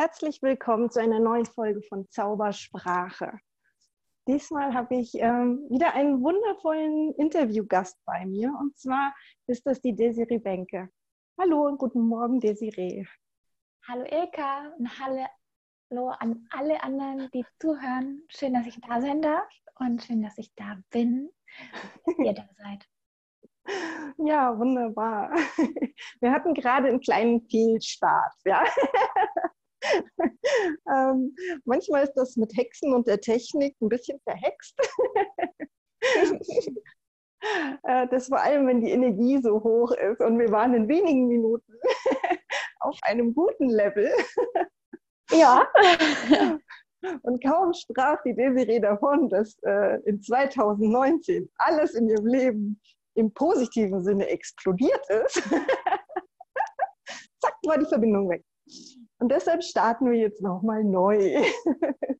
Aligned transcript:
Herzlich 0.00 0.40
willkommen 0.42 0.92
zu 0.92 1.00
einer 1.00 1.18
neuen 1.18 1.44
Folge 1.44 1.82
von 1.82 2.08
Zaubersprache. 2.08 3.40
Diesmal 4.28 4.72
habe 4.72 4.94
ich 4.94 5.16
ähm, 5.16 5.66
wieder 5.70 5.92
einen 5.92 6.22
wundervollen 6.22 7.14
Interviewgast 7.14 7.98
bei 8.04 8.24
mir 8.24 8.54
und 8.60 8.78
zwar 8.78 9.12
ist 9.48 9.66
das 9.66 9.80
die 9.80 9.96
Desiree 9.96 10.38
Benke. 10.38 10.88
Hallo 11.36 11.66
und 11.66 11.78
guten 11.78 12.02
Morgen, 12.02 12.38
Desiree. 12.38 13.06
Hallo 13.88 14.04
Ilka 14.04 14.72
und 14.78 14.88
hallo 15.00 16.10
an 16.10 16.46
alle 16.50 16.80
anderen, 16.80 17.28
die 17.34 17.44
zuhören. 17.58 18.22
Schön, 18.28 18.54
dass 18.54 18.68
ich 18.68 18.80
da 18.80 19.00
sein 19.00 19.20
darf 19.20 19.52
und 19.80 20.00
schön, 20.00 20.22
dass 20.22 20.38
ich 20.38 20.54
da 20.54 20.76
bin, 20.90 21.28
dass 22.06 22.16
ihr 22.18 22.34
da 22.34 22.48
seid. 22.56 22.86
Ja, 24.16 24.56
wunderbar. 24.56 25.34
Wir 26.20 26.32
hatten 26.32 26.54
gerade 26.54 26.86
einen 26.88 27.00
kleinen 27.00 27.42
Fehlstart. 27.50 28.34
Ja? 28.44 28.64
ähm, 30.90 31.34
manchmal 31.64 32.04
ist 32.04 32.14
das 32.14 32.36
mit 32.36 32.56
Hexen 32.56 32.94
und 32.94 33.06
der 33.06 33.20
Technik 33.20 33.76
ein 33.80 33.88
bisschen 33.88 34.20
verhext. 34.20 34.76
Äh, 37.84 38.08
das 38.08 38.26
vor 38.26 38.40
allem, 38.40 38.66
wenn 38.66 38.80
die 38.80 38.90
Energie 38.90 39.38
so 39.40 39.62
hoch 39.62 39.92
ist 39.92 40.20
und 40.20 40.38
wir 40.38 40.50
waren 40.50 40.74
in 40.74 40.88
wenigen 40.88 41.28
Minuten 41.28 41.72
auf 42.80 42.98
einem 43.02 43.34
guten 43.34 43.68
Level. 43.68 44.10
Ja. 45.30 45.68
Und 47.22 47.44
kaum 47.44 47.72
sprach 47.74 48.20
die 48.24 48.34
Desiree 48.34 48.80
davon, 48.80 49.28
dass 49.28 49.56
äh, 49.62 50.00
in 50.06 50.20
2019 50.20 51.48
alles 51.58 51.94
in 51.94 52.08
ihrem 52.08 52.26
Leben 52.26 52.80
im 53.14 53.32
positiven 53.32 54.02
Sinne 54.02 54.26
explodiert 54.28 55.08
ist, 55.08 55.40
zack, 57.40 57.54
war 57.64 57.78
die 57.78 57.86
Verbindung 57.86 58.28
weg. 58.28 58.44
Und 59.18 59.30
deshalb 59.30 59.62
starten 59.64 60.10
wir 60.10 60.18
jetzt 60.18 60.42
nochmal 60.42 60.84
neu. 60.84 61.42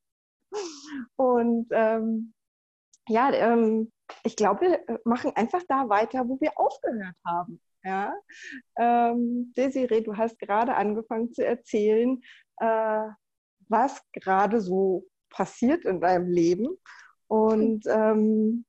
Und 1.16 1.66
ähm, 1.70 2.32
ja, 3.08 3.32
ähm, 3.32 3.92
ich 4.24 4.36
glaube, 4.36 4.60
wir 4.62 5.00
machen 5.04 5.32
einfach 5.34 5.62
da 5.68 5.88
weiter, 5.88 6.28
wo 6.28 6.40
wir 6.40 6.58
aufgehört 6.58 7.16
haben. 7.24 7.60
Ja? 7.84 8.14
Ähm, 8.76 9.52
Desiree, 9.56 10.02
du 10.02 10.16
hast 10.16 10.38
gerade 10.38 10.74
angefangen 10.74 11.32
zu 11.32 11.44
erzählen, 11.44 12.20
äh, 12.58 13.08
was 13.68 14.02
gerade 14.12 14.60
so 14.60 15.06
passiert 15.30 15.84
in 15.84 16.00
deinem 16.00 16.30
Leben. 16.30 16.68
Und 17.28 17.84
ähm, 17.86 18.64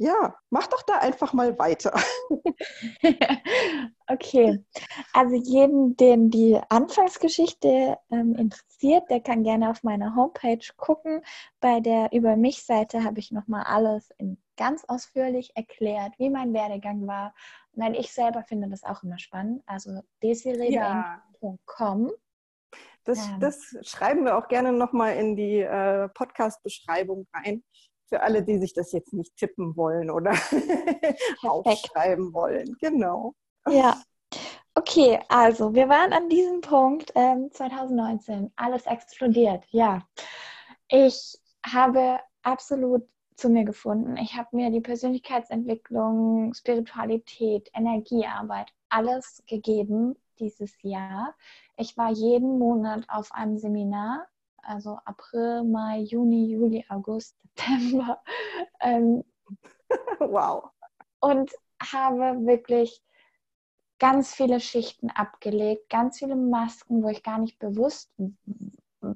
ja, 0.00 0.34
mach 0.48 0.66
doch 0.66 0.82
da 0.84 0.94
einfach 0.94 1.34
mal 1.34 1.58
weiter. 1.58 1.92
okay, 4.06 4.64
also 5.12 5.36
jeden, 5.36 5.94
den 5.98 6.30
die 6.30 6.58
Anfangsgeschichte 6.70 7.98
ähm, 8.10 8.34
interessiert, 8.34 9.10
der 9.10 9.20
kann 9.20 9.42
gerne 9.44 9.68
auf 9.68 9.82
meiner 9.82 10.16
Homepage 10.16 10.66
gucken. 10.78 11.20
Bei 11.60 11.80
der 11.80 12.12
Über 12.12 12.36
mich 12.36 12.64
Seite 12.64 13.04
habe 13.04 13.18
ich 13.18 13.30
nochmal 13.30 13.64
alles 13.64 14.08
ganz 14.56 14.86
ausführlich 14.88 15.54
erklärt, 15.54 16.14
wie 16.16 16.30
mein 16.30 16.54
Werdegang 16.54 17.06
war. 17.06 17.34
Weil 17.72 17.94
ich 17.94 18.10
selber 18.10 18.42
finde 18.42 18.70
das 18.70 18.84
auch 18.84 19.02
immer 19.02 19.18
spannend. 19.18 19.62
Also 19.66 20.00
desiree.com. 20.22 22.06
Ja. 22.06 22.14
Das, 23.04 23.28
ähm. 23.28 23.40
das, 23.40 23.76
schreiben 23.82 24.24
wir 24.24 24.38
auch 24.38 24.48
gerne 24.48 24.72
nochmal 24.72 25.16
in 25.16 25.36
die 25.36 25.60
äh, 25.60 26.08
Podcast-Beschreibung 26.08 27.26
rein 27.34 27.62
für 28.10 28.22
alle, 28.22 28.42
die 28.42 28.58
sich 28.58 28.74
das 28.74 28.92
jetzt 28.92 29.14
nicht 29.14 29.36
tippen 29.36 29.76
wollen 29.76 30.10
oder 30.10 30.32
aufschreiben 31.42 32.34
wollen. 32.34 32.76
Genau. 32.80 33.34
Ja. 33.68 33.96
Okay, 34.74 35.18
also 35.28 35.74
wir 35.74 35.88
waren 35.88 36.12
an 36.12 36.28
diesem 36.28 36.60
Punkt 36.60 37.12
ähm, 37.14 37.50
2019. 37.50 38.52
Alles 38.56 38.86
explodiert. 38.86 39.64
Ja. 39.70 40.06
Ich 40.88 41.38
habe 41.64 42.18
absolut 42.42 43.08
zu 43.36 43.48
mir 43.48 43.64
gefunden. 43.64 44.16
Ich 44.16 44.36
habe 44.36 44.48
mir 44.52 44.70
die 44.70 44.80
Persönlichkeitsentwicklung, 44.80 46.52
Spiritualität, 46.54 47.70
Energiearbeit, 47.74 48.68
alles 48.88 49.42
gegeben 49.46 50.16
dieses 50.38 50.74
Jahr. 50.82 51.34
Ich 51.76 51.96
war 51.96 52.10
jeden 52.10 52.58
Monat 52.58 53.04
auf 53.08 53.32
einem 53.32 53.58
Seminar 53.58 54.26
also 54.62 54.98
April, 55.04 55.64
Mai, 55.64 56.00
Juni, 56.00 56.52
Juli, 56.52 56.84
August, 56.88 57.36
September. 57.56 58.22
Ähm, 58.80 59.24
wow. 60.18 60.70
Und 61.20 61.50
habe 61.80 62.46
wirklich 62.46 63.02
ganz 63.98 64.34
viele 64.34 64.60
Schichten 64.60 65.10
abgelegt, 65.10 65.90
ganz 65.90 66.18
viele 66.18 66.36
Masken, 66.36 67.02
wo 67.02 67.08
ich 67.08 67.22
gar 67.22 67.38
nicht 67.38 67.58
bewusst 67.58 68.10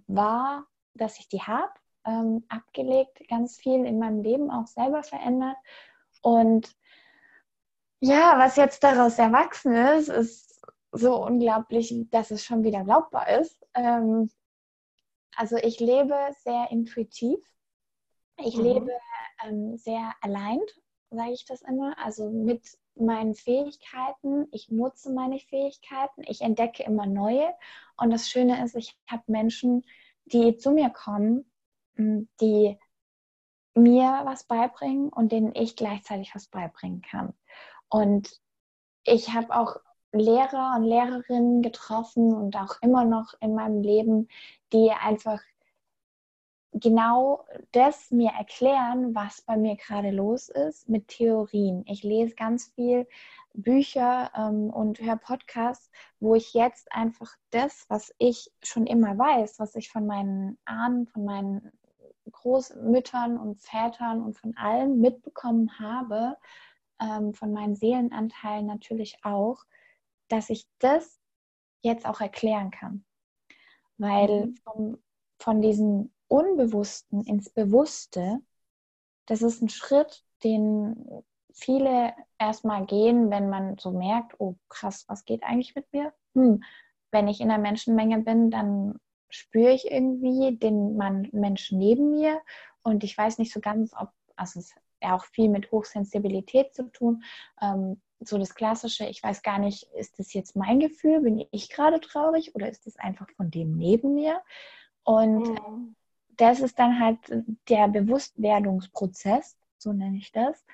war, 0.07 0.67
dass 0.95 1.19
ich 1.19 1.29
die 1.29 1.43
habe, 1.43 1.73
ähm, 2.05 2.45
abgelegt, 2.49 3.27
ganz 3.29 3.57
viel 3.57 3.85
in 3.85 3.99
meinem 3.99 4.23
Leben 4.23 4.51
auch 4.51 4.67
selber 4.67 5.03
verändert. 5.03 5.57
Und 6.23 6.75
ja, 8.01 8.35
was 8.39 8.57
jetzt 8.57 8.85
daraus 8.85 9.19
erwachsen 9.19 9.75
ist, 9.75 10.09
ist 10.09 10.63
so 10.93 11.25
unglaublich, 11.25 11.95
dass 12.11 12.31
es 12.31 12.45
schon 12.45 12.63
wieder 12.63 12.85
glaubbar 12.85 13.29
ist. 13.41 13.67
Ähm, 13.75 14.31
also 15.37 15.57
ich 15.57 15.81
lebe 15.81 16.15
sehr 16.43 16.71
intuitiv. 16.71 17.39
Ich 18.39 18.57
mhm. 18.57 18.65
lebe 18.65 18.91
ähm, 19.45 19.77
sehr 19.77 20.13
allein, 20.21 20.61
sage 21.11 21.33
ich 21.33 21.45
das 21.45 21.63
immer. 21.63 21.97
Also 21.99 22.31
mit 22.31 22.63
meinen 22.97 23.35
Fähigkeiten. 23.35 24.47
Ich 24.53 24.71
nutze 24.71 25.13
meine 25.13 25.39
Fähigkeiten. 25.39 26.23
Ich 26.27 26.41
entdecke 26.41 26.83
immer 26.85 27.07
neue. 27.07 27.53
Und 27.97 28.11
das 28.11 28.29
Schöne 28.29 28.65
ist, 28.65 28.77
ich 28.77 28.97
habe 29.07 29.23
Menschen, 29.27 29.85
die 30.27 30.57
zu 30.57 30.71
mir 30.71 30.91
kommen, 30.91 31.51
die 31.97 32.79
mir 33.75 34.23
was 34.25 34.45
beibringen 34.45 35.09
und 35.09 35.33
denen 35.33 35.55
ich 35.55 35.77
gleichzeitig 35.77 36.35
was 36.35 36.47
beibringen 36.49 37.03
kann. 37.03 37.35
Und 37.89 38.41
ich 39.05 39.33
habe 39.35 39.55
auch 39.55 39.77
Lehrer 40.19 40.75
und 40.77 40.85
Lehrerinnen 40.85 41.63
getroffen 41.63 42.33
und 42.35 42.57
auch 42.57 42.77
immer 42.81 43.05
noch 43.05 43.35
in 43.41 43.55
meinem 43.55 43.83
Leben, 43.83 44.29
die 44.73 44.91
einfach 44.91 45.41
genau 46.73 47.45
das 47.73 48.11
mir 48.11 48.31
erklären, 48.31 49.15
was 49.15 49.43
bei 49.43 49.57
mir 49.57 49.77
gerade 49.77 50.11
los 50.11 50.49
ist 50.49 50.89
mit 50.89 51.09
Theorien. 51.09 51.85
Ich 51.87 52.03
lese 52.03 52.35
ganz 52.35 52.73
viel 52.75 53.07
Bücher 53.55 54.31
ähm, 54.37 54.71
und 54.71 55.01
höre 55.01 55.17
Podcasts, 55.17 55.91
wo 56.19 56.35
ich 56.35 56.53
jetzt 56.55 56.91
einfach 56.93 57.33
das, 57.51 57.87
was 57.89 58.13
ich 58.19 58.51
schon 58.63 58.87
immer 58.87 59.17
weiß, 59.17 59.61
was 59.61 59.77
ich 59.77 59.91
von 59.91 60.07
meinen 60.07 60.59
Ahnen, 60.65 61.07
von 61.07 61.25
meinen 61.25 61.73
Großmüttern 62.31 63.39
und 63.39 63.61
Vätern 63.61 64.23
und 64.23 64.37
von 64.37 64.57
allen 64.57 65.01
mitbekommen 65.01 65.79
habe, 65.79 66.37
ähm, 67.01 67.33
von 67.35 67.53
meinen 67.53 67.77
Seelenanteilen 67.77 68.67
natürlich 68.67 69.19
auch, 69.23 69.65
dass 70.29 70.51
ich 70.51 70.67
das 70.79 71.21
jetzt 71.83 72.07
auch 72.07 72.21
erklären 72.21 72.71
kann. 72.71 73.05
Weil 73.99 74.47
mhm. 74.47 74.57
vom, 74.65 74.99
von 75.39 75.61
diesem 75.61 76.13
Unbewussten 76.29 77.23
ins 77.25 77.51
Bewusste, 77.51 78.41
das 79.27 79.43
ist 79.43 79.63
ein 79.63 79.69
Schritt, 79.69 80.25
den 80.43 81.25
viele 81.53 82.15
erstmal 82.39 82.85
gehen, 82.87 83.31
wenn 83.31 83.49
man 83.49 83.79
so 83.79 83.93
merkt, 83.93 84.35
oh 84.39 84.57
krass, 84.69 85.05
was 85.09 85.25
geht 85.25 85.43
eigentlich 85.45 85.75
mit 85.75 85.91
mir? 85.93 86.13
Hm, 86.35 86.63
wenn 87.13 87.29
ich 87.29 87.41
in 87.41 87.49
der 87.49 87.59
Menschenmenge 87.59 88.21
bin, 88.21 88.51
dann 88.51 88.99
spüre 89.31 89.73
ich 89.73 89.91
irgendwie 89.91 90.57
den 90.57 90.97
Menschen 91.33 91.79
neben 91.79 92.11
mir 92.11 92.41
und 92.83 93.05
ich 93.05 93.17
weiß 93.17 93.39
nicht 93.39 93.53
so 93.53 93.61
ganz, 93.61 93.93
ob, 93.97 94.11
also 94.37 94.59
es 94.59 94.75
ja 95.03 95.15
auch 95.15 95.25
viel 95.27 95.49
mit 95.49 95.71
Hochsensibilität 95.71 96.75
zu 96.75 96.91
tun, 96.91 97.23
ähm, 97.61 98.01
so 98.21 98.39
das 98.39 98.55
Klassische, 98.55 99.07
ich 99.07 99.23
weiß 99.23 99.43
gar 99.43 99.59
nicht, 99.59 99.85
ist 99.99 100.19
das 100.19 100.33
jetzt 100.33 100.57
mein 100.57 100.81
Gefühl, 100.81 101.21
bin 101.21 101.45
ich 101.51 101.71
gerade 101.71 102.01
traurig 102.01 102.55
oder 102.55 102.69
ist 102.69 102.87
das 102.87 102.97
einfach 102.97 103.29
von 103.37 103.51
dem 103.51 103.77
neben 103.77 104.15
mir? 104.15 104.41
Und 105.03 105.49
mhm. 105.49 105.95
das 106.37 106.61
ist 106.61 106.79
dann 106.79 106.99
halt 106.99 107.19
der 107.69 107.89
Bewusstwerdungsprozess, 107.89 109.57
so 109.79 109.93
nenne 109.93 110.17
ich 110.17 110.33
das, 110.33 110.65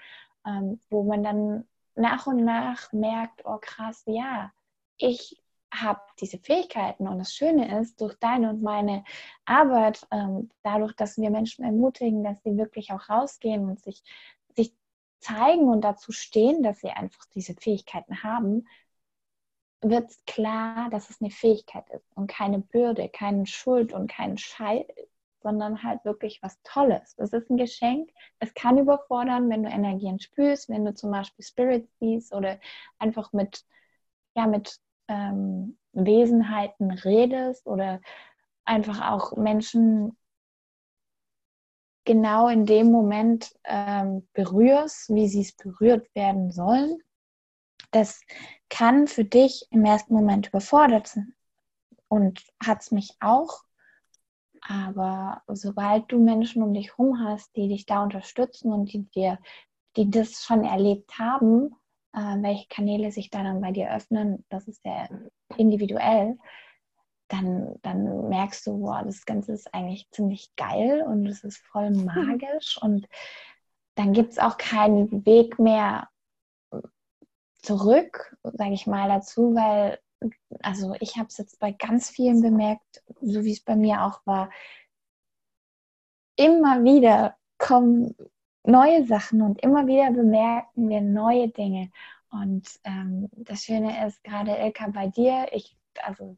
ähm, 0.46 0.80
wo 0.88 1.02
man 1.02 1.22
dann 1.22 1.64
nach 1.96 2.26
und 2.26 2.44
nach 2.44 2.92
merkt, 2.92 3.44
oh 3.44 3.58
krass, 3.60 4.04
ja, 4.06 4.52
ich 4.96 5.40
habe 5.72 6.00
diese 6.20 6.38
Fähigkeiten 6.38 7.06
und 7.06 7.18
das 7.18 7.32
Schöne 7.32 7.80
ist, 7.80 8.00
durch 8.00 8.14
deine 8.16 8.50
und 8.50 8.62
meine 8.62 9.04
Arbeit, 9.44 10.06
ähm, 10.10 10.50
dadurch, 10.62 10.94
dass 10.94 11.16
wir 11.16 11.30
Menschen 11.30 11.64
ermutigen, 11.64 12.24
dass 12.24 12.42
sie 12.42 12.56
wirklich 12.56 12.90
auch 12.90 13.08
rausgehen 13.08 13.68
und 13.68 13.80
sich 13.80 14.02
zeigen 15.20 15.68
und 15.68 15.82
dazu 15.82 16.12
stehen, 16.12 16.62
dass 16.62 16.80
sie 16.80 16.90
einfach 16.90 17.24
diese 17.34 17.54
Fähigkeiten 17.54 18.22
haben, 18.22 18.66
wird 19.82 20.12
klar, 20.26 20.90
dass 20.90 21.10
es 21.10 21.20
eine 21.20 21.30
Fähigkeit 21.30 21.88
ist 21.90 22.06
und 22.14 22.26
keine 22.26 22.58
Bürde, 22.58 23.08
keine 23.08 23.46
Schuld 23.46 23.92
und 23.92 24.10
kein 24.10 24.36
Scheiß, 24.36 24.84
sondern 25.42 25.82
halt 25.82 26.04
wirklich 26.04 26.42
was 26.42 26.60
Tolles. 26.62 27.14
Das 27.16 27.32
ist 27.32 27.48
ein 27.50 27.56
Geschenk. 27.56 28.10
Es 28.40 28.52
kann 28.54 28.78
überfordern, 28.78 29.48
wenn 29.48 29.62
du 29.62 29.70
Energien 29.70 30.20
spürst, 30.20 30.68
wenn 30.68 30.84
du 30.84 30.94
zum 30.94 31.10
Beispiel 31.10 31.44
Spirits 31.44 31.88
siehst 31.98 32.34
oder 32.34 32.60
einfach 32.98 33.32
mit, 33.32 33.64
ja, 34.34 34.46
mit 34.46 34.78
ähm, 35.08 35.78
Wesenheiten 35.92 36.90
redest 36.90 37.66
oder 37.66 38.00
einfach 38.64 39.10
auch 39.10 39.36
Menschen 39.36 40.16
genau 42.04 42.48
in 42.48 42.66
dem 42.66 42.90
Moment 42.90 43.54
ähm, 43.64 44.26
berührst, 44.32 45.14
wie 45.14 45.28
sie 45.28 45.42
es 45.42 45.52
berührt 45.52 46.12
werden 46.14 46.50
sollen. 46.50 46.98
Das 47.90 48.20
kann 48.68 49.06
für 49.06 49.24
dich 49.24 49.66
im 49.70 49.84
ersten 49.84 50.14
Moment 50.14 50.48
überfordert 50.48 51.08
sein 51.08 51.34
und 52.08 52.42
hat 52.64 52.82
es 52.82 52.90
mich 52.90 53.16
auch. 53.20 53.62
Aber 54.62 55.42
sobald 55.48 56.10
du 56.12 56.18
Menschen 56.18 56.62
um 56.62 56.74
dich 56.74 56.90
herum 56.90 57.24
hast, 57.24 57.54
die 57.56 57.68
dich 57.68 57.86
da 57.86 58.02
unterstützen 58.02 58.72
und 58.72 58.92
die 58.92 59.08
dir, 59.10 59.38
die 59.96 60.10
das 60.10 60.44
schon 60.44 60.64
erlebt 60.64 61.18
haben, 61.18 61.74
äh, 62.12 62.42
welche 62.42 62.68
Kanäle 62.68 63.10
sich 63.10 63.30
da 63.30 63.42
dann 63.42 63.60
bei 63.60 63.72
dir 63.72 63.92
öffnen, 63.92 64.44
das 64.48 64.68
ist 64.68 64.82
sehr 64.82 65.08
individuell, 65.56 66.38
dann, 67.30 67.76
dann 67.82 68.28
merkst 68.28 68.66
du, 68.66 68.80
wow, 68.80 69.02
das 69.04 69.24
Ganze 69.24 69.52
ist 69.52 69.72
eigentlich 69.72 70.08
ziemlich 70.10 70.54
geil 70.56 71.02
und 71.06 71.26
es 71.26 71.44
ist 71.44 71.58
voll 71.58 71.90
magisch 71.90 72.78
und 72.82 73.08
dann 73.94 74.12
gibt 74.12 74.32
es 74.32 74.38
auch 74.38 74.56
keinen 74.58 75.24
Weg 75.26 75.58
mehr 75.58 76.08
zurück, 77.62 78.36
sage 78.42 78.72
ich 78.72 78.86
mal, 78.86 79.08
dazu, 79.08 79.54
weil, 79.54 79.98
also 80.62 80.94
ich 81.00 81.16
habe 81.16 81.28
es 81.28 81.38
jetzt 81.38 81.58
bei 81.60 81.72
ganz 81.72 82.10
vielen 82.10 82.42
bemerkt, 82.42 83.02
so 83.20 83.44
wie 83.44 83.52
es 83.52 83.60
bei 83.60 83.76
mir 83.76 84.04
auch 84.04 84.20
war, 84.26 84.50
immer 86.36 86.82
wieder 86.84 87.36
kommen 87.58 88.14
neue 88.64 89.06
Sachen 89.06 89.42
und 89.42 89.62
immer 89.62 89.86
wieder 89.86 90.10
bemerken 90.10 90.88
wir 90.88 91.00
neue 91.00 91.48
Dinge. 91.48 91.90
Und 92.30 92.68
ähm, 92.84 93.28
das 93.32 93.64
Schöne 93.64 94.06
ist, 94.06 94.22
gerade 94.24 94.56
Ilka, 94.56 94.88
bei 94.88 95.08
dir, 95.08 95.48
ich, 95.52 95.76
also 96.02 96.36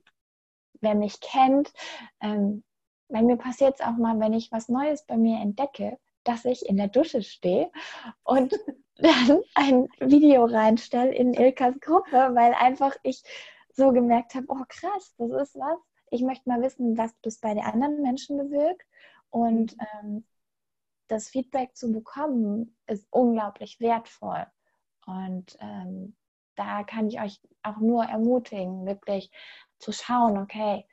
wer 0.83 0.95
mich 0.95 1.21
kennt, 1.21 1.73
ähm, 2.21 2.63
bei 3.09 3.23
mir 3.23 3.37
passiert 3.37 3.75
es 3.75 3.81
auch 3.81 3.97
mal, 3.97 4.19
wenn 4.21 4.33
ich 4.33 4.51
was 4.53 4.69
Neues 4.69 5.05
bei 5.05 5.17
mir 5.17 5.41
entdecke, 5.41 5.99
dass 6.25 6.45
ich 6.45 6.67
in 6.67 6.77
der 6.77 6.89
Dusche 6.89 7.23
stehe 7.23 7.71
und 8.25 8.55
dann 8.97 9.43
ein 9.55 9.89
Video 10.01 10.45
reinstelle 10.45 11.15
in 11.15 11.35
Ilkas 11.35 11.79
Gruppe, 11.81 12.31
weil 12.35 12.55
einfach 12.55 12.95
ich 13.03 13.23
so 13.75 13.93
gemerkt 13.93 14.35
habe, 14.35 14.47
oh 14.49 14.65
krass, 14.69 15.15
das 15.19 15.31
ist 15.31 15.55
was. 15.57 15.79
Ich 16.11 16.23
möchte 16.23 16.49
mal 16.49 16.61
wissen, 16.61 16.97
was 16.99 17.15
das 17.23 17.39
bei 17.39 17.55
den 17.55 17.65
anderen 17.65 18.03
Menschen 18.03 18.37
bewirkt. 18.37 18.87
Und 19.31 19.77
mhm. 19.77 19.87
ähm, 20.01 20.25
das 21.09 21.29
Feedback 21.29 21.77
zu 21.77 21.91
bekommen, 21.91 22.77
ist 22.87 23.07
unglaublich 23.11 23.81
wertvoll. 23.81 24.47
Und 25.07 25.57
ähm, 25.61 26.17
da 26.55 26.85
kann 26.85 27.09
ich 27.09 27.21
euch 27.21 27.41
auch 27.63 27.79
nur 27.79 28.05
ermutigen, 28.05 28.87
wirklich 28.87 29.31
zu 29.83 29.93
schauen, 29.93 30.39
okay, 30.39 30.87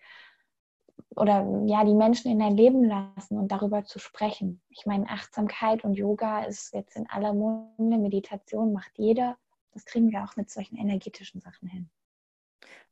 oder 1.15 1.45
ja, 1.65 1.83
die 1.83 1.93
Menschen 1.93 2.31
in 2.31 2.39
dein 2.39 2.55
Leben 2.55 2.83
lassen 2.83 3.37
und 3.37 3.51
darüber 3.51 3.83
zu 3.85 3.99
sprechen. 3.99 4.61
Ich 4.69 4.85
meine, 4.85 5.07
Achtsamkeit 5.09 5.83
und 5.83 5.93
Yoga 5.95 6.43
ist 6.43 6.73
jetzt 6.73 6.95
in 6.95 7.09
aller 7.09 7.33
Munde, 7.33 7.97
Meditation 7.97 8.73
macht 8.73 8.91
jeder. 8.97 9.37
Das 9.71 9.85
kriegen 9.85 10.11
wir 10.11 10.23
auch 10.23 10.35
mit 10.35 10.49
solchen 10.49 10.77
energetischen 10.77 11.41
Sachen 11.41 11.67
hin. 11.67 11.89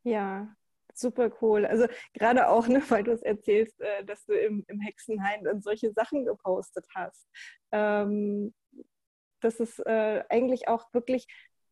Ja, 0.03 0.47
super 0.93 1.31
cool. 1.41 1.65
Also 1.65 1.87
gerade 2.13 2.49
auch, 2.49 2.67
ne, 2.67 2.81
weil 2.89 3.03
du 3.03 3.11
es 3.11 3.21
erzählst, 3.21 3.79
äh, 3.81 4.03
dass 4.05 4.25
du 4.25 4.33
im, 4.33 4.63
im 4.67 4.79
Hexenhain 4.79 5.43
dann 5.43 5.61
solche 5.61 5.91
Sachen 5.93 6.25
gepostet 6.25 6.85
hast. 6.95 7.27
Ähm, 7.71 8.53
das 9.41 9.59
ist 9.59 9.79
äh, 9.85 10.23
eigentlich 10.29 10.67
auch 10.67 10.93
wirklich 10.93 11.27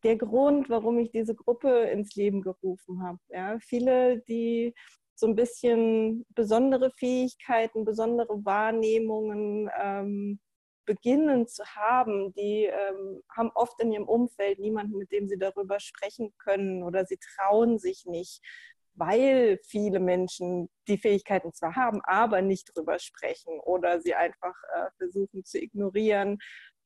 der 0.06 0.16
Grund, 0.16 0.70
warum 0.70 1.00
ich 1.00 1.10
diese 1.10 1.34
Gruppe 1.34 1.68
ins 1.86 2.14
Leben 2.14 2.40
gerufen 2.40 3.02
habe. 3.02 3.18
Ja, 3.28 3.58
viele, 3.58 4.20
die 4.28 4.72
so 5.16 5.26
ein 5.26 5.34
bisschen 5.34 6.24
besondere 6.28 6.92
Fähigkeiten, 6.92 7.84
besondere 7.84 8.44
Wahrnehmungen 8.44 9.68
ähm, 9.82 10.38
beginnen 10.84 11.48
zu 11.48 11.64
haben, 11.64 12.32
die 12.34 12.66
ähm, 12.66 13.20
haben 13.36 13.50
oft 13.56 13.80
in 13.82 13.90
ihrem 13.90 14.06
Umfeld 14.06 14.60
niemanden, 14.60 14.96
mit 14.96 15.10
dem 15.10 15.26
sie 15.26 15.38
darüber 15.38 15.80
sprechen 15.80 16.32
können 16.38 16.84
oder 16.84 17.04
sie 17.04 17.18
trauen 17.18 17.80
sich 17.80 18.04
nicht, 18.06 18.40
weil 18.94 19.58
viele 19.66 19.98
Menschen 19.98 20.68
die 20.86 20.98
Fähigkeiten 20.98 21.52
zwar 21.52 21.74
haben, 21.74 22.00
aber 22.04 22.42
nicht 22.42 22.76
drüber 22.76 23.00
sprechen 23.00 23.58
oder 23.58 24.00
sie 24.00 24.14
einfach 24.14 24.54
äh, 24.76 24.90
versuchen 24.98 25.44
zu 25.44 25.60
ignorieren 25.60 26.38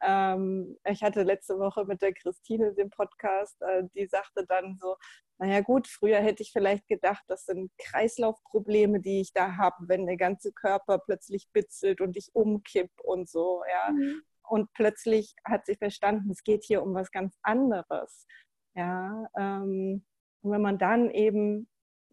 ähm, 0.02 0.76
ich 0.84 1.02
hatte 1.02 1.22
letzte 1.22 1.58
Woche 1.58 1.84
mit 1.84 2.02
der 2.02 2.12
Christine 2.12 2.74
den 2.74 2.90
Podcast, 2.90 3.60
äh, 3.62 3.84
die 3.94 4.06
sagte 4.06 4.46
dann 4.46 4.76
so, 4.80 4.96
naja 5.38 5.60
gut, 5.60 5.88
früher 5.88 6.18
hätte 6.18 6.42
ich 6.42 6.52
vielleicht 6.52 6.86
gedacht, 6.86 7.24
das 7.28 7.46
sind 7.46 7.70
Kreislaufprobleme, 7.78 9.00
die 9.00 9.20
ich 9.20 9.32
da 9.32 9.56
habe, 9.56 9.76
wenn 9.88 10.06
der 10.06 10.16
ganze 10.16 10.52
Körper 10.52 10.98
plötzlich 10.98 11.48
bitzelt 11.52 12.00
und 12.00 12.16
ich 12.16 12.30
umkipp 12.34 12.90
und 13.02 13.28
so, 13.28 13.62
ja. 13.70 13.92
Mhm. 13.92 14.22
Und 14.42 14.72
plötzlich 14.72 15.34
hat 15.44 15.66
sie 15.66 15.76
verstanden, 15.76 16.30
es 16.30 16.42
geht 16.42 16.64
hier 16.64 16.82
um 16.82 16.92
was 16.92 17.12
ganz 17.12 17.36
anderes. 17.42 18.26
Ja, 18.74 19.28
ähm, 19.38 20.04
und 20.42 20.52
wenn 20.52 20.62
man 20.62 20.78
dann 20.78 21.10
eben 21.10 21.68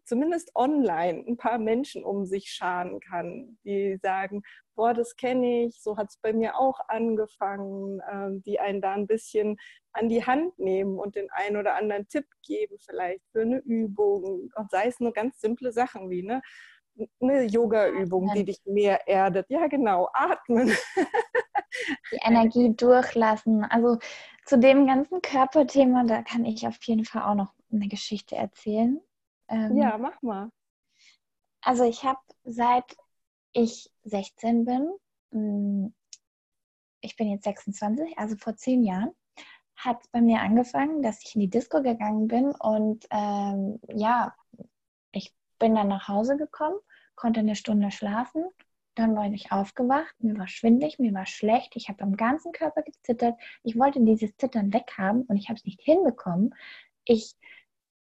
zumindest 0.08 0.50
online 0.54 1.24
ein 1.26 1.36
paar 1.36 1.58
Menschen 1.58 2.02
um 2.04 2.24
sich 2.24 2.50
scharen 2.50 2.98
kann, 3.00 3.58
die 3.64 3.98
sagen, 4.02 4.42
boah, 4.74 4.94
das 4.94 5.16
kenne 5.16 5.66
ich, 5.66 5.80
so 5.80 5.96
hat 5.96 6.08
es 6.08 6.16
bei 6.18 6.32
mir 6.32 6.58
auch 6.58 6.80
angefangen, 6.88 8.00
ähm, 8.10 8.42
die 8.42 8.58
einen 8.58 8.80
da 8.80 8.94
ein 8.94 9.06
bisschen 9.06 9.56
an 9.92 10.08
die 10.08 10.24
Hand 10.24 10.58
nehmen 10.58 10.98
und 10.98 11.16
den 11.16 11.30
einen 11.30 11.56
oder 11.56 11.74
anderen 11.74 12.08
Tipp 12.08 12.26
geben, 12.42 12.76
vielleicht 12.78 13.22
für 13.32 13.42
eine 13.42 13.58
Übung, 13.58 14.50
und 14.54 14.70
sei 14.70 14.86
es 14.86 15.00
nur 15.00 15.12
ganz 15.12 15.40
simple 15.40 15.72
Sachen 15.72 16.10
wie 16.10 16.22
ne, 16.22 16.40
eine 17.20 17.44
Yoga-Übung, 17.44 18.32
die 18.34 18.44
dich 18.44 18.60
mehr 18.64 19.06
erdet. 19.06 19.46
Ja, 19.50 19.66
genau, 19.66 20.08
atmen. 20.12 20.72
Die 22.12 22.20
Energie 22.24 22.74
durchlassen. 22.74 23.64
Also 23.64 23.98
zu 24.44 24.58
dem 24.58 24.86
ganzen 24.86 25.20
Körperthema, 25.22 26.04
da 26.04 26.22
kann 26.22 26.44
ich 26.44 26.66
auf 26.66 26.78
jeden 26.82 27.04
Fall 27.04 27.22
auch 27.22 27.34
noch 27.34 27.52
eine 27.70 27.88
Geschichte 27.88 28.36
erzählen. 28.36 29.00
Ähm, 29.48 29.76
ja, 29.76 29.98
mach 29.98 30.20
mal. 30.22 30.50
Also 31.60 31.84
ich 31.84 32.04
habe 32.04 32.20
seit 32.44 32.96
ich 33.52 33.90
16 34.04 34.64
bin, 34.64 34.90
hm, 35.32 35.94
ich 37.00 37.16
bin 37.16 37.30
jetzt 37.30 37.44
26, 37.44 38.18
also 38.18 38.36
vor 38.36 38.56
zehn 38.56 38.84
Jahren, 38.84 39.10
hat 39.76 40.00
es 40.02 40.08
bei 40.08 40.20
mir 40.20 40.40
angefangen, 40.40 41.02
dass 41.02 41.22
ich 41.24 41.34
in 41.34 41.40
die 41.40 41.50
Disco 41.50 41.82
gegangen 41.82 42.26
bin 42.26 42.50
und 42.50 43.06
ähm, 43.10 43.80
ja, 43.88 44.34
ich 45.12 45.32
bin 45.58 45.74
dann 45.74 45.88
nach 45.88 46.08
Hause 46.08 46.36
gekommen, 46.36 46.76
konnte 47.14 47.40
eine 47.40 47.54
Stunde 47.54 47.90
schlafen, 47.90 48.44
dann 48.96 49.14
war 49.14 49.26
ich 49.26 49.52
aufgewacht, 49.52 50.14
mir 50.18 50.36
war 50.36 50.48
schwindlig, 50.48 50.98
mir 50.98 51.14
war 51.14 51.26
schlecht, 51.26 51.76
ich 51.76 51.88
habe 51.88 52.02
am 52.02 52.16
ganzen 52.16 52.50
Körper 52.52 52.82
gezittert, 52.82 53.38
ich 53.62 53.78
wollte 53.78 54.00
dieses 54.00 54.36
Zittern 54.36 54.72
weghaben 54.72 55.22
und 55.22 55.36
ich 55.36 55.48
habe 55.48 55.56
es 55.56 55.64
nicht 55.64 55.80
hinbekommen. 55.82 56.54
Ich 57.04 57.36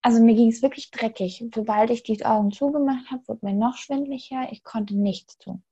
also 0.06 0.22
mir 0.22 0.36
ging 0.36 0.52
es 0.52 0.62
wirklich 0.62 0.92
dreckig. 0.92 1.44
Sobald 1.52 1.90
ich 1.90 2.04
die 2.04 2.24
Augen 2.24 2.52
zugemacht 2.52 3.10
habe, 3.10 3.26
wurde 3.26 3.44
mir 3.44 3.54
noch 3.54 3.76
schwindlicher. 3.76 4.46
Ich 4.52 4.62
konnte 4.62 4.96
nichts 4.96 5.36
tun. 5.36 5.64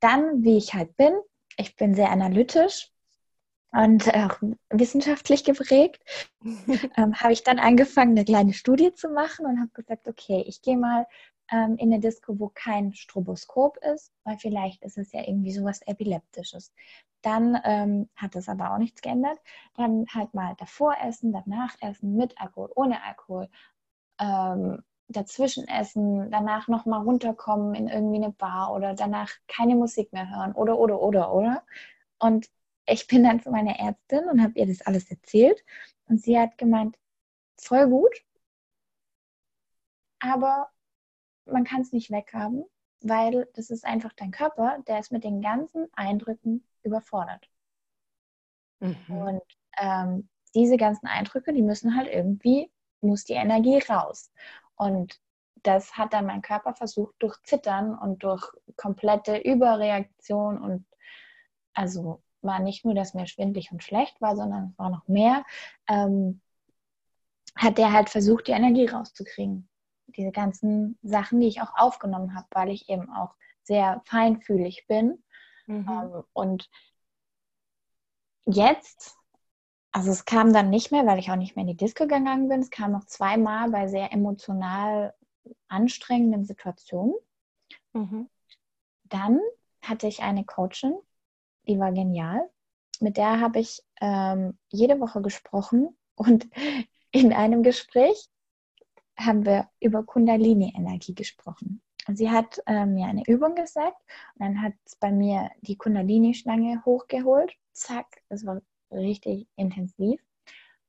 Dann, 0.00 0.42
wie 0.42 0.56
ich 0.56 0.72
halt 0.72 0.96
bin, 0.96 1.12
ich 1.58 1.76
bin 1.76 1.94
sehr 1.94 2.10
analytisch 2.10 2.90
und 3.72 4.08
auch 4.14 4.38
wissenschaftlich 4.70 5.44
geprägt, 5.44 6.02
ähm, 6.96 7.14
habe 7.14 7.34
ich 7.34 7.42
dann 7.42 7.58
angefangen, 7.58 8.12
eine 8.12 8.24
kleine 8.24 8.54
Studie 8.54 8.94
zu 8.94 9.10
machen 9.10 9.44
und 9.44 9.60
habe 9.60 9.70
gesagt, 9.74 10.08
okay, 10.08 10.42
ich 10.46 10.62
gehe 10.62 10.78
mal 10.78 11.06
ähm, 11.52 11.76
in 11.76 11.92
eine 11.92 12.00
Disco, 12.00 12.40
wo 12.40 12.50
kein 12.54 12.94
Stroboskop 12.94 13.76
ist, 13.94 14.14
weil 14.24 14.38
vielleicht 14.38 14.82
ist 14.82 14.96
es 14.96 15.12
ja 15.12 15.20
irgendwie 15.20 15.52
sowas 15.52 15.82
Epileptisches. 15.82 16.72
Dann 17.24 17.58
ähm, 17.64 18.08
hat 18.16 18.36
es 18.36 18.50
aber 18.50 18.72
auch 18.72 18.78
nichts 18.78 19.00
geändert. 19.00 19.38
Dann 19.76 20.04
halt 20.12 20.34
mal 20.34 20.54
davor 20.58 20.94
essen, 21.02 21.32
danach 21.32 21.74
essen, 21.80 22.16
mit 22.16 22.38
Alkohol, 22.38 22.70
ohne 22.74 23.02
Alkohol, 23.02 23.48
ähm, 24.18 24.82
dazwischen 25.08 25.68
essen, 25.68 26.30
danach 26.30 26.68
nochmal 26.68 27.02
runterkommen 27.02 27.74
in 27.74 27.88
irgendwie 27.88 28.16
eine 28.16 28.32
Bar 28.32 28.72
oder 28.72 28.94
danach 28.94 29.30
keine 29.48 29.74
Musik 29.74 30.12
mehr 30.12 30.28
hören 30.30 30.52
oder, 30.52 30.78
oder, 30.78 31.00
oder, 31.00 31.32
oder. 31.32 31.64
Und 32.18 32.48
ich 32.86 33.06
bin 33.06 33.24
dann 33.24 33.40
zu 33.40 33.50
meiner 33.50 33.78
Ärztin 33.78 34.28
und 34.28 34.42
habe 34.42 34.58
ihr 34.58 34.66
das 34.66 34.82
alles 34.82 35.10
erzählt 35.10 35.62
und 36.08 36.22
sie 36.22 36.38
hat 36.38 36.58
gemeint, 36.58 36.96
voll 37.56 37.88
gut, 37.88 38.14
aber 40.18 40.70
man 41.46 41.64
kann 41.64 41.82
es 41.82 41.92
nicht 41.92 42.10
weghaben, 42.10 42.64
weil 43.00 43.48
das 43.54 43.70
ist 43.70 43.84
einfach 43.84 44.12
dein 44.14 44.30
Körper, 44.30 44.78
der 44.86 44.98
ist 44.98 45.12
mit 45.12 45.24
den 45.24 45.42
ganzen 45.42 45.88
Eindrücken 45.92 46.64
überfordert. 46.82 47.48
Mhm. 48.80 48.96
Und 49.08 49.42
ähm, 49.78 50.28
diese 50.54 50.76
ganzen 50.76 51.06
Eindrücke, 51.06 51.52
die 51.52 51.62
müssen 51.62 51.96
halt 51.96 52.08
irgendwie 52.08 52.70
muss 53.04 53.24
die 53.24 53.34
Energie 53.34 53.78
raus. 53.88 54.32
Und 54.76 55.20
das 55.62 55.96
hat 55.96 56.12
dann 56.12 56.26
mein 56.26 56.42
Körper 56.42 56.74
versucht 56.74 57.14
durch 57.20 57.40
Zittern 57.42 57.96
und 57.98 58.22
durch 58.22 58.46
komplette 58.76 59.36
Überreaktion 59.38 60.58
und 60.58 60.84
also 61.72 62.22
war 62.42 62.60
nicht 62.60 62.84
nur, 62.84 62.94
dass 62.94 63.14
mir 63.14 63.26
schwindlig 63.26 63.72
und 63.72 63.82
schlecht 63.82 64.20
war, 64.20 64.36
sondern 64.36 64.70
es 64.70 64.78
war 64.78 64.90
noch 64.90 65.08
mehr, 65.08 65.44
ähm, 65.88 66.40
hat 67.56 67.78
der 67.78 67.92
halt 67.92 68.10
versucht, 68.10 68.48
die 68.48 68.52
Energie 68.52 68.86
rauszukriegen. 68.86 69.68
diese 70.08 70.32
ganzen 70.32 70.98
Sachen, 71.02 71.40
die 71.40 71.48
ich 71.48 71.62
auch 71.62 71.74
aufgenommen 71.76 72.34
habe, 72.36 72.46
weil 72.50 72.68
ich 72.68 72.88
eben 72.88 73.10
auch 73.10 73.34
sehr 73.62 74.02
feinfühlig 74.04 74.86
bin. 74.86 75.24
Mhm. 75.66 75.88
Ähm, 75.88 76.24
und 76.32 76.70
jetzt, 78.44 79.16
also 79.94 80.10
es 80.10 80.24
kam 80.24 80.52
dann 80.52 80.70
nicht 80.70 80.90
mehr, 80.90 81.06
weil 81.06 81.20
ich 81.20 81.30
auch 81.30 81.36
nicht 81.36 81.54
mehr 81.54 81.62
in 81.62 81.68
die 81.68 81.76
Disco 81.76 82.08
gegangen 82.08 82.48
bin. 82.48 82.60
Es 82.60 82.70
kam 82.70 82.90
noch 82.90 83.04
zweimal 83.04 83.70
bei 83.70 83.86
sehr 83.86 84.12
emotional 84.12 85.14
anstrengenden 85.68 86.44
Situationen. 86.44 87.14
Mhm. 87.92 88.28
Dann 89.04 89.38
hatte 89.82 90.08
ich 90.08 90.20
eine 90.20 90.44
Coachin, 90.44 90.96
die 91.68 91.78
war 91.78 91.92
genial. 91.92 92.50
Mit 92.98 93.16
der 93.16 93.40
habe 93.40 93.60
ich 93.60 93.84
ähm, 94.00 94.58
jede 94.68 94.98
Woche 94.98 95.22
gesprochen 95.22 95.96
und 96.16 96.48
in 97.12 97.32
einem 97.32 97.62
Gespräch 97.62 98.28
haben 99.16 99.46
wir 99.46 99.68
über 99.78 100.02
Kundalini-Energie 100.02 101.14
gesprochen. 101.14 101.82
Und 102.08 102.16
sie 102.16 102.32
hat 102.32 102.60
äh, 102.66 102.84
mir 102.84 103.06
eine 103.06 103.22
Übung 103.28 103.54
gesagt 103.54 104.02
und 104.34 104.44
dann 104.44 104.60
hat 104.60 104.72
es 104.84 104.96
bei 104.96 105.12
mir 105.12 105.50
die 105.60 105.76
Kundalini-Schlange 105.76 106.84
hochgeholt. 106.84 107.54
Zack, 107.72 108.22
es 108.28 108.44
war 108.44 108.60
richtig 108.94 109.46
intensiv. 109.56 110.20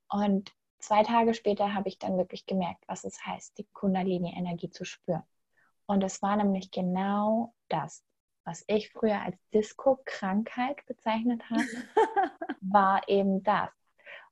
Und 0.10 0.54
zwei 0.80 1.04
Tage 1.04 1.34
später 1.34 1.74
habe 1.74 1.90
ich 1.90 2.00
dann 2.00 2.18
wirklich 2.18 2.46
gemerkt, 2.46 2.84
was 2.88 3.04
es 3.04 3.26
heißt, 3.26 3.58
die 3.58 3.68
Kundalini-Energie 3.74 4.70
zu 4.70 4.86
spüren. 4.86 5.24
Und 5.88 6.04
es 6.04 6.22
war 6.22 6.36
nämlich 6.36 6.72
genau 6.72 7.54
das, 7.70 8.04
was 8.44 8.64
ich 8.68 8.92
früher 8.92 9.22
als 9.22 9.38
Disco-Krankheit 9.54 10.86
bezeichnet 10.86 11.44
habe, 11.50 11.64
war 12.62 13.02
eben 13.08 13.44
das. 13.44 13.70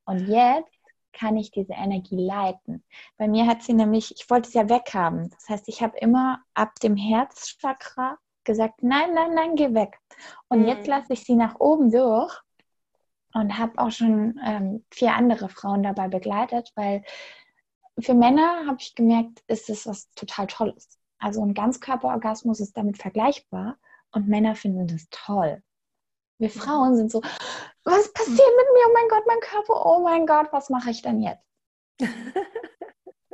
Und 0.06 0.28
jetzt 0.28 0.70
kann 1.14 1.38
ich 1.38 1.52
diese 1.52 1.74
Energie 1.74 2.26
leiten. 2.26 2.84
Bei 3.18 3.28
mir 3.28 3.46
hat 3.46 3.64
sie 3.64 3.74
nämlich, 3.74 4.14
ich 4.16 4.30
wollte 4.30 4.48
es 4.48 4.54
ja 4.54 4.68
weghaben. 4.68 5.30
Das 5.30 5.48
heißt, 5.50 5.68
ich 5.68 5.82
habe 5.82 5.98
immer 5.98 6.44
ab 6.54 6.74
dem 6.82 6.96
Herzchakra 6.96 8.18
gesagt, 8.44 8.84
nein, 8.84 9.14
nein, 9.14 9.34
nein, 9.34 9.56
geh 9.56 9.74
weg. 9.74 10.00
Und 10.50 10.62
mhm. 10.62 10.68
jetzt 10.68 10.88
lasse 10.88 11.14
ich 11.14 11.24
sie 11.24 11.36
nach 11.36 11.60
oben 11.60 11.92
durch 11.92 12.36
und 13.34 13.58
habe 13.58 13.78
auch 13.78 13.92
schon 13.92 14.40
ähm, 14.46 14.86
vier 14.92 15.14
andere 15.14 15.50
Frauen 15.50 15.84
dabei 15.84 16.08
begleitet, 16.08 16.72
weil 16.76 17.04
für 18.00 18.14
Männer 18.14 18.66
habe 18.68 18.78
ich 18.80 18.96
gemerkt, 18.96 19.44
ist 19.48 19.70
es 19.70 19.86
was 19.86 20.12
total 20.14 20.48
Tolles. 20.48 21.00
Also 21.20 21.44
ein 21.44 21.54
Ganzkörperorgasmus 21.54 22.60
ist 22.60 22.76
damit 22.76 22.98
vergleichbar 22.98 23.78
und 24.12 24.28
Männer 24.28 24.56
finden 24.56 24.88
das 24.88 25.08
toll. 25.10 25.62
Wir 26.40 26.50
Frauen 26.50 26.96
sind 26.98 27.12
so, 27.12 27.22
was 27.84 28.12
passiert 28.14 28.38
mit 28.38 28.68
mir? 28.74 28.86
Oh 28.88 28.94
mein 28.94 29.08
Gott, 29.10 29.24
mein 29.28 29.40
Körper, 29.40 29.86
oh 29.86 30.00
mein 30.04 30.26
Gott, 30.26 30.48
was 30.52 30.70
mache 30.70 30.90
ich 30.90 31.02
denn 31.02 31.22
jetzt? 31.22 31.46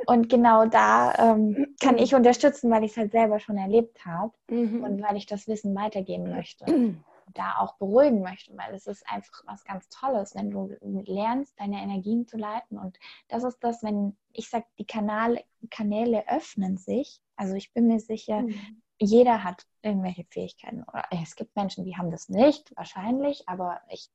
und 0.06 0.28
genau 0.28 0.66
da 0.66 1.14
ähm, 1.18 1.74
kann 1.82 1.98
ich 1.98 2.14
unterstützen, 2.14 2.70
weil 2.70 2.84
ich 2.84 2.92
es 2.92 2.96
halt 2.96 3.12
selber 3.12 3.40
schon 3.40 3.56
erlebt 3.56 4.04
habe 4.04 4.32
mhm. 4.48 4.84
und 4.84 5.02
weil 5.02 5.16
ich 5.16 5.26
das 5.26 5.48
Wissen 5.48 5.74
weitergeben 5.74 6.30
möchte. 6.30 6.64
da 7.34 7.56
auch 7.58 7.76
beruhigen 7.76 8.22
möchte, 8.22 8.56
weil 8.56 8.74
es 8.74 8.86
ist 8.86 9.08
einfach 9.08 9.42
was 9.46 9.64
ganz 9.64 9.88
Tolles, 9.88 10.34
wenn 10.34 10.50
du 10.50 10.76
lernst, 10.80 11.58
deine 11.58 11.82
Energien 11.82 12.26
zu 12.26 12.36
leiten. 12.36 12.78
Und 12.78 12.98
das 13.28 13.44
ist 13.44 13.58
das, 13.60 13.82
wenn 13.82 14.16
ich 14.32 14.48
sage, 14.48 14.66
die 14.78 14.86
Kanäle, 14.86 15.44
Kanäle 15.70 16.28
öffnen 16.28 16.76
sich. 16.76 17.20
Also 17.36 17.54
ich 17.54 17.72
bin 17.72 17.86
mir 17.86 18.00
sicher, 18.00 18.42
mhm 18.42 18.82
jeder 19.00 19.42
hat 19.42 19.66
irgendwelche 19.82 20.24
Fähigkeiten. 20.24 20.84
Oder 20.84 21.04
es 21.10 21.34
gibt 21.34 21.56
Menschen, 21.56 21.84
die 21.84 21.96
haben 21.96 22.10
das 22.10 22.28
nicht, 22.28 22.76
wahrscheinlich, 22.76 23.48
aber 23.48 23.80
ich, 23.88 24.10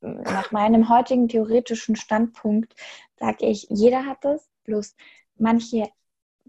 nach 0.00 0.50
meinem 0.50 0.88
heutigen 0.88 1.28
theoretischen 1.28 1.96
Standpunkt 1.96 2.74
sage 3.16 3.46
ich, 3.46 3.66
jeder 3.70 4.06
hat 4.06 4.24
das, 4.24 4.48
bloß 4.64 4.96
manche, 5.36 5.90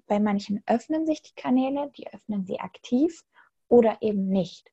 bei 0.08 0.20
manchen 0.20 0.63
öffnen 0.65 1.05
sich 1.05 1.22
die 1.22 1.36
Kanäle, 1.36 1.91
die 1.98 2.12
öffnen 2.12 2.46
sie 2.46 2.60
aktiv 2.60 3.24
oder 3.67 3.98
eben 4.01 4.27
nicht. 4.29 4.73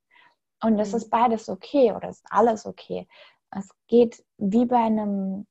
Und 0.62 0.76
das 0.76 0.90
mhm. 0.90 0.96
ist 0.96 1.10
beides 1.10 1.48
okay 1.48 1.92
oder 1.92 2.08
ist 2.08 2.24
alles 2.30 2.66
okay. 2.66 3.06
Es 3.50 3.68
geht 3.88 4.24
wie 4.38 4.66
bei 4.66 4.76
einem 4.76 5.46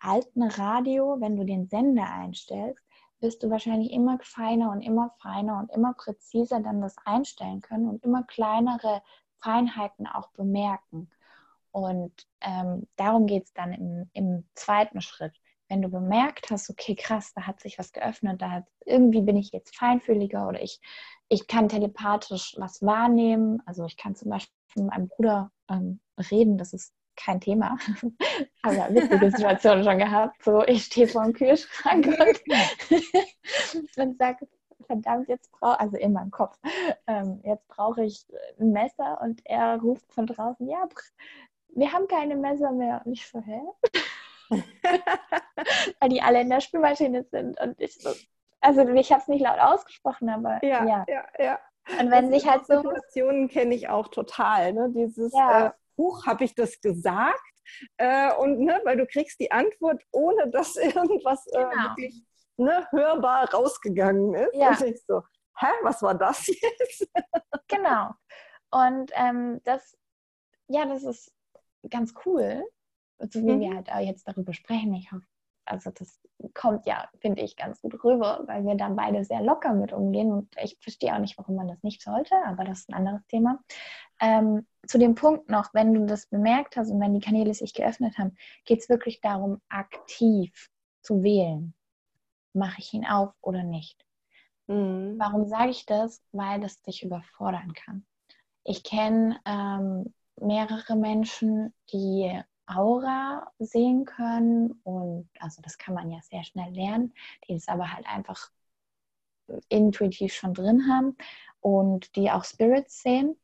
alten 0.00 0.42
Radio, 0.42 1.16
wenn 1.20 1.36
du 1.36 1.44
den 1.44 1.68
Sender 1.68 2.10
einstellst, 2.10 2.82
wirst 3.20 3.42
du 3.42 3.50
wahrscheinlich 3.50 3.92
immer 3.92 4.18
feiner 4.20 4.70
und 4.70 4.82
immer 4.82 5.14
feiner 5.20 5.58
und 5.58 5.70
immer 5.70 5.94
präziser 5.94 6.60
dann 6.60 6.80
das 6.80 6.96
einstellen 7.04 7.60
können 7.60 7.88
und 7.88 8.04
immer 8.04 8.22
kleinere 8.24 9.02
Feinheiten 9.40 10.06
auch 10.06 10.28
bemerken. 10.30 11.10
Und 11.70 12.26
ähm, 12.40 12.86
darum 12.96 13.26
geht 13.26 13.44
es 13.44 13.52
dann 13.52 13.72
im, 13.72 14.10
im 14.12 14.48
zweiten 14.54 15.00
Schritt. 15.00 15.34
Wenn 15.68 15.82
du 15.82 15.88
bemerkt 15.88 16.50
hast, 16.50 16.70
okay, 16.70 16.94
krass, 16.94 17.32
da 17.34 17.42
hat 17.42 17.60
sich 17.60 17.78
was 17.78 17.92
geöffnet, 17.92 18.40
da 18.40 18.50
hat, 18.50 18.64
irgendwie 18.84 19.22
bin 19.22 19.36
ich 19.36 19.52
jetzt 19.52 19.76
feinfühliger 19.76 20.46
oder 20.48 20.62
ich, 20.62 20.80
ich 21.28 21.46
kann 21.48 21.68
telepathisch 21.68 22.54
was 22.58 22.82
wahrnehmen. 22.82 23.62
Also 23.66 23.84
ich 23.84 23.96
kann 23.96 24.14
zum 24.14 24.30
Beispiel 24.30 24.54
mit 24.76 24.86
meinem 24.86 25.08
Bruder 25.08 25.50
ähm, 25.68 26.00
reden, 26.30 26.58
das 26.58 26.72
ist 26.72 26.92
kein 27.16 27.40
Thema. 27.40 27.76
Habe 28.64 28.76
ja 28.76 28.94
witzige 28.94 29.30
Situationen 29.30 29.84
schon 29.84 29.98
gehabt. 29.98 30.42
So, 30.44 30.62
ich 30.64 30.84
stehe 30.84 31.08
vor 31.08 31.24
dem 31.24 31.32
Kühlschrank 31.32 32.06
und, 32.06 33.96
und 33.96 34.18
sage, 34.18 34.46
verdammt, 34.86 35.28
jetzt 35.28 35.50
brauche 35.52 35.80
also 35.80 35.96
in 35.96 36.12
meinem 36.12 36.30
Kopf, 36.30 36.58
ähm, 37.06 37.40
jetzt 37.44 37.66
brauche 37.68 38.04
ich 38.04 38.26
ein 38.60 38.72
Messer 38.72 39.20
und 39.22 39.40
er 39.44 39.80
ruft 39.80 40.12
von 40.12 40.26
draußen, 40.26 40.68
ja, 40.68 40.86
wir 41.76 41.92
haben 41.92 42.08
keine 42.08 42.36
Messer 42.36 42.72
mehr. 42.72 43.02
Und 43.04 43.12
ich 43.12 43.26
so, 43.26 43.40
hä? 43.40 43.60
Weil 46.00 46.08
die 46.08 46.22
alle 46.22 46.40
in 46.40 46.50
der 46.50 46.60
Spülmaschine 46.60 47.24
sind 47.24 47.60
und 47.60 47.80
ich 47.80 47.94
so, 47.94 48.10
also 48.60 48.86
ich 48.88 49.12
habe 49.12 49.22
es 49.22 49.28
nicht 49.28 49.42
laut 49.42 49.58
ausgesprochen, 49.58 50.28
aber 50.28 50.64
ja. 50.64 50.84
Ja, 50.84 51.04
ja. 51.08 51.24
ja. 51.38 51.58
Und 52.00 52.10
wenn 52.10 52.30
das 52.30 52.40
sich 52.40 52.50
halt 52.50 52.66
so. 52.66 52.76
Situationen 52.76 53.48
kenne 53.48 53.74
ich 53.74 53.88
auch 53.88 54.08
total, 54.08 54.72
ne? 54.72 54.90
Dieses, 54.94 55.32
ja. 55.32 55.66
äh, 55.66 55.70
Huch, 55.96 56.26
habe 56.26 56.44
ich 56.44 56.54
das 56.54 56.80
gesagt? 56.80 57.40
Äh, 57.96 58.34
und 58.34 58.60
ne, 58.60 58.80
weil 58.84 58.96
du 58.96 59.06
kriegst 59.06 59.40
die 59.40 59.50
Antwort, 59.50 60.02
ohne 60.12 60.50
dass 60.50 60.76
irgendwas 60.76 61.46
äh, 61.48 61.58
genau. 61.58 61.82
wirklich 61.82 62.22
ne, 62.56 62.86
hörbar 62.90 63.52
rausgegangen 63.52 64.34
ist. 64.34 64.54
Ja. 64.54 64.70
Und 64.70 64.82
ich 64.82 65.02
so, 65.06 65.22
hä, 65.58 65.66
was 65.82 66.02
war 66.02 66.14
das 66.14 66.46
jetzt? 66.48 67.08
genau. 67.68 68.10
Und 68.70 69.12
ähm, 69.14 69.60
das, 69.64 69.96
ja, 70.68 70.84
das 70.86 71.04
ist 71.04 71.32
ganz 71.88 72.14
cool, 72.24 72.64
so 73.18 73.40
wie 73.40 73.52
mhm. 73.52 73.60
wir 73.60 73.74
halt 73.74 74.06
jetzt 74.06 74.26
darüber 74.28 74.52
sprechen. 74.52 74.94
Ich 74.94 75.10
hoffe, 75.12 75.26
also 75.66 75.90
das 75.90 76.20
kommt 76.54 76.86
ja, 76.86 77.08
finde 77.20 77.42
ich, 77.42 77.56
ganz 77.56 77.80
gut 77.80 78.02
rüber, 78.04 78.44
weil 78.46 78.64
wir 78.64 78.76
da 78.76 78.88
beide 78.88 79.24
sehr 79.24 79.42
locker 79.42 79.74
mit 79.74 79.92
umgehen 79.92 80.32
und 80.32 80.54
ich 80.62 80.78
verstehe 80.80 81.14
auch 81.14 81.18
nicht, 81.18 81.36
warum 81.38 81.56
man 81.56 81.68
das 81.68 81.82
nicht 81.82 82.02
sollte, 82.02 82.34
aber 82.46 82.64
das 82.64 82.80
ist 82.80 82.90
ein 82.90 82.94
anderes 82.94 83.26
Thema. 83.26 83.58
Ähm, 84.20 84.66
zu 84.86 84.98
dem 84.98 85.14
Punkt 85.14 85.50
noch, 85.50 85.74
wenn 85.74 85.92
du 85.92 86.06
das 86.06 86.26
bemerkt 86.26 86.76
hast 86.76 86.90
und 86.90 87.00
wenn 87.00 87.14
die 87.14 87.20
Kanäle 87.20 87.52
sich 87.52 87.74
geöffnet 87.74 88.16
haben, 88.18 88.36
geht 88.64 88.80
es 88.80 88.88
wirklich 88.88 89.20
darum, 89.20 89.60
aktiv 89.68 90.70
zu 91.02 91.22
wählen. 91.22 91.74
Mache 92.52 92.80
ich 92.80 92.94
ihn 92.94 93.06
auf 93.06 93.34
oder 93.42 93.62
nicht? 93.62 94.06
Mhm. 94.68 95.16
Warum 95.18 95.46
sage 95.46 95.70
ich 95.70 95.84
das? 95.86 96.22
Weil 96.32 96.60
das 96.60 96.80
dich 96.82 97.02
überfordern 97.02 97.72
kann. 97.74 98.06
Ich 98.64 98.82
kenne 98.82 99.38
ähm, 99.44 100.14
mehrere 100.40 100.96
Menschen, 100.96 101.74
die 101.92 102.40
Aura 102.66 103.52
sehen 103.58 104.04
können 104.04 104.72
und 104.82 105.28
also 105.38 105.62
das 105.62 105.78
kann 105.78 105.94
man 105.94 106.10
ja 106.10 106.20
sehr 106.22 106.44
schnell 106.44 106.72
lernen, 106.72 107.14
die 107.46 107.54
es 107.54 107.68
aber 107.68 107.92
halt 107.92 108.06
einfach 108.06 108.50
intuitiv 109.68 110.32
schon 110.34 110.54
drin 110.54 110.88
haben 110.88 111.16
und 111.60 112.14
die 112.16 112.30
auch 112.30 112.44
Spirits 112.44 113.02
sehen. 113.02 113.38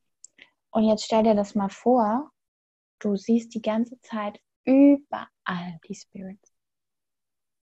Und 0.70 0.84
jetzt 0.84 1.04
stell 1.04 1.22
dir 1.22 1.34
das 1.34 1.54
mal 1.54 1.68
vor, 1.68 2.32
du 2.98 3.16
siehst 3.16 3.54
die 3.54 3.62
ganze 3.62 4.00
Zeit 4.00 4.40
überall 4.64 5.78
die 5.88 5.94
Spirits. 5.94 6.52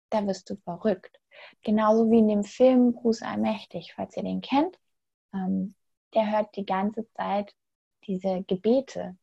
Da 0.09 0.25
wirst 0.25 0.49
du 0.49 0.55
verrückt. 0.57 1.19
Genauso 1.63 2.09
wie 2.09 2.19
in 2.19 2.27
dem 2.27 2.43
Film 2.43 2.93
Bruce 2.93 3.21
Allmächtig, 3.21 3.93
falls 3.95 4.15
ihr 4.17 4.23
den 4.23 4.41
kennt. 4.41 4.77
Ähm, 5.33 5.75
der 6.13 6.31
hört 6.31 6.55
die 6.55 6.65
ganze 6.65 7.07
Zeit 7.11 7.53
diese 8.05 8.43
Gebete 8.43 9.17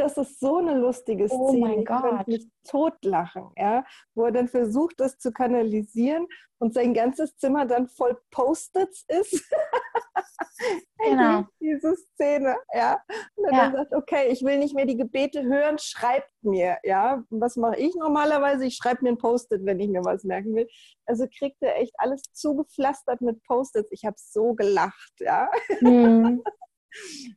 das 0.00 0.16
ist 0.16 0.40
so 0.40 0.56
eine 0.56 0.74
lustige 0.78 1.28
Szene. 1.28 1.40
Oh 1.40 1.52
mein 1.52 1.84
Gott. 1.84 2.24
Ich 2.26 2.48
totlachen, 2.64 3.50
ja, 3.56 3.84
wo 4.14 4.24
er 4.24 4.32
dann 4.32 4.48
versucht, 4.48 4.98
das 4.98 5.18
zu 5.18 5.30
kanalisieren 5.30 6.26
und 6.58 6.74
sein 6.74 6.94
ganzes 6.94 7.36
Zimmer 7.36 7.66
dann 7.66 7.88
voll 7.88 8.18
Post-its 8.30 9.04
ist. 9.08 9.50
genau. 10.98 11.44
Diese 11.60 11.96
Szene, 11.96 12.56
ja. 12.74 13.02
Und 13.36 13.44
dann, 13.46 13.54
ja. 13.54 13.72
sagt, 13.72 13.94
okay, 13.94 14.28
ich 14.28 14.42
will 14.42 14.58
nicht 14.58 14.74
mehr 14.74 14.86
die 14.86 14.96
Gebete 14.96 15.42
hören, 15.42 15.78
schreibt 15.78 16.32
mir, 16.42 16.78
ja. 16.82 17.22
Was 17.30 17.56
mache 17.56 17.76
ich 17.76 17.94
normalerweise? 17.94 18.66
Ich 18.66 18.76
schreibe 18.76 19.02
mir 19.02 19.10
ein 19.10 19.18
Post-it, 19.18 19.64
wenn 19.64 19.80
ich 19.80 19.88
mir 19.88 20.04
was 20.04 20.24
merken 20.24 20.54
will. 20.54 20.68
Also 21.06 21.26
kriegt 21.26 21.62
er 21.62 21.76
echt 21.76 21.94
alles 21.98 22.22
zugepflastert 22.32 23.20
mit 23.20 23.42
Post-its. 23.44 23.90
Ich 23.90 24.04
habe 24.04 24.16
so 24.18 24.54
gelacht, 24.54 25.12
ja. 25.18 25.50
Mhm. 25.80 26.42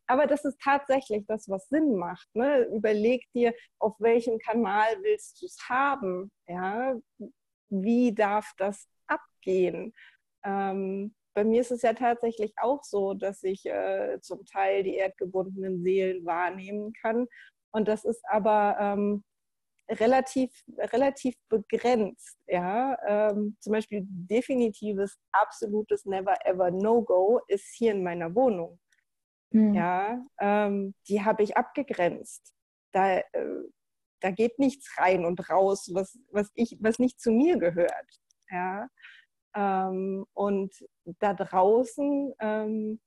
Aber 0.07 0.27
das 0.27 0.45
ist 0.45 0.59
tatsächlich 0.61 1.25
das, 1.27 1.49
was 1.49 1.67
Sinn 1.69 1.95
macht. 1.95 2.27
Ne? 2.33 2.63
Überleg 2.73 3.25
dir, 3.33 3.53
auf 3.79 3.95
welchem 3.99 4.39
Kanal 4.39 4.97
willst 5.01 5.41
du 5.41 5.45
es 5.45 5.57
haben? 5.69 6.31
Ja? 6.47 6.95
Wie 7.69 8.13
darf 8.13 8.51
das 8.57 8.87
abgehen? 9.07 9.93
Ähm, 10.43 11.15
bei 11.33 11.43
mir 11.43 11.61
ist 11.61 11.71
es 11.71 11.81
ja 11.81 11.93
tatsächlich 11.93 12.53
auch 12.57 12.83
so, 12.83 13.13
dass 13.13 13.43
ich 13.43 13.65
äh, 13.65 14.19
zum 14.21 14.45
Teil 14.45 14.83
die 14.83 14.95
erdgebundenen 14.95 15.81
Seelen 15.83 16.25
wahrnehmen 16.25 16.93
kann. 16.93 17.27
Und 17.71 17.87
das 17.87 18.05
ist 18.05 18.21
aber 18.29 18.77
ähm, 18.79 19.23
relativ, 19.89 20.51
relativ 20.77 21.35
begrenzt. 21.49 22.37
Ja? 22.47 22.97
Ähm, 23.07 23.57
zum 23.59 23.73
Beispiel 23.73 24.03
definitives, 24.05 25.17
absolutes 25.31 26.05
Never 26.05 26.35
Ever 26.45 26.71
No-Go 26.71 27.41
ist 27.47 27.73
hier 27.75 27.91
in 27.93 28.03
meiner 28.03 28.33
Wohnung. 28.35 28.79
Mhm. 29.53 29.73
Ja, 29.75 30.25
ähm, 30.39 30.95
die 31.07 31.23
habe 31.23 31.43
ich 31.43 31.55
abgegrenzt. 31.55 32.53
Da, 32.91 33.19
äh, 33.19 33.23
da 34.21 34.31
geht 34.31 34.57
nichts 34.59 34.97
rein 34.97 35.25
und 35.25 35.49
raus, 35.49 35.89
was, 35.93 36.17
was, 36.31 36.51
ich, 36.55 36.77
was 36.81 36.99
nicht 36.99 37.21
zu 37.21 37.31
mir 37.31 37.57
gehört. 37.57 38.19
Ja? 38.49 38.87
Ähm, 39.55 40.25
und 40.33 40.73
da 41.19 41.33
draußen, 41.33 42.33
ähm, 42.39 42.99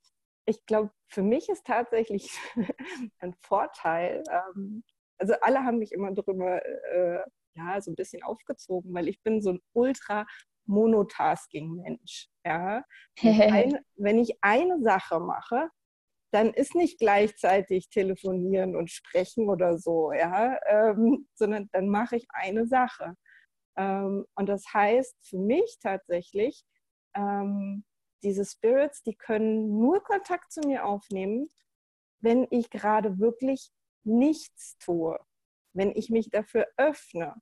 ich 0.46 0.64
glaube, 0.66 0.92
für 1.08 1.22
mich 1.22 1.48
ist 1.48 1.66
tatsächlich 1.66 2.30
ein 3.18 3.34
Vorteil. 3.42 4.22
Ähm, 4.30 4.84
also 5.18 5.34
alle 5.40 5.64
haben 5.64 5.78
mich 5.78 5.92
immer 5.92 6.12
darüber 6.12 6.64
äh, 6.64 7.24
ja, 7.54 7.80
so 7.80 7.90
ein 7.90 7.96
bisschen 7.96 8.22
aufgezogen, 8.22 8.94
weil 8.94 9.08
ich 9.08 9.20
bin 9.22 9.40
so 9.42 9.54
ein 9.54 9.60
ultra 9.72 10.26
Monotasking-Mensch. 10.66 12.28
Ja? 12.44 12.84
Ein, 13.22 13.78
wenn 13.96 14.18
ich 14.18 14.36
eine 14.42 14.80
Sache 14.82 15.18
mache, 15.20 15.70
dann 16.32 16.52
ist 16.52 16.74
nicht 16.74 16.98
gleichzeitig 16.98 17.88
telefonieren 17.88 18.76
und 18.76 18.90
sprechen 18.90 19.48
oder 19.48 19.78
so, 19.78 20.12
ja, 20.12 20.58
ähm, 20.66 21.28
sondern 21.34 21.68
dann 21.72 21.88
mache 21.88 22.16
ich 22.16 22.26
eine 22.30 22.66
Sache. 22.66 23.14
Ähm, 23.76 24.26
und 24.34 24.48
das 24.48 24.64
heißt 24.72 25.16
für 25.22 25.38
mich 25.38 25.78
tatsächlich, 25.80 26.64
ähm, 27.14 27.84
diese 28.22 28.44
Spirits, 28.44 29.02
die 29.02 29.14
können 29.14 29.78
nur 29.78 30.02
Kontakt 30.02 30.52
zu 30.52 30.60
mir 30.60 30.84
aufnehmen, 30.84 31.48
wenn 32.20 32.46
ich 32.50 32.70
gerade 32.70 33.18
wirklich 33.18 33.70
nichts 34.04 34.76
tue, 34.78 35.18
wenn 35.74 35.92
ich 35.94 36.10
mich 36.10 36.30
dafür 36.30 36.66
öffne. 36.76 37.34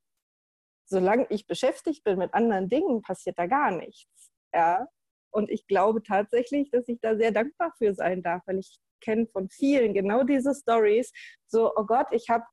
Solange 0.87 1.27
ich 1.31 1.47
beschäftigt 1.47 2.05
bin 2.05 2.19
mit 2.19 2.35
anderen 2.35 2.69
Dingen, 2.69 3.03
passiert 3.03 3.39
da 3.39 3.47
gar 3.47 3.71
nichts. 3.71 4.31
Ja? 4.53 4.87
Und 5.35 5.51
ich 5.51 5.67
glaube 5.67 6.03
tatsächlich, 6.03 6.71
dass 6.71 6.89
ich 6.89 7.01
da 7.01 7.17
sehr 7.17 7.33
dankbar 7.33 7.73
für 7.77 7.93
sein 7.93 8.23
darf, 8.23 8.43
weil 8.47 8.61
ich 8.61 8.79
kenne 9.01 9.27
von 9.27 9.49
vielen 9.49 9.93
genau 9.93 10.23
diese 10.23 10.55
Stories. 10.55 11.13
So, 11.47 11.73
oh 11.75 11.85
Gott, 11.85 12.07
ich 12.13 12.29
habe 12.31 12.45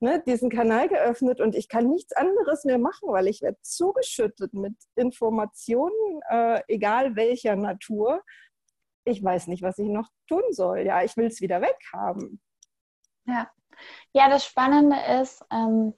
ne, 0.00 0.22
diesen 0.26 0.50
Kanal 0.50 0.88
geöffnet 0.88 1.40
und 1.40 1.54
ich 1.54 1.68
kann 1.68 1.88
nichts 1.88 2.12
anderes 2.12 2.64
mehr 2.64 2.78
machen, 2.78 3.08
weil 3.08 3.26
ich 3.26 3.40
werde 3.40 3.58
zugeschüttet 3.62 4.52
mit 4.52 4.74
Informationen, 4.96 6.20
äh, 6.28 6.62
egal 6.68 7.16
welcher 7.16 7.56
Natur. 7.56 8.22
Ich 9.04 9.22
weiß 9.22 9.46
nicht, 9.46 9.62
was 9.62 9.78
ich 9.78 9.88
noch 9.88 10.10
tun 10.28 10.42
soll. 10.50 10.80
Ja, 10.80 11.02
ich 11.02 11.16
will 11.16 11.26
es 11.26 11.40
wieder 11.40 11.62
weghaben. 11.62 12.40
Ja. 13.26 13.50
ja, 14.12 14.28
das 14.28 14.44
Spannende 14.44 14.96
ist, 15.20 15.42
ähm, 15.50 15.94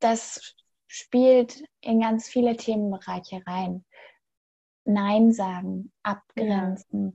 das 0.00 0.54
spielt 0.86 1.64
in 1.80 2.00
ganz 2.00 2.28
viele 2.28 2.56
Themenbereiche 2.56 3.42
rein. 3.46 3.84
Nein 4.84 5.32
sagen, 5.32 5.92
abgrenzen, 6.02 7.14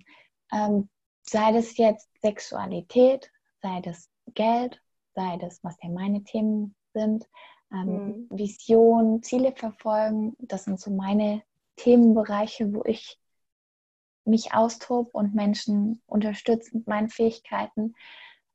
ja. 0.52 0.68
ähm, 0.68 0.90
sei 1.22 1.52
das 1.52 1.78
jetzt 1.78 2.10
Sexualität, 2.22 3.32
sei 3.62 3.82
das 3.82 4.10
Geld, 4.34 4.82
sei 5.16 5.38
das, 5.38 5.64
was 5.64 5.78
ja 5.82 5.90
meine 5.90 6.24
Themen 6.24 6.76
sind, 6.94 7.28
ähm, 7.72 8.28
mhm. 8.30 8.38
Vision, 8.38 9.22
Ziele 9.22 9.54
verfolgen, 9.56 10.36
das 10.40 10.66
sind 10.66 10.80
so 10.80 10.92
meine 10.92 11.44
Themenbereiche, 11.76 12.74
wo 12.74 12.84
ich 12.86 13.20
mich 14.26 14.54
austobe 14.54 15.10
und 15.12 15.36
Menschen 15.36 16.02
unterstütze 16.06 16.78
mit 16.78 16.88
meinen 16.88 17.10
Fähigkeiten. 17.10 17.96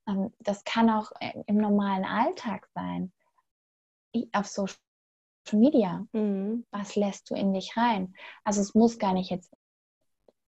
Ähm, 0.07 0.33
das 0.39 0.65
kann 0.65 0.91
auch 0.91 1.13
im 1.47 1.57
normalen 1.57 2.05
Alltag 2.05 2.69
sein. 2.75 3.13
Auf 4.33 4.47
Social 4.47 4.77
Media. 5.53 6.07
Mhm. 6.13 6.65
Was 6.71 6.97
lässt 6.97 7.31
du 7.31 7.35
in 7.35 7.53
dich 7.53 7.77
rein? 7.77 8.15
Also 8.45 8.61
es 8.61 8.75
muss 8.75 8.99
gar 8.99 9.13
nicht 9.13 9.31
jetzt 9.31 9.53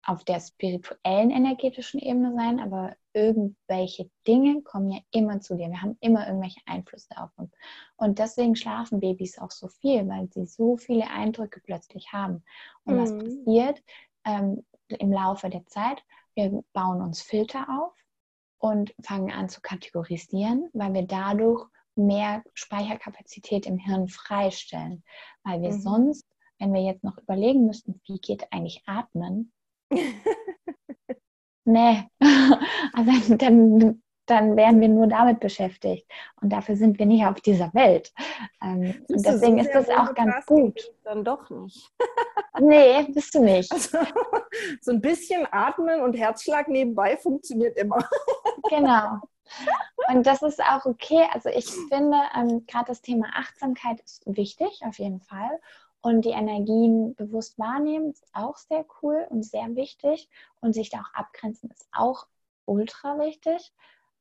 auf 0.06 0.24
der 0.26 0.40
spirituellen, 0.42 1.32
energetischen 1.32 2.00
Ebene 2.00 2.34
sein, 2.36 2.60
aber 2.60 2.96
irgendwelche 3.14 4.10
Dinge 4.28 4.62
kommen 4.62 4.92
ja 4.92 5.00
immer 5.12 5.40
zu 5.40 5.56
dir. 5.56 5.70
Wir 5.70 5.82
haben 5.82 5.98
immer 6.02 6.28
irgendwelche 6.28 6.60
Einflüsse 6.66 7.18
auf 7.18 7.30
uns. 7.38 7.52
Und 7.96 8.20
deswegen 8.20 8.56
schlafen 8.56 9.00
Babys 9.00 9.40
auch 9.40 9.52
so 9.52 9.68
viel, 9.70 10.08
weil 10.10 10.30
sie 10.32 10.46
so 10.46 10.76
viele 10.76 11.10
Eindrücke 11.10 11.62
plötzlich 11.62 12.12
haben. 12.12 12.44
Und 12.84 12.96
mhm. 12.96 13.00
was 13.00 13.18
passiert 13.18 13.84
ähm, 14.26 14.66
im 14.90 15.12
Laufe 15.12 15.50
der 15.50 15.66
Zeit? 15.68 16.04
Wir 16.36 16.64
bauen 16.74 17.02
uns 17.02 17.22
Filter 17.22 17.68
auf 17.70 17.94
und 18.58 18.94
fangen 19.02 19.32
an 19.32 19.48
zu 19.48 19.62
kategorisieren, 19.62 20.70
weil 20.74 20.94
wir 20.94 21.04
dadurch 21.04 21.66
mehr 21.96 22.44
Speicherkapazität 22.54 23.66
im 23.66 23.78
Hirn 23.78 24.08
freistellen. 24.08 25.04
Weil 25.44 25.62
wir 25.62 25.72
mhm. 25.72 25.82
sonst, 25.82 26.26
wenn 26.60 26.74
wir 26.74 26.82
jetzt 26.82 27.04
noch 27.04 27.18
überlegen 27.18 27.66
müssten, 27.66 28.02
wie 28.06 28.20
geht 28.20 28.52
eigentlich 28.52 28.84
Atmen, 28.86 29.52
nee, 31.66 32.04
also 32.94 33.36
dann, 33.36 34.02
dann 34.26 34.56
wären 34.56 34.80
wir 34.80 34.88
nur 34.88 35.08
damit 35.08 35.40
beschäftigt. 35.40 36.10
Und 36.42 36.50
dafür 36.50 36.76
sind 36.76 36.98
wir 37.00 37.06
nicht 37.06 37.26
auf 37.26 37.42
dieser 37.42 37.74
Welt. 37.74 38.14
Ähm, 38.62 39.04
und 39.08 39.26
deswegen 39.26 39.60
ist 39.60 39.72
das 39.74 39.90
auch 39.90 40.14
ganz 40.14 40.46
gut. 40.46 40.80
Dann 41.04 41.24
doch 41.24 41.50
nicht. 41.50 41.92
nee, 42.60 43.04
bist 43.14 43.36
du 43.36 43.44
nicht. 43.44 43.72
Also, 43.72 44.00
so 44.82 44.92
ein 44.92 45.02
bisschen 45.02 45.46
atmen 45.52 46.02
und 46.02 46.14
Herzschlag 46.14 46.68
nebenbei 46.68 47.18
funktioniert 47.18 47.78
immer. 47.78 48.08
genau. 48.70 49.20
Und 50.10 50.26
das 50.26 50.42
ist 50.42 50.62
auch 50.62 50.86
okay. 50.86 51.26
Also 51.32 51.50
ich 51.50 51.66
finde, 51.66 52.18
ähm, 52.36 52.66
gerade 52.66 52.86
das 52.88 53.02
Thema 53.02 53.28
Achtsamkeit 53.34 54.02
ist 54.02 54.24
wichtig, 54.26 54.82
auf 54.84 55.00
jeden 55.00 55.22
Fall. 55.22 55.60
Und 56.02 56.26
die 56.26 56.32
Energien 56.32 57.16
bewusst 57.16 57.58
wahrnehmen 57.58 58.12
ist 58.12 58.26
auch 58.34 58.58
sehr 58.58 58.86
cool 59.02 59.26
und 59.30 59.44
sehr 59.44 59.76
wichtig. 59.76 60.30
Und 60.60 60.74
sich 60.74 60.89
da 60.89 61.00
auch 61.00 61.13
abgrenzen 61.13 61.70
ist 61.70 61.88
auch 61.94 62.28
ultra 62.66 63.18
wichtig. 63.20 63.74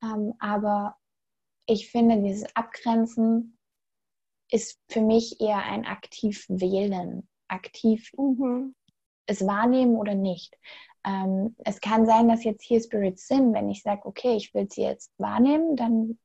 Ähm, 0.03 0.35
aber 0.39 0.97
ich 1.67 1.91
finde, 1.91 2.23
dieses 2.23 2.55
Abgrenzen 2.55 3.59
ist 4.51 4.79
für 4.89 5.01
mich 5.01 5.41
eher 5.41 5.63
ein 5.65 5.87
aktiv 5.87 6.45
wählen, 6.49 7.29
aktiv 7.49 8.13
mhm. 8.17 8.75
es 9.27 9.47
wahrnehmen 9.47 9.97
oder 9.97 10.15
nicht. 10.15 10.59
Ähm, 11.05 11.57
es 11.65 11.81
kann 11.81 12.07
sein, 12.07 12.29
dass 12.29 12.45
jetzt 12.45 12.63
hier 12.63 12.81
Spirits 12.81 13.27
sind, 13.27 13.55
wenn 13.55 13.71
ich 13.71 13.83
sage, 13.83 14.07
okay, 14.07 14.37
ich 14.37 14.55
will 14.55 14.71
sie 14.71 14.83
jetzt 14.83 15.13
wahrnehmen, 15.19 15.77
dann, 15.77 16.19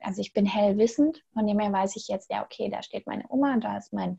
also 0.00 0.20
ich 0.20 0.32
bin 0.32 0.46
hellwissend, 0.46 1.24
von 1.32 1.46
dem 1.46 1.58
her 1.60 1.72
weiß 1.72 1.96
ich 1.96 2.08
jetzt, 2.08 2.30
ja, 2.30 2.44
okay, 2.44 2.68
da 2.68 2.82
steht 2.82 3.06
meine 3.06 3.24
Oma, 3.28 3.58
da 3.58 3.76
ist 3.76 3.92
mein 3.92 4.18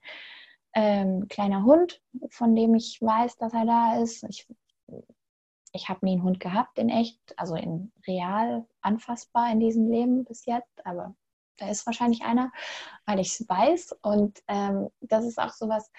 ähm, 0.74 1.28
kleiner 1.28 1.64
Hund, 1.64 2.02
von 2.30 2.56
dem 2.56 2.76
ich 2.76 3.02
weiß, 3.02 3.38
dass 3.38 3.54
er 3.54 3.66
da 3.66 4.02
ist. 4.02 4.24
Ich, 4.30 4.48
ich 5.74 5.90
habe 5.90 6.06
nie 6.06 6.14
einen 6.14 6.24
Hund 6.24 6.40
gehabt 6.40 6.78
in 6.80 6.90
echt, 6.90 7.20
also 7.38 7.56
in 7.56 7.92
real 8.08 8.66
anfassbar 8.82 9.52
in 9.52 9.60
diesem 9.60 9.90
Leben 9.90 10.24
bis 10.26 10.46
jetzt, 10.46 10.86
aber 10.86 11.16
da 11.58 11.70
ist 11.70 11.86
wahrscheinlich 11.86 12.24
einer, 12.24 12.52
weil 13.06 13.20
ich 13.20 13.40
es 13.40 13.48
weiß. 13.48 13.98
Und 14.02 14.42
ähm, 14.48 14.90
das 15.02 15.26
ist 15.26 15.40
auch 15.40 15.52
sowas, 15.52 15.92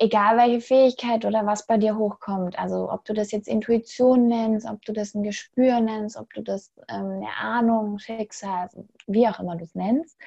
egal 0.00 0.38
welche 0.38 0.62
Fähigkeit 0.62 1.26
oder 1.26 1.44
was 1.44 1.66
bei 1.66 1.76
dir 1.76 1.96
hochkommt, 1.96 2.58
also 2.58 2.90
ob 2.90 3.04
du 3.04 3.12
das 3.12 3.30
jetzt 3.32 3.46
Intuition 3.46 4.28
nennst, 4.28 4.66
ob 4.66 4.82
du 4.82 4.92
das 4.92 5.14
ein 5.14 5.22
Gespür 5.22 5.80
nennst, 5.80 6.16
ob 6.16 6.32
du 6.32 6.42
das 6.42 6.72
ähm, 6.88 7.10
eine 7.10 7.36
Ahnung, 7.36 7.98
Schicksal, 7.98 8.70
wie 9.06 9.28
auch 9.28 9.38
immer 9.38 9.56
du 9.56 9.64
es 9.64 9.74
nennst, 9.74 10.18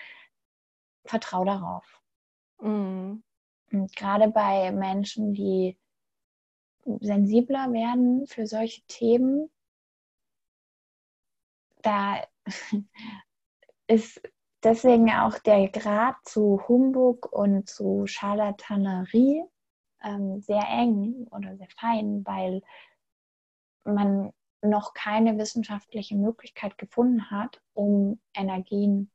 vertrau 1.05 1.43
darauf. 1.43 2.01
Mhm. 2.62 3.23
Und 3.71 3.95
gerade 3.95 4.29
bei 4.29 4.71
Menschen, 4.71 5.33
die 5.33 5.75
sensibler 6.86 7.73
werden 7.73 8.27
für 8.27 8.45
solche 8.45 8.83
Themen, 8.83 9.49
da 11.81 12.21
ist 13.88 14.21
deswegen 14.63 15.09
auch 15.09 15.39
der 15.39 15.67
Grad 15.69 16.17
zu 16.25 16.62
Humbug 16.67 17.31
und 17.31 17.67
zu 17.67 18.05
Charlatanerie 18.05 19.45
ähm, 20.04 20.42
sehr 20.42 20.63
eng 20.68 21.28
oder 21.32 21.58
sehr 21.58 21.70
fein, 21.78 22.26
weil 22.26 22.62
man 23.84 24.32
noch 24.62 24.94
keine 24.94 25.38
wissenschaftliche 25.38 26.16
Möglichkeit 26.16 26.78
gefunden 26.78 27.30
hat, 27.30 27.62
um 27.74 28.20
Energien, 28.34 29.12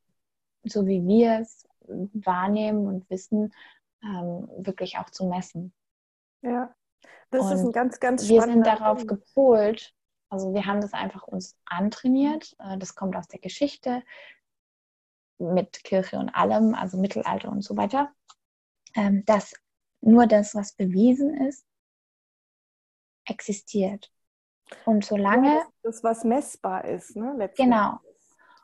so 0.65 0.87
wie 0.87 1.07
wir 1.07 1.41
es 1.41 1.67
wahrnehmen 1.81 2.87
und 2.87 3.09
wissen, 3.09 3.55
ähm, 4.03 4.49
wirklich 4.59 4.99
auch 4.99 5.11
zu 5.11 5.27
messen. 5.27 5.73
Ja, 6.43 6.75
das 7.31 7.47
und 7.47 7.53
ist 7.53 7.65
ein 7.65 7.73
ganz, 7.73 8.01
ganz 8.01 8.29
Wir 8.29 8.43
sind 8.43 8.67
darauf 8.67 8.99
Punkt. 8.99 9.09
gepolt, 9.09 9.95
also 10.31 10.53
wir 10.53 10.67
haben 10.67 10.81
das 10.81 10.93
einfach 10.93 11.27
uns 11.27 11.57
antrainiert. 11.65 12.55
Äh, 12.59 12.79
das 12.79 12.95
kommt 12.95 13.17
aus 13.17 13.29
der 13.29 13.41
Geschichte 13.41 14.03
mit 15.39 15.83
Kirche 15.85 16.19
und 16.19 16.31
allem, 16.31 16.75
also 16.75 16.99
Mittelalter 16.99 17.51
und 17.51 17.63
so 17.63 17.77
weiter, 17.77 18.13
ähm, 18.95 19.25
dass 19.25 19.55
nur 20.01 20.27
das, 20.27 20.55
was 20.55 20.73
bewiesen 20.73 21.35
ist, 21.35 21.67
existiert. 23.27 24.11
Und 24.85 25.05
solange. 25.05 25.49
Ja, 25.49 25.63
das, 25.83 25.95
das, 25.95 26.05
was 26.05 26.25
messbar 26.25 26.85
ist, 26.85 27.17
ne? 27.17 27.51
Genau. 27.57 27.99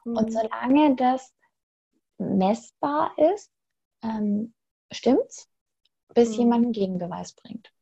Mhm. 0.04 0.16
Und 0.16 0.32
solange 0.32 0.96
das 0.96 1.34
messbar 2.18 3.12
ist, 3.18 3.50
ähm, 4.02 4.54
stimmt's, 4.92 5.50
bis 6.14 6.30
mhm. 6.30 6.34
jemand 6.34 6.64
einen 6.64 6.72
Gegenbeweis 6.72 7.34
bringt. 7.34 7.72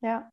Ja. 0.00 0.30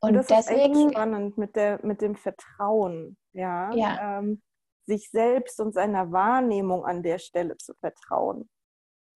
Und, 0.00 0.10
und 0.10 0.14
das 0.16 0.26
deswegen, 0.26 0.72
ist 0.72 0.80
echt 0.80 0.90
spannend 0.92 1.38
mit, 1.38 1.54
der, 1.54 1.84
mit 1.84 2.00
dem 2.00 2.16
Vertrauen, 2.16 3.16
ja. 3.32 3.72
ja. 3.72 4.18
Ähm, 4.18 4.42
sich 4.84 5.10
selbst 5.10 5.60
und 5.60 5.74
seiner 5.74 6.10
Wahrnehmung 6.10 6.84
an 6.84 7.04
der 7.04 7.18
Stelle 7.18 7.56
zu 7.56 7.74
vertrauen. 7.74 8.50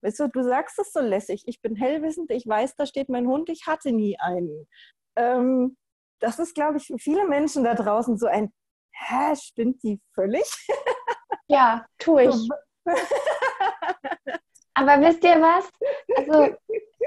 Weißt 0.06 0.20
du, 0.20 0.28
du 0.28 0.44
sagst 0.44 0.78
es 0.78 0.92
so 0.92 1.00
lässig, 1.00 1.42
ich 1.46 1.60
bin 1.60 1.74
hellwissend, 1.74 2.30
ich 2.30 2.46
weiß, 2.46 2.76
da 2.76 2.86
steht 2.86 3.08
mein 3.08 3.26
Hund, 3.26 3.48
ich 3.48 3.66
hatte 3.66 3.90
nie 3.90 4.16
einen. 4.20 4.68
Ähm, 5.16 5.76
das 6.20 6.38
ist, 6.38 6.54
glaube 6.54 6.76
ich, 6.76 6.86
für 6.86 6.98
viele 6.98 7.26
Menschen 7.26 7.64
da 7.64 7.74
draußen 7.74 8.16
so 8.16 8.26
ein, 8.26 8.52
hä, 8.92 9.34
stimmt 9.34 9.82
die 9.82 10.00
völlig? 10.14 10.44
Ja, 11.48 11.86
tue 11.98 12.24
ich. 12.24 12.48
Aber 14.74 15.00
wisst 15.00 15.22
ihr 15.22 15.40
was? 15.40 15.70
Also, 16.16 16.56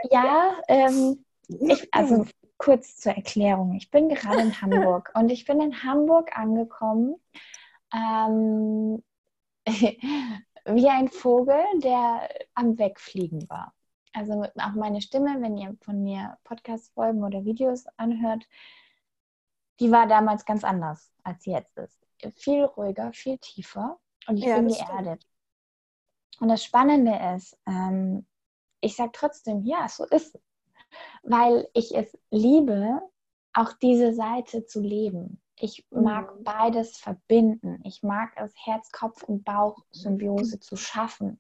ja, 0.10 0.56
ähm, 0.70 1.26
ich, 1.50 1.94
also 1.94 2.26
kurz 2.58 2.96
zur 2.96 3.18
Erklärung. 3.18 3.76
Ich 3.76 3.92
bin 3.92 4.08
gerade 4.08 4.40
in 4.40 4.62
Hamburg 4.62 5.12
und 5.16 5.30
ich 5.30 5.44
bin 5.44 5.60
in 5.60 5.84
Hamburg 5.84 6.38
angekommen 6.38 7.16
ähm, 7.94 9.04
wie 10.66 10.90
ein 10.90 11.10
Vogel, 11.10 11.64
der 11.78 12.30
am 12.54 12.78
Wegfliegen 12.78 13.50
war. 13.50 13.74
Also 14.14 14.44
auch 14.44 14.74
meine 14.74 15.02
Stimme, 15.02 15.42
wenn 15.42 15.58
ihr 15.58 15.76
von 15.82 16.04
mir 16.04 16.38
Podcast-Folgen 16.44 17.24
oder 17.24 17.46
Videos 17.46 17.86
anhört, 17.98 18.48
die 19.80 19.92
war 19.92 20.08
damals 20.08 20.46
ganz 20.46 20.64
anders, 20.64 21.12
als 21.24 21.44
sie 21.44 21.52
jetzt 21.52 21.78
ist. 21.78 22.00
Viel 22.36 22.64
ruhiger, 22.64 23.14
viel 23.14 23.38
tiefer 23.38 24.00
und 24.28 24.38
ich 24.38 24.46
ja, 24.46 24.56
bin 24.56 24.68
geerdet. 24.68 25.26
Und 26.40 26.50
das 26.50 26.64
Spannende 26.64 27.18
ist, 27.36 27.58
ähm, 27.66 28.26
ich 28.82 28.96
sage 28.96 29.12
trotzdem, 29.14 29.64
ja, 29.64 29.88
so 29.88 30.06
ist 30.06 30.36
es. 30.36 30.42
Weil 31.24 31.70
ich 31.74 31.96
es 31.96 32.18
liebe, 32.32 33.02
auch 33.54 33.74
diese 33.74 34.14
Seite 34.14 34.66
zu 34.66 34.82
leben. 34.82 35.42
Ich 35.60 35.86
mag 35.92 36.38
mhm. 36.38 36.44
beides 36.44 36.98
verbinden. 36.98 37.82
Ich 37.84 38.02
mag 38.02 38.32
es, 38.38 38.54
Herz, 38.66 38.92
Kopf 38.92 39.24
und 39.24 39.44
Bauch-Symbiose 39.44 40.56
mhm. 40.56 40.62
zu 40.62 40.76
schaffen, 40.78 41.40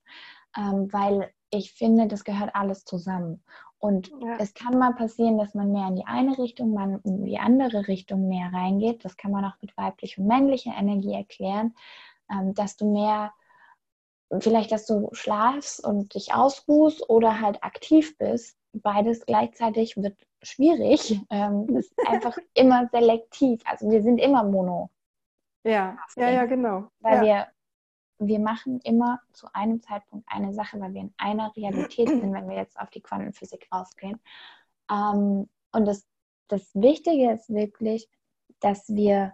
ähm, 0.58 0.91
weil 0.91 1.32
ich 1.51 1.71
finde, 1.71 2.08
das 2.08 2.23
gehört 2.23 2.53
alles 2.53 2.86
zusammen. 2.86 3.43
Und 3.79 4.10
ja. 4.21 4.36
es 4.39 4.53
kann 4.53 4.77
mal 4.77 4.93
passieren, 4.93 5.38
dass 5.38 5.53
man 5.55 5.71
mehr 5.71 5.88
in 5.88 5.95
die 5.95 6.05
eine 6.05 6.38
Richtung, 6.38 6.73
man 6.73 6.99
in 7.03 7.23
die 7.23 7.39
andere 7.39 7.88
Richtung 7.88 8.27
mehr 8.27 8.51
reingeht. 8.53 9.05
Das 9.05 9.15
kann 9.15 9.32
man 9.32 9.45
auch 9.45 9.55
mit 9.62 9.75
weiblicher 9.77 10.21
und 10.21 10.27
männlicher 10.27 10.73
Energie 10.77 11.13
erklären, 11.13 11.73
ähm, 12.29 12.53
dass 12.53 12.75
du 12.75 12.91
mehr, 12.91 13.32
vielleicht, 14.41 14.73
dass 14.73 14.86
du 14.86 15.10
schlafst 15.13 15.84
und 15.84 16.13
dich 16.13 16.34
ausruhst 16.34 17.10
oder 17.10 17.39
halt 17.39 17.63
aktiv 17.63 18.17
bist. 18.17 18.58
Beides 18.73 19.25
gleichzeitig 19.25 19.95
wird 19.95 20.17
schwierig. 20.41 21.19
Ähm, 21.30 21.67
das 21.67 21.86
ist 21.86 22.08
einfach 22.08 22.38
immer 22.54 22.88
selektiv. 22.91 23.62
Also 23.65 23.89
wir 23.89 24.02
sind 24.02 24.17
immer 24.17 24.43
mono. 24.43 24.89
Ja, 25.63 25.97
ja, 26.15 26.30
ja, 26.30 26.45
genau. 26.45 26.89
Weil 26.99 27.17
ja. 27.17 27.21
wir 27.23 27.47
wir 28.19 28.39
machen 28.39 28.82
immer 28.82 29.21
zu 29.32 29.47
einem 29.54 29.82
Zeitpunkt 29.82 30.28
eine 30.30 30.54
Sache, 30.54 30.80
weil 30.80 30.93
wir 30.93 31.02
in 31.02 31.13
einer 31.17 31.56
Realität 31.56 32.10
sind, 32.10 32.34
wenn 32.34 32.49
wir 32.49 32.58
jetzt 32.58 32.78
auf 32.78 32.89
die 32.89 33.02
Quantenphysik 33.02 33.67
rausgehen. 33.71 34.19
Ähm, 34.91 35.49
und 35.71 35.86
das, 35.86 36.06
das 36.49 36.69
Wichtige 36.75 37.32
ist 37.32 37.49
wirklich, 37.49 38.10
dass 38.60 38.89
wir, 38.89 39.34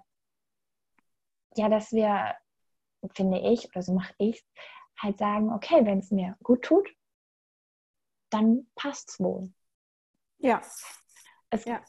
ja, 1.56 1.68
dass 1.68 1.92
wir, 1.92 2.36
finde 3.16 3.40
ich, 3.40 3.68
oder 3.70 3.82
so 3.82 3.94
mache 3.94 4.14
ich 4.20 4.46
halt 4.98 5.18
sagen, 5.18 5.52
okay, 5.52 5.84
wenn 5.86 6.00
es 6.00 6.12
mir 6.12 6.38
gut 6.44 6.62
tut, 6.62 6.88
dann 8.30 8.68
passt 8.76 9.10
es 9.10 9.20
wohl. 9.20 9.52
Ja. 10.46 10.62
Es, 11.50 11.66
ja. 11.66 11.82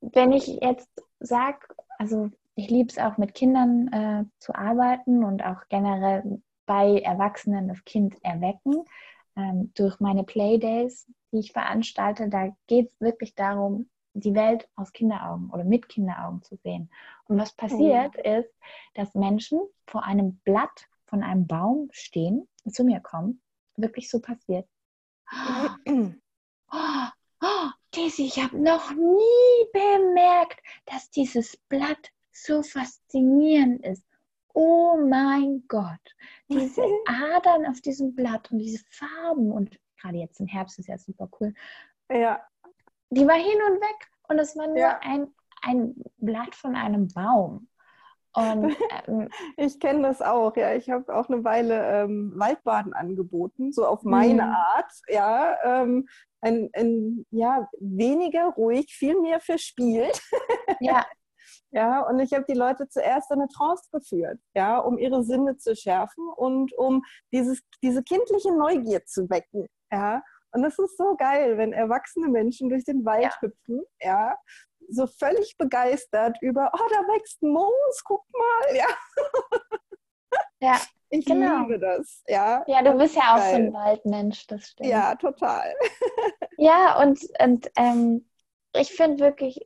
Wenn 0.00 0.32
ich 0.32 0.46
jetzt 0.46 1.02
sage, 1.20 1.58
also 1.98 2.30
ich 2.54 2.70
liebe 2.70 2.88
es 2.90 2.98
auch 2.98 3.16
mit 3.18 3.34
Kindern 3.34 3.88
äh, 3.92 4.24
zu 4.38 4.54
arbeiten 4.54 5.24
und 5.24 5.44
auch 5.44 5.68
generell 5.68 6.40
bei 6.66 7.00
Erwachsenen 7.00 7.68
das 7.68 7.84
Kind 7.84 8.16
erwecken. 8.22 8.84
Ähm, 9.36 9.72
durch 9.74 9.98
meine 10.00 10.24
Playdays, 10.24 11.06
die 11.32 11.38
ich 11.38 11.52
veranstalte, 11.52 12.28
da 12.28 12.54
geht 12.66 12.90
es 12.92 13.00
wirklich 13.00 13.34
darum, 13.34 13.90
die 14.12 14.34
Welt 14.34 14.68
aus 14.76 14.92
Kinderaugen 14.92 15.50
oder 15.50 15.64
mit 15.64 15.88
Kinderaugen 15.88 16.42
zu 16.42 16.56
sehen. 16.56 16.88
Und 17.24 17.38
was 17.38 17.52
passiert 17.52 18.14
oh. 18.16 18.38
ist, 18.38 18.54
dass 18.94 19.14
Menschen 19.14 19.60
vor 19.86 20.04
einem 20.04 20.36
Blatt 20.44 20.88
von 21.06 21.22
einem 21.24 21.46
Baum 21.46 21.88
stehen 21.90 22.46
und 22.64 22.74
zu 22.74 22.84
mir 22.84 23.00
kommen. 23.00 23.42
Wirklich 23.76 24.08
so 24.08 24.20
passiert. 24.20 24.68
Daisy, 27.94 28.24
ich 28.24 28.42
habe 28.42 28.58
noch 28.58 28.90
nie 28.90 29.70
bemerkt, 29.72 30.60
dass 30.86 31.10
dieses 31.10 31.56
Blatt 31.68 32.10
so 32.32 32.62
faszinierend 32.62 33.84
ist. 33.84 34.04
Oh 34.52 34.96
mein 34.96 35.64
Gott, 35.68 36.14
diese 36.48 36.82
Adern 37.06 37.66
auf 37.66 37.80
diesem 37.80 38.14
Blatt 38.14 38.50
und 38.50 38.58
diese 38.58 38.84
Farben 38.90 39.52
und 39.52 39.78
gerade 40.00 40.18
jetzt 40.18 40.40
im 40.40 40.46
Herbst 40.46 40.78
ist 40.78 40.88
ja 40.88 40.98
super 40.98 41.28
cool. 41.40 41.54
Ja. 42.10 42.40
Die 43.10 43.26
war 43.26 43.36
hin 43.36 43.58
und 43.68 43.80
weg 43.80 44.10
und 44.28 44.38
es 44.38 44.56
war 44.56 44.66
nur 44.66 44.78
ja. 44.78 44.98
ein, 45.02 45.32
ein 45.62 45.94
Blatt 46.18 46.54
von 46.54 46.74
einem 46.74 47.08
Baum. 47.08 47.68
Und, 48.34 48.76
ähm, 49.08 49.28
ich 49.56 49.78
kenne 49.80 50.02
das 50.02 50.20
auch, 50.20 50.56
ja. 50.56 50.74
Ich 50.74 50.90
habe 50.90 51.14
auch 51.14 51.28
eine 51.28 51.44
Weile 51.44 52.02
ähm, 52.02 52.32
Waldbaden 52.36 52.92
angeboten, 52.92 53.72
so 53.72 53.86
auf 53.86 54.02
meine 54.02 54.46
mhm. 54.46 54.54
Art, 54.54 54.92
ja. 55.08 55.56
Ähm, 55.64 56.08
ein, 56.40 56.68
ein, 56.74 57.24
ja, 57.30 57.68
weniger 57.80 58.48
ruhig, 58.56 58.94
viel 58.94 59.20
mehr 59.20 59.40
verspielt. 59.40 60.20
Ja. 60.80 61.04
Ja, 61.70 62.02
und 62.02 62.20
ich 62.20 62.32
habe 62.32 62.44
die 62.48 62.54
Leute 62.54 62.88
zuerst 62.88 63.32
in 63.32 63.40
eine 63.40 63.48
Trance 63.48 63.88
geführt, 63.92 64.38
ja, 64.54 64.78
um 64.78 64.96
ihre 64.96 65.24
Sinne 65.24 65.56
zu 65.56 65.74
schärfen 65.74 66.24
und 66.36 66.72
um 66.78 67.02
dieses, 67.32 67.62
diese 67.82 68.02
kindliche 68.04 68.56
Neugier 68.56 69.04
zu 69.04 69.28
wecken, 69.28 69.66
ja. 69.92 70.22
Und 70.54 70.62
das 70.62 70.78
ist 70.78 70.96
so 70.96 71.16
geil, 71.16 71.58
wenn 71.58 71.72
erwachsene 71.72 72.28
Menschen 72.28 72.68
durch 72.68 72.84
den 72.84 73.04
Wald 73.04 73.24
ja. 73.24 73.40
hüpfen, 73.40 73.82
ja, 74.00 74.38
so 74.88 75.06
völlig 75.06 75.56
begeistert 75.58 76.36
über, 76.40 76.70
oh, 76.72 76.86
da 76.90 76.96
wächst 77.12 77.42
ein 77.42 77.50
Moos, 77.50 78.04
guck 78.04 78.24
mal, 78.32 78.76
ja. 78.76 78.86
Ja. 80.60 80.80
Ich 81.10 81.26
genau. 81.26 81.62
liebe 81.62 81.78
das, 81.78 82.22
ja. 82.26 82.64
Ja, 82.66 82.82
du 82.82 82.96
bist 82.96 83.14
ja 83.14 83.34
auch 83.34 83.38
geil. 83.38 83.50
so 83.50 83.56
ein 83.56 83.72
Waldmensch, 83.72 84.46
das 84.46 84.68
stimmt. 84.68 84.88
Ja, 84.88 85.14
total. 85.14 85.74
ja, 86.58 87.00
und, 87.00 87.20
und 87.40 87.70
ähm, 87.76 88.28
ich 88.72 88.92
finde 88.92 89.24
wirklich, 89.24 89.60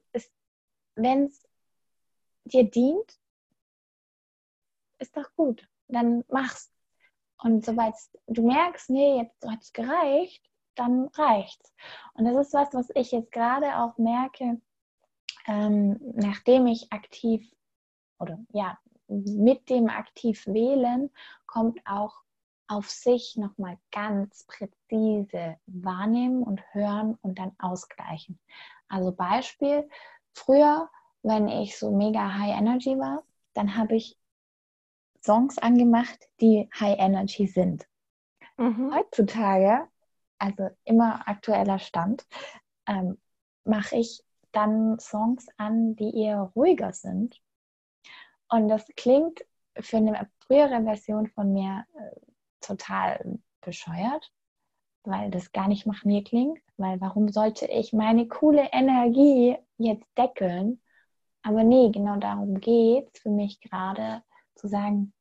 wenn 0.95 1.27
es 1.27 1.47
dir 2.45 2.65
dient, 2.65 3.19
ist 4.99 5.17
doch 5.17 5.31
gut. 5.37 5.67
Dann 5.87 6.25
mach's. 6.29 6.71
Und 7.43 7.65
sobald 7.65 7.95
du 8.27 8.47
merkst, 8.47 8.91
nee, 8.91 9.19
jetzt 9.21 9.47
hat 9.47 9.63
es 9.63 9.73
gereicht, 9.73 10.45
dann 10.79 11.09
reicht's. 11.15 11.75
Und 12.15 12.25
das 12.25 12.37
ist 12.37 12.55
was, 12.55 12.73
was 12.73 12.91
ich 12.95 13.13
jetzt 13.13 13.33
gerade 13.33 13.79
auch 13.79 13.99
merke, 13.99 14.61
ähm, 15.47 15.99
nachdem 16.15 16.67
ich 16.67 16.93
aktiv 16.93 17.51
oder 18.19 18.39
ja, 18.53 18.79
mit 19.09 19.71
dem 19.71 19.89
aktiv 19.89 20.47
wählen 20.47 21.11
kommt 21.47 21.81
auch 21.87 22.23
auf 22.67 22.91
sich 22.91 23.37
nochmal 23.37 23.79
ganz 23.91 24.45
präzise 24.47 25.57
wahrnehmen 25.67 26.43
und 26.43 26.63
hören 26.73 27.17
und 27.23 27.39
dann 27.39 27.53
ausgleichen. 27.59 28.39
Also 28.89 29.13
Beispiel, 29.13 29.89
früher 30.35 30.91
wenn 31.23 31.49
ich 31.49 31.79
so 31.79 31.91
mega 31.91 32.39
High 32.39 32.59
Energy 32.59 32.99
war, 32.99 33.25
dann 33.55 33.77
habe 33.77 33.97
ich 33.97 34.17
Songs 35.23 35.59
angemacht, 35.59 36.29
die 36.41 36.69
High 36.79 36.99
Energy 36.99 37.47
sind. 37.47 37.87
Mhm. 38.57 38.95
Heutzutage, 38.95 39.89
also 40.39 40.69
immer 40.85 41.27
aktueller 41.29 41.79
Stand, 41.79 42.27
ähm, 42.87 43.19
mache 43.65 43.97
ich 43.97 44.23
dann 44.53 44.99
Songs 44.99 45.47
an, 45.57 45.97
die 45.97 46.17
eher 46.17 46.53
ruhiger 46.57 46.93
sind. 46.93 47.41
Und 48.49 48.69
das 48.69 48.87
klingt 48.97 49.45
für 49.79 49.99
eine 49.99 50.29
frühere 50.47 50.83
Version 50.83 51.27
von 51.29 51.53
mir 51.53 51.85
äh, 51.95 52.21
total 52.61 53.39
bescheuert, 53.61 54.33
weil 55.05 55.31
das 55.31 55.53
gar 55.53 55.69
nicht 55.69 55.87
nach 55.87 56.05
mir 56.05 56.25
klingt. 56.25 56.59
Weil 56.77 57.01
warum 57.01 57.29
sollte 57.29 57.67
ich 57.67 57.93
meine 57.93 58.27
coole 58.29 58.69
Energie 58.73 59.57
jetzt 59.77 60.07
deckeln 60.17 60.81
aber 61.43 61.65
nee, 61.65 61.91
genau 61.91 62.17
darum 62.17 62.61
geht 62.61 63.09
es 63.15 63.21
für 63.21 63.31
mich 63.31 63.61
gerade 63.61 64.23
zu 64.55 64.69
sagen, 64.69 65.15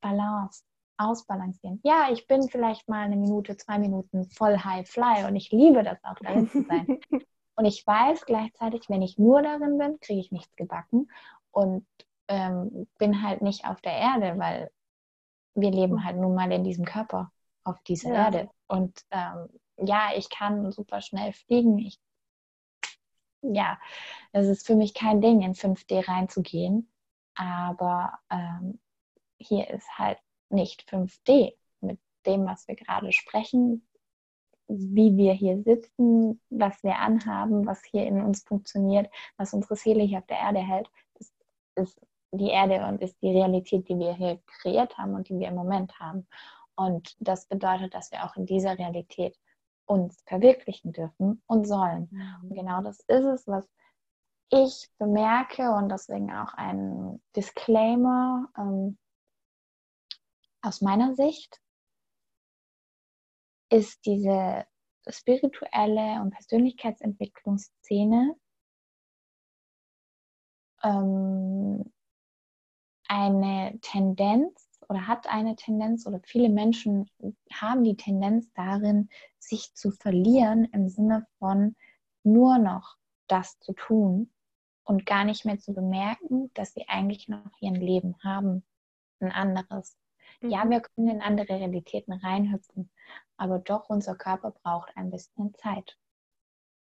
Balance. 0.00 0.64
Ausbalancieren. 0.98 1.80
Ja, 1.84 2.08
ich 2.10 2.26
bin 2.26 2.48
vielleicht 2.48 2.88
mal 2.88 3.04
eine 3.04 3.16
Minute, 3.16 3.56
zwei 3.56 3.78
Minuten 3.78 4.24
voll 4.26 4.58
High 4.58 4.88
Fly 4.88 5.24
und 5.26 5.36
ich 5.36 5.50
liebe 5.50 5.82
das 5.82 6.02
auch 6.04 6.16
darin 6.20 6.48
zu 6.48 6.62
sein. 6.64 7.00
und 7.56 7.64
ich 7.64 7.86
weiß 7.86 8.26
gleichzeitig, 8.26 8.88
wenn 8.88 9.02
ich 9.02 9.18
nur 9.18 9.42
darin 9.42 9.78
bin, 9.78 9.98
kriege 10.00 10.20
ich 10.20 10.32
nichts 10.32 10.54
gebacken 10.56 11.10
und 11.50 11.86
ähm, 12.28 12.86
bin 12.98 13.22
halt 13.22 13.42
nicht 13.42 13.66
auf 13.66 13.80
der 13.80 13.92
Erde, 13.92 14.38
weil 14.38 14.70
wir 15.54 15.70
leben 15.70 16.04
halt 16.04 16.16
nun 16.16 16.34
mal 16.34 16.50
in 16.52 16.64
diesem 16.64 16.84
Körper 16.84 17.32
auf 17.64 17.80
dieser 17.82 18.12
ja. 18.12 18.24
Erde. 18.26 18.50
Und 18.66 19.04
ähm, 19.10 19.48
ja, 19.76 20.10
ich 20.16 20.30
kann 20.30 20.70
super 20.72 21.00
schnell 21.00 21.32
fliegen. 21.32 21.78
Ich, 21.78 21.98
ja, 23.42 23.78
es 24.32 24.46
ist 24.46 24.66
für 24.66 24.74
mich 24.74 24.94
kein 24.94 25.20
Ding, 25.20 25.42
in 25.42 25.54
5D 25.54 26.06
reinzugehen. 26.06 26.90
Aber 27.34 28.18
ähm, 28.30 28.80
hier 29.38 29.70
ist 29.70 29.88
halt 29.96 30.18
nicht 30.50 30.88
5D 30.90 31.54
mit 31.80 31.98
dem, 32.26 32.46
was 32.46 32.68
wir 32.68 32.76
gerade 32.76 33.12
sprechen, 33.12 33.86
wie 34.68 35.16
wir 35.16 35.32
hier 35.32 35.62
sitzen, 35.62 36.40
was 36.50 36.82
wir 36.82 36.96
anhaben, 36.96 37.66
was 37.66 37.82
hier 37.84 38.06
in 38.06 38.22
uns 38.22 38.42
funktioniert, 38.42 39.10
was 39.36 39.54
unsere 39.54 39.76
Seele 39.76 40.02
hier 40.02 40.18
auf 40.18 40.26
der 40.26 40.38
Erde 40.38 40.60
hält. 40.60 40.90
Das 41.14 41.32
ist 41.76 42.00
die 42.32 42.50
Erde 42.50 42.86
und 42.86 43.00
ist 43.00 43.16
die 43.22 43.30
Realität, 43.30 43.88
die 43.88 43.98
wir 43.98 44.14
hier 44.14 44.40
kreiert 44.46 44.98
haben 44.98 45.14
und 45.14 45.28
die 45.28 45.38
wir 45.38 45.48
im 45.48 45.54
Moment 45.54 45.98
haben. 45.98 46.26
Und 46.76 47.16
das 47.18 47.46
bedeutet, 47.46 47.94
dass 47.94 48.12
wir 48.12 48.24
auch 48.24 48.36
in 48.36 48.46
dieser 48.46 48.78
Realität 48.78 49.38
uns 49.86 50.22
verwirklichen 50.26 50.92
dürfen 50.92 51.42
und 51.46 51.66
sollen. 51.66 52.10
Und 52.42 52.54
genau 52.54 52.82
das 52.82 53.00
ist 53.00 53.24
es, 53.24 53.46
was 53.48 53.66
ich 54.50 54.88
bemerke 54.98 55.72
und 55.72 55.90
deswegen 55.90 56.32
auch 56.32 56.54
ein 56.54 57.20
Disclaimer 57.34 58.48
ähm, 58.56 58.98
aus 60.62 60.80
meiner 60.80 61.14
Sicht 61.14 61.60
ist 63.70 64.04
diese 64.06 64.66
spirituelle 65.08 66.20
und 66.20 66.30
Persönlichkeitsentwicklungsszene 66.30 68.36
ähm, 70.82 71.92
eine 73.08 73.78
Tendenz 73.80 74.68
oder 74.88 75.06
hat 75.06 75.28
eine 75.28 75.56
Tendenz 75.56 76.06
oder 76.06 76.20
viele 76.24 76.48
Menschen 76.48 77.10
haben 77.52 77.84
die 77.84 77.96
Tendenz 77.96 78.50
darin, 78.54 79.08
sich 79.38 79.74
zu 79.74 79.90
verlieren 79.90 80.66
im 80.66 80.88
Sinne 80.88 81.26
von 81.38 81.76
nur 82.22 82.58
noch 82.58 82.96
das 83.26 83.58
zu 83.60 83.72
tun 83.72 84.32
und 84.84 85.06
gar 85.06 85.24
nicht 85.24 85.44
mehr 85.44 85.58
zu 85.58 85.74
bemerken, 85.74 86.50
dass 86.54 86.72
sie 86.72 86.88
eigentlich 86.88 87.28
noch 87.28 87.50
ihr 87.60 87.72
Leben 87.72 88.16
haben, 88.22 88.64
ein 89.20 89.32
anderes. 89.32 89.96
Mhm. 90.40 90.50
Ja, 90.50 90.68
wir 90.68 90.80
können 90.80 91.08
in 91.08 91.22
andere 91.22 91.48
Realitäten 91.48 92.12
reinhüpfen, 92.12 92.90
aber 93.36 93.58
doch 93.58 93.88
unser 93.88 94.14
Körper 94.14 94.52
braucht 94.52 94.96
ein 94.96 95.10
bisschen 95.10 95.54
Zeit. 95.54 95.96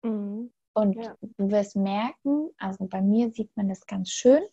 Mhm. 0.04 0.52
Und 0.74 0.96
ja. 0.96 1.16
du 1.22 1.52
wirst 1.52 1.76
merken, 1.76 2.50
also 2.58 2.86
bei 2.88 3.02
mir 3.02 3.32
sieht 3.32 3.56
man 3.56 3.70
das 3.70 3.86
ganz 3.86 4.10
schön, 4.10 4.44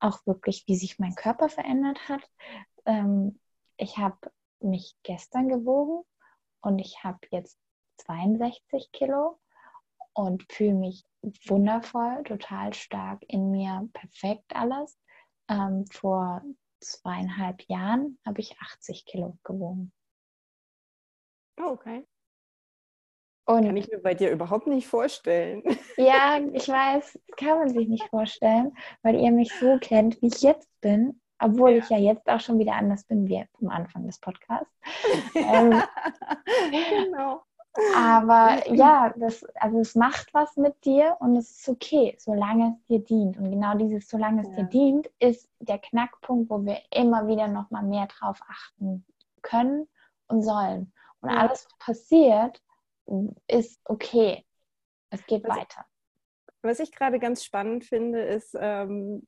auch 0.00 0.26
wirklich, 0.26 0.66
wie 0.66 0.74
sich 0.74 0.98
mein 0.98 1.14
Körper 1.14 1.48
verändert 1.48 2.08
hat. 2.08 2.22
Ähm, 2.86 3.38
ich 3.76 3.98
habe 3.98 4.32
mich 4.60 4.96
gestern 5.02 5.48
gewogen 5.48 6.04
und 6.60 6.78
ich 6.80 7.04
habe 7.04 7.18
jetzt 7.30 7.58
62 7.98 8.90
Kilo 8.92 9.38
und 10.12 10.44
fühle 10.52 10.74
mich 10.74 11.04
wundervoll, 11.46 12.22
total 12.24 12.74
stark 12.74 13.22
in 13.28 13.50
mir, 13.50 13.88
perfekt 13.92 14.54
alles. 14.54 14.98
Ähm, 15.48 15.86
vor 15.90 16.42
zweieinhalb 16.80 17.62
Jahren 17.68 18.18
habe 18.26 18.40
ich 18.40 18.58
80 18.60 19.04
Kilo 19.06 19.38
gewogen. 19.44 19.92
Oh, 21.60 21.70
okay. 21.72 22.06
Und 23.44 23.64
kann 23.64 23.76
ich 23.76 23.88
mir 23.88 23.98
bei 23.98 24.14
dir 24.14 24.30
überhaupt 24.30 24.66
nicht 24.66 24.86
vorstellen. 24.86 25.62
Ja, 25.96 26.40
ich 26.54 26.66
weiß, 26.66 27.18
kann 27.36 27.58
man 27.58 27.68
sich 27.68 27.86
nicht 27.86 28.08
vorstellen, 28.08 28.72
weil 29.02 29.16
ihr 29.16 29.32
mich 29.32 29.52
so 29.52 29.76
kennt, 29.78 30.22
wie 30.22 30.28
ich 30.28 30.40
jetzt 30.40 30.70
bin, 30.80 31.20
obwohl 31.38 31.72
ja. 31.72 31.78
ich 31.78 31.90
ja 31.90 31.98
jetzt 31.98 32.26
auch 32.26 32.40
schon 32.40 32.58
wieder 32.58 32.72
anders 32.72 33.04
bin 33.04 33.28
wie 33.28 33.44
am 33.60 33.68
Anfang 33.68 34.06
des 34.06 34.18
Podcasts. 34.18 34.72
ähm, 35.34 35.82
genau. 36.70 37.42
Aber 37.94 38.68
ja, 38.74 39.14
das, 39.16 39.44
also 39.54 39.78
es 39.78 39.94
macht 39.94 40.34
was 40.34 40.56
mit 40.56 40.84
dir 40.84 41.16
und 41.20 41.36
es 41.36 41.50
ist 41.50 41.68
okay, 41.68 42.16
solange 42.18 42.76
es 42.76 42.86
dir 42.86 42.98
dient. 42.98 43.38
Und 43.38 43.50
genau 43.50 43.76
dieses, 43.76 44.08
solange 44.08 44.42
es 44.42 44.48
ja. 44.48 44.62
dir 44.62 44.64
dient, 44.64 45.10
ist 45.20 45.48
der 45.60 45.78
Knackpunkt, 45.78 46.50
wo 46.50 46.64
wir 46.64 46.80
immer 46.92 47.28
wieder 47.28 47.46
nochmal 47.46 47.84
mehr 47.84 48.06
drauf 48.06 48.40
achten 48.48 49.04
können 49.42 49.88
und 50.26 50.42
sollen. 50.42 50.92
Und 51.20 51.30
ja. 51.30 51.36
alles, 51.38 51.66
was 51.66 51.78
passiert, 51.78 52.60
ist 53.46 53.80
okay. 53.84 54.44
Es 55.10 55.24
geht 55.26 55.44
was 55.44 55.56
weiter. 55.56 55.84
was 56.62 56.80
ich 56.80 56.92
gerade 56.92 57.18
ganz 57.18 57.44
spannend 57.44 57.84
finde, 57.84 58.20
ist 58.20 58.56
ähm, 58.58 59.24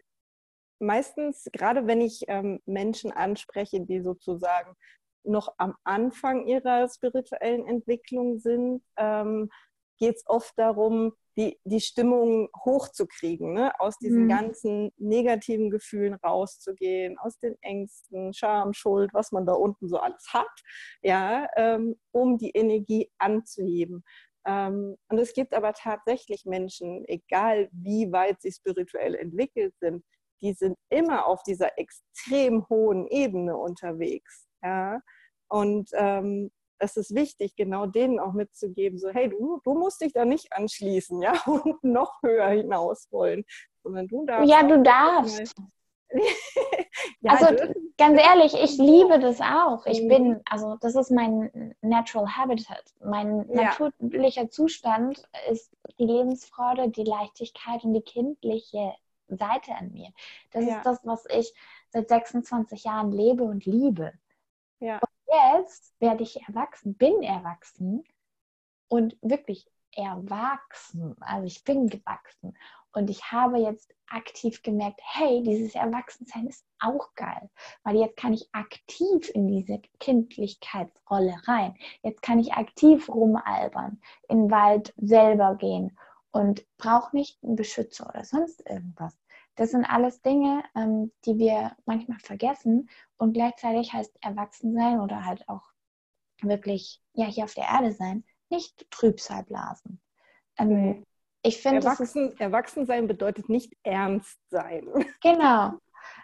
meistens, 0.78 1.48
gerade 1.52 1.86
wenn 1.86 2.00
ich 2.00 2.24
ähm, 2.28 2.60
Menschen 2.66 3.12
anspreche, 3.12 3.80
die 3.80 4.00
sozusagen 4.00 4.76
noch 5.24 5.54
am 5.58 5.74
Anfang 5.84 6.46
ihrer 6.46 6.88
spirituellen 6.88 7.66
Entwicklung 7.66 8.38
sind, 8.38 8.82
ähm, 8.96 9.50
geht 9.98 10.16
es 10.16 10.24
oft 10.26 10.52
darum, 10.58 11.12
die, 11.36 11.58
die 11.64 11.80
Stimmung 11.80 12.48
hochzukriegen, 12.64 13.54
ne? 13.54 13.78
aus 13.80 13.98
diesen 13.98 14.24
mhm. 14.24 14.28
ganzen 14.28 14.92
negativen 14.98 15.70
Gefühlen 15.70 16.14
rauszugehen, 16.14 17.18
aus 17.18 17.38
den 17.38 17.56
Ängsten, 17.62 18.34
Scham, 18.34 18.74
Schuld, 18.74 19.14
was 19.14 19.32
man 19.32 19.46
da 19.46 19.52
unten 19.52 19.88
so 19.88 19.98
alles 19.98 20.26
hat, 20.32 20.62
ja, 21.02 21.48
ähm, 21.56 21.96
um 22.10 22.36
die 22.36 22.50
Energie 22.50 23.10
anzuheben. 23.18 24.04
Ähm, 24.46 24.96
und 25.08 25.18
es 25.18 25.32
gibt 25.32 25.54
aber 25.54 25.72
tatsächlich 25.72 26.44
Menschen, 26.44 27.04
egal 27.06 27.68
wie 27.72 28.12
weit 28.12 28.42
sie 28.42 28.52
spirituell 28.52 29.14
entwickelt 29.14 29.74
sind, 29.80 30.04
die 30.42 30.52
sind 30.52 30.76
immer 30.90 31.26
auf 31.26 31.42
dieser 31.44 31.78
extrem 31.78 32.68
hohen 32.68 33.06
Ebene 33.06 33.56
unterwegs. 33.56 34.48
Ja? 34.62 35.00
Und 35.48 35.90
ähm, 35.94 36.50
es 36.78 36.96
ist 36.96 37.14
wichtig, 37.14 37.54
genau 37.56 37.86
denen 37.86 38.18
auch 38.18 38.32
mitzugeben, 38.32 38.98
so 38.98 39.10
hey, 39.10 39.28
du, 39.28 39.60
du 39.64 39.74
musst 39.74 40.00
dich 40.00 40.12
da 40.12 40.24
nicht 40.24 40.52
anschließen, 40.52 41.22
ja, 41.22 41.34
und 41.46 41.82
noch 41.84 42.22
höher 42.22 42.48
hinaus 42.48 43.08
wollen, 43.10 43.44
sondern 43.82 44.08
du 44.08 44.26
darfst. 44.26 44.50
Ja, 44.50 44.62
du 44.62 44.82
darfst. 44.82 45.54
ja, 47.20 47.32
also 47.32 47.46
ganz 47.96 48.20
ehrlich, 48.20 48.54
ich 48.54 48.76
liebe 48.76 49.18
das 49.18 49.40
auch. 49.40 49.86
Ich 49.86 50.02
mhm. 50.02 50.08
bin, 50.08 50.40
also 50.44 50.76
das 50.80 50.94
ist 50.94 51.10
mein 51.10 51.74
Natural 51.80 52.36
Habitat. 52.36 52.84
Mein 53.02 53.48
ja. 53.50 53.74
natürlicher 53.78 54.50
Zustand 54.50 55.22
ist 55.50 55.74
die 55.98 56.04
Lebensfreude, 56.04 56.90
die 56.90 57.04
Leichtigkeit 57.04 57.84
und 57.84 57.94
die 57.94 58.02
kindliche 58.02 58.92
Seite 59.28 59.74
an 59.74 59.92
mir. 59.92 60.10
Das 60.50 60.66
ja. 60.66 60.76
ist 60.76 60.86
das, 60.86 61.00
was 61.04 61.24
ich 61.34 61.54
seit 61.90 62.08
26 62.08 62.84
Jahren 62.84 63.12
lebe 63.12 63.44
und 63.44 63.64
liebe. 63.64 64.12
Jetzt 65.32 65.98
werde 65.98 66.24
ich 66.24 66.42
erwachsen, 66.46 66.94
bin 66.94 67.22
erwachsen 67.22 68.04
und 68.88 69.16
wirklich 69.22 69.66
erwachsen. 69.92 71.16
Also 71.20 71.46
ich 71.46 71.64
bin 71.64 71.88
gewachsen. 71.88 72.54
Und 72.92 73.08
ich 73.08 73.32
habe 73.32 73.58
jetzt 73.58 73.94
aktiv 74.06 74.62
gemerkt, 74.62 75.00
hey, 75.02 75.42
dieses 75.42 75.74
Erwachsensein 75.74 76.46
ist 76.46 76.66
auch 76.78 77.14
geil, 77.14 77.48
weil 77.84 77.96
jetzt 77.96 78.18
kann 78.18 78.34
ich 78.34 78.50
aktiv 78.52 79.30
in 79.30 79.48
diese 79.48 79.80
Kindlichkeitsrolle 79.98 81.34
rein. 81.46 81.74
Jetzt 82.02 82.20
kann 82.20 82.38
ich 82.38 82.52
aktiv 82.52 83.08
rumalbern, 83.08 84.02
in 84.28 84.42
den 84.42 84.50
Wald 84.50 84.92
selber 84.98 85.54
gehen 85.54 85.96
und 86.32 86.66
brauche 86.76 87.16
nicht 87.16 87.42
einen 87.42 87.56
Beschützer 87.56 88.10
oder 88.10 88.24
sonst 88.24 88.68
irgendwas. 88.68 89.16
Das 89.54 89.70
sind 89.70 89.84
alles 89.84 90.22
Dinge, 90.22 90.62
ähm, 90.74 91.12
die 91.24 91.38
wir 91.38 91.76
manchmal 91.84 92.18
vergessen 92.20 92.88
und 93.18 93.34
gleichzeitig 93.34 93.92
heißt 93.92 94.16
Erwachsensein 94.22 95.00
oder 95.00 95.24
halt 95.24 95.48
auch 95.48 95.72
wirklich 96.40 97.00
ja 97.12 97.26
hier 97.26 97.44
auf 97.44 97.54
der 97.54 97.68
Erde 97.68 97.92
sein, 97.92 98.24
nicht 98.48 98.90
Trübsalblasen. 98.90 100.00
Ähm, 100.58 101.04
ich 101.42 101.60
finde, 101.60 101.86
Erwachsen, 101.86 102.38
Erwachsensein 102.38 103.06
bedeutet 103.06 103.48
nicht 103.48 103.72
ernst 103.82 104.38
sein. 104.48 104.88
Genau. 105.22 105.72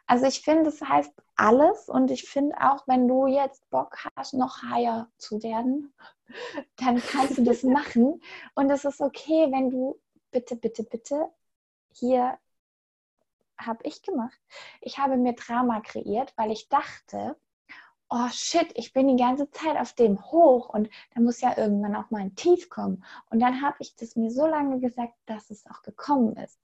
Also 0.06 0.26
ich 0.26 0.40
finde, 0.40 0.70
es 0.70 0.82
heißt 0.82 1.12
alles 1.36 1.88
und 1.88 2.10
ich 2.10 2.28
finde 2.28 2.56
auch, 2.60 2.86
wenn 2.88 3.06
du 3.06 3.26
jetzt 3.26 3.68
Bock 3.70 3.96
hast, 4.16 4.34
noch 4.34 4.62
higher 4.62 5.08
zu 5.18 5.42
werden, 5.42 5.92
dann 6.76 7.00
kannst 7.00 7.38
du 7.38 7.44
das 7.44 7.62
machen 7.64 8.20
und 8.54 8.70
es 8.70 8.84
ist 8.84 9.00
okay, 9.00 9.48
wenn 9.50 9.70
du 9.70 10.00
bitte, 10.30 10.56
bitte, 10.56 10.82
bitte 10.82 11.28
hier 11.92 12.38
habe 13.58 13.80
ich 13.84 14.02
gemacht. 14.02 14.38
Ich 14.80 14.98
habe 14.98 15.16
mir 15.16 15.34
Drama 15.34 15.80
kreiert, 15.80 16.32
weil 16.36 16.50
ich 16.50 16.68
dachte, 16.68 17.36
oh 18.10 18.28
shit, 18.30 18.70
ich 18.74 18.92
bin 18.92 19.08
die 19.08 19.22
ganze 19.22 19.50
Zeit 19.50 19.76
auf 19.76 19.92
dem 19.92 20.18
hoch 20.30 20.70
und 20.70 20.88
da 21.14 21.20
muss 21.20 21.40
ja 21.40 21.56
irgendwann 21.56 21.94
auch 21.94 22.10
mal 22.10 22.22
ein 22.22 22.34
Tief 22.34 22.70
kommen. 22.70 23.04
Und 23.30 23.40
dann 23.40 23.60
habe 23.60 23.76
ich 23.80 23.96
das 23.96 24.16
mir 24.16 24.30
so 24.30 24.46
lange 24.46 24.80
gesagt, 24.80 25.14
dass 25.26 25.50
es 25.50 25.66
auch 25.66 25.82
gekommen 25.82 26.36
ist. 26.36 26.58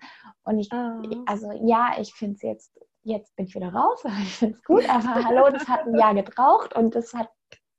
Und 0.45 0.59
ich, 0.59 0.71
oh. 0.73 1.03
also 1.27 1.53
ja, 1.53 1.97
ich 1.99 2.15
finde 2.15 2.37
es 2.37 2.43
jetzt 2.43 2.81
jetzt 3.05 3.37
bin 3.37 3.47
ich 3.47 3.55
wieder 3.55 3.73
raus, 3.73 4.03
ich 4.23 4.37
finde 4.37 4.57
es 4.57 4.65
gut, 4.65 4.89
aber 4.89 5.25
hallo, 5.25 5.51
das 5.51 5.69
hat 5.69 5.87
ein 5.87 5.95
Jahr 5.95 6.15
gebraucht 6.15 6.75
und 6.75 6.95
das 6.95 7.15
hat 7.15 7.31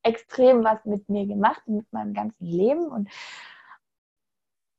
extrem 0.04 0.63
was 0.63 0.86
mit 0.86 1.10
mir 1.10 1.25
gemacht, 1.25 1.67
mit 1.67 1.91
meinem 1.91 2.13
ganzen 2.13 2.45
Leben 2.45 2.88
und 2.88 3.10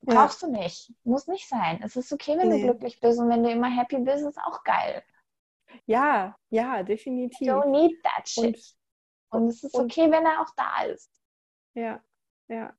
brauchst 0.06 0.42
ja. 0.42 0.48
du 0.48 0.54
nicht, 0.54 0.92
muss 1.04 1.26
nicht 1.26 1.48
sein. 1.48 1.80
Es 1.82 1.96
ist 1.96 2.12
okay, 2.12 2.38
wenn 2.38 2.48
nee. 2.48 2.60
du 2.60 2.68
glücklich 2.68 3.00
bist 3.00 3.18
und 3.18 3.28
wenn 3.28 3.42
du 3.42 3.50
immer 3.50 3.68
happy 3.68 3.98
bist, 3.98 4.24
ist 4.24 4.38
auch 4.38 4.64
geil. 4.64 5.02
Ja, 5.84 6.36
ja, 6.50 6.82
definitiv. 6.82 7.46
You 7.46 7.54
don't 7.54 7.70
need 7.70 8.02
that 8.02 8.28
shit. 8.28 8.76
Und, 9.30 9.42
und 9.42 9.48
es 9.48 9.62
ist 9.62 9.74
und, 9.74 9.84
okay, 9.84 10.10
wenn 10.10 10.24
er 10.24 10.40
auch 10.40 10.50
da 10.56 10.84
ist. 10.84 11.10
Ja, 11.74 12.02
ja. 12.48 12.74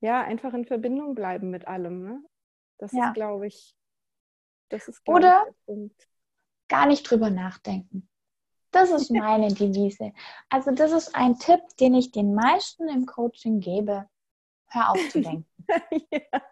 Ja, 0.00 0.22
einfach 0.22 0.54
in 0.54 0.64
Verbindung 0.64 1.14
bleiben 1.14 1.50
mit 1.50 1.66
allem. 1.66 2.02
Ne? 2.02 2.24
Das 2.78 2.92
ja. 2.92 3.08
ist, 3.08 3.14
glaube 3.14 3.46
ich, 3.46 3.76
das 4.68 4.88
ist, 4.88 5.06
Oder 5.08 5.46
ich, 5.66 5.90
gar 6.68 6.86
nicht 6.86 7.08
drüber 7.08 7.30
nachdenken. 7.30 8.08
Das 8.70 8.90
ist 8.90 9.10
meine 9.10 9.52
Devise. 9.52 10.12
Also 10.48 10.72
das 10.72 10.92
ist 10.92 11.14
ein 11.14 11.38
Tipp, 11.38 11.60
den 11.80 11.94
ich 11.94 12.10
den 12.10 12.34
meisten 12.34 12.88
im 12.88 13.06
Coaching 13.06 13.60
gebe. 13.60 14.08
Hör 14.74 14.90
auf 14.90 15.08
zu 15.08 15.20
denken. 15.20 15.46
ja. 16.10 16.42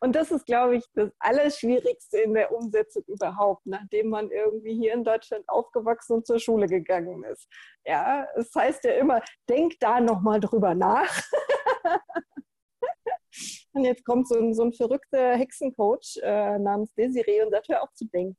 Und 0.00 0.14
das 0.14 0.30
ist, 0.30 0.46
glaube 0.46 0.76
ich, 0.76 0.84
das 0.94 1.10
Allerschwierigste 1.18 2.18
in 2.18 2.34
der 2.34 2.52
Umsetzung 2.52 3.02
überhaupt, 3.08 3.66
nachdem 3.66 4.10
man 4.10 4.30
irgendwie 4.30 4.74
hier 4.74 4.94
in 4.94 5.02
Deutschland 5.02 5.48
aufgewachsen 5.48 6.14
und 6.14 6.26
zur 6.26 6.38
Schule 6.38 6.66
gegangen 6.66 7.24
ist. 7.24 7.48
Ja, 7.84 8.26
es 8.36 8.50
das 8.52 8.62
heißt 8.62 8.84
ja 8.84 8.92
immer, 8.92 9.20
denk 9.48 9.78
da 9.80 10.00
nochmal 10.00 10.38
drüber 10.38 10.74
nach. 10.74 11.20
und 13.72 13.84
jetzt 13.84 14.04
kommt 14.04 14.28
so 14.28 14.38
ein, 14.38 14.54
so 14.54 14.62
ein 14.62 14.72
verrückter 14.72 15.36
Hexencoach 15.36 16.20
äh, 16.22 16.58
namens 16.58 16.94
Desiree 16.94 17.42
und 17.42 17.50
sagt, 17.50 17.68
hör 17.68 17.82
auf 17.82 17.92
zu 17.94 18.06
denken. 18.06 18.38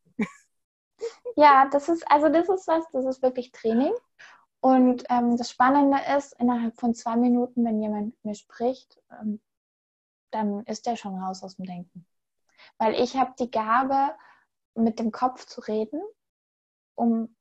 Ja, 1.36 1.68
das 1.70 1.90
ist, 1.90 2.10
also 2.10 2.30
das 2.30 2.48
ist 2.48 2.68
was, 2.68 2.86
das 2.94 3.06
ist 3.06 3.22
wirklich 3.22 3.52
Training. 3.52 3.94
Und 4.66 5.04
ähm, 5.10 5.38
das 5.38 5.52
Spannende 5.52 6.00
ist, 6.18 6.34
innerhalb 6.40 6.76
von 6.80 6.96
zwei 6.96 7.18
Minuten, 7.18 7.64
wenn 7.64 7.80
jemand 7.80 8.06
mit 8.08 8.26
mir 8.26 8.34
spricht, 8.34 9.00
ähm, 9.12 9.40
dann 10.32 10.64
ist 10.64 10.88
der 10.88 10.96
schon 10.96 11.22
raus 11.22 11.44
aus 11.44 11.58
dem 11.58 11.66
Denken. 11.66 12.08
Weil 12.80 12.96
ich 12.96 13.16
habe 13.16 13.36
die 13.38 13.52
Gabe, 13.52 14.16
mit 14.74 14.98
dem 14.98 15.12
Kopf 15.12 15.46
zu 15.46 15.62
reden, 15.62 16.02
um, 16.96 17.36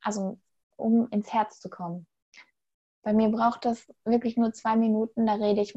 also, 0.00 0.38
um 0.76 1.10
ins 1.10 1.30
Herz 1.34 1.60
zu 1.60 1.68
kommen. 1.68 2.06
Bei 3.08 3.14
mir 3.14 3.30
braucht 3.30 3.64
das 3.64 3.90
wirklich 4.04 4.36
nur 4.36 4.52
zwei 4.52 4.76
Minuten, 4.76 5.24
da 5.24 5.32
rede 5.32 5.62
ich 5.62 5.74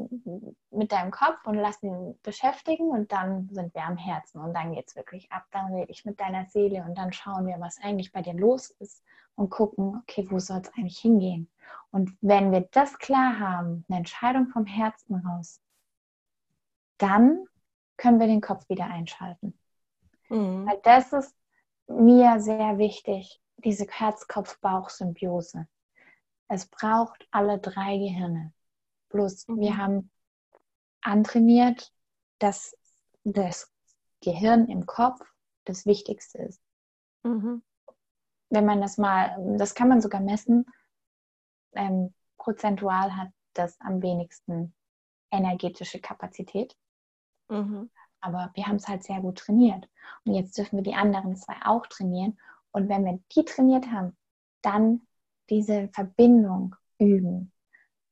mit 0.70 0.92
deinem 0.92 1.10
Kopf 1.10 1.46
und 1.46 1.54
lass 1.54 1.82
ihn 1.82 2.14
beschäftigen 2.22 2.90
und 2.90 3.10
dann 3.10 3.48
sind 3.50 3.74
wir 3.74 3.84
am 3.84 3.96
Herzen 3.96 4.38
und 4.38 4.52
dann 4.52 4.74
geht 4.74 4.88
es 4.88 4.96
wirklich 4.96 5.32
ab. 5.32 5.46
Dann 5.50 5.72
rede 5.72 5.90
ich 5.90 6.04
mit 6.04 6.20
deiner 6.20 6.44
Seele 6.44 6.84
und 6.86 6.98
dann 6.98 7.10
schauen 7.10 7.46
wir, 7.46 7.58
was 7.58 7.80
eigentlich 7.82 8.12
bei 8.12 8.20
dir 8.20 8.34
los 8.34 8.68
ist 8.80 9.02
und 9.34 9.48
gucken, 9.48 10.02
okay, 10.02 10.26
wo 10.28 10.38
soll 10.40 10.60
es 10.60 10.70
eigentlich 10.74 10.98
hingehen? 10.98 11.50
Und 11.90 12.14
wenn 12.20 12.52
wir 12.52 12.68
das 12.70 12.98
klar 12.98 13.38
haben, 13.38 13.86
eine 13.88 14.00
Entscheidung 14.00 14.48
vom 14.48 14.66
Herzen 14.66 15.14
raus, 15.26 15.62
dann 16.98 17.46
können 17.96 18.20
wir 18.20 18.26
den 18.26 18.42
Kopf 18.42 18.68
wieder 18.68 18.84
einschalten. 18.84 19.58
Mhm. 20.28 20.66
Weil 20.66 20.80
das 20.82 21.14
ist 21.14 21.34
mir 21.86 22.40
sehr 22.40 22.76
wichtig, 22.76 23.40
diese 23.56 23.86
Herz-Kopf-Bauch-Symbiose. 23.86 25.66
Es 26.52 26.66
braucht 26.66 27.26
alle 27.30 27.58
drei 27.58 27.96
Gehirne. 27.96 28.52
Bloß 29.08 29.48
mhm. 29.48 29.60
wir 29.60 29.78
haben 29.78 30.10
antrainiert, 31.00 31.90
dass 32.40 32.76
das 33.24 33.72
Gehirn 34.20 34.68
im 34.68 34.84
Kopf 34.84 35.18
das 35.64 35.86
Wichtigste 35.86 36.42
ist. 36.42 36.60
Mhm. 37.22 37.62
Wenn 38.50 38.66
man 38.66 38.82
das 38.82 38.98
mal, 38.98 39.34
das 39.56 39.74
kann 39.74 39.88
man 39.88 40.02
sogar 40.02 40.20
messen, 40.20 40.66
ähm, 41.72 42.12
prozentual 42.36 43.16
hat 43.16 43.30
das 43.54 43.80
am 43.80 44.02
wenigsten 44.02 44.74
energetische 45.30 46.00
Kapazität. 46.00 46.76
Mhm. 47.48 47.90
Aber 48.20 48.50
wir 48.52 48.66
haben 48.66 48.76
es 48.76 48.88
halt 48.88 49.04
sehr 49.04 49.22
gut 49.22 49.38
trainiert. 49.38 49.88
Und 50.26 50.34
jetzt 50.34 50.58
dürfen 50.58 50.76
wir 50.76 50.82
die 50.82 50.96
anderen 50.96 51.34
zwei 51.34 51.56
auch 51.64 51.86
trainieren. 51.86 52.38
Und 52.72 52.90
wenn 52.90 53.06
wir 53.06 53.18
die 53.34 53.46
trainiert 53.46 53.86
haben, 53.90 54.18
dann 54.60 55.06
diese 55.52 55.88
Verbindung 55.92 56.74
üben. 56.98 57.52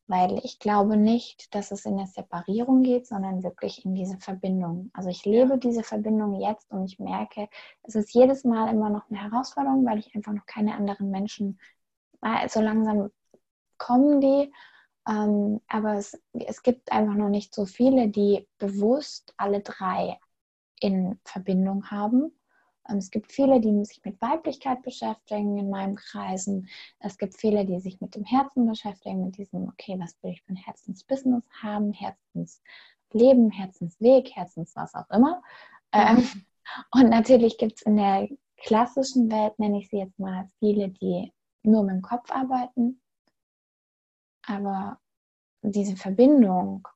Weil 0.07 0.41
ich 0.45 0.59
glaube 0.59 0.97
nicht, 0.97 1.55
dass 1.55 1.71
es 1.71 1.87
in 1.87 1.97
der 1.97 2.07
Separierung 2.07 2.83
geht, 2.83 3.07
sondern 3.07 3.43
wirklich 3.43 3.85
in 3.85 3.95
diese 3.95 4.19
Verbindung. 4.19 4.91
Also 4.93 5.09
ich 5.09 5.25
lebe 5.25 5.57
diese 5.57 5.83
Verbindung 5.83 6.41
jetzt 6.41 6.71
und 6.71 6.85
ich 6.85 6.99
merke, 6.99 7.49
es 7.85 7.95
ist 7.95 8.13
jedes 8.13 8.45
Mal 8.45 8.71
immer 8.71 8.91
noch 8.91 9.09
eine 9.09 9.23
Herausforderung, 9.23 9.87
weil 9.87 10.01
ich 10.01 10.15
einfach 10.15 10.33
noch 10.33 10.47
keine 10.47 10.75
anderen 10.75 11.11
Menschen, 11.11 11.59
so 12.49 12.61
langsam 12.61 13.11
kommen 13.79 14.21
die, 14.21 14.53
ähm, 15.09 15.61
aber 15.69 15.95
es, 15.95 16.21
es 16.33 16.63
gibt 16.63 16.93
einfach 16.93 17.15
noch 17.15 17.31
nicht 17.31 17.55
so 17.55 17.65
viele, 17.65 18.09
die 18.09 18.47
bewusst 18.59 19.33
alle 19.37 19.61
drei 19.61 20.19
in 20.81 21.19
Verbindung 21.25 21.91
haben. 21.91 22.33
Ähm, 22.91 22.99
es 22.99 23.11
gibt 23.11 23.33
viele, 23.33 23.61
die 23.61 23.85
sich 23.85 24.05
mit 24.05 24.21
Weiblichkeit 24.21 24.83
beschäftigen 24.83 25.59
in 25.59 25.71
meinen 25.71 25.97
Kreisen. 25.97 26.69
Es 26.99 27.19
gibt 27.19 27.35
viele, 27.35 27.65
die 27.65 27.81
sich 27.81 28.01
mit 28.01 28.15
dem 28.15 28.25
Herzen 28.25 28.67
beschäftigen, 28.67 29.25
mit 29.25 29.37
diesem, 29.37 29.69
okay, 29.69 29.97
was 29.99 30.17
will 30.23 30.33
ich 30.33 30.43
für 30.43 30.53
ein 30.53 30.57
Herzensbusiness 30.57 31.45
haben, 31.63 31.93
Herzensleben, 31.93 33.51
Herzensweg, 33.51 34.31
Herzens 34.35 34.75
was 34.77 34.95
auch 34.95 35.09
immer. 35.11 35.43
Mhm. 35.95 36.45
und 36.93 37.11
natürlich 37.11 37.59
gibt 37.59 37.79
es 37.79 37.83
in 37.83 37.97
der 37.97 38.29
klassischen 38.57 39.31
Welt, 39.31 39.59
nenne 39.59 39.79
ich 39.79 39.89
sie 39.89 39.99
jetzt 39.99 40.19
mal, 40.19 40.51
viele, 40.59 40.91
die 40.91 41.33
nur 41.63 41.83
mit 41.83 41.95
dem 41.97 42.03
Kopf 42.03 42.31
arbeiten. 42.31 43.01
Aber 44.47 44.99
diese 45.63 45.97
Verbindung 45.97 46.87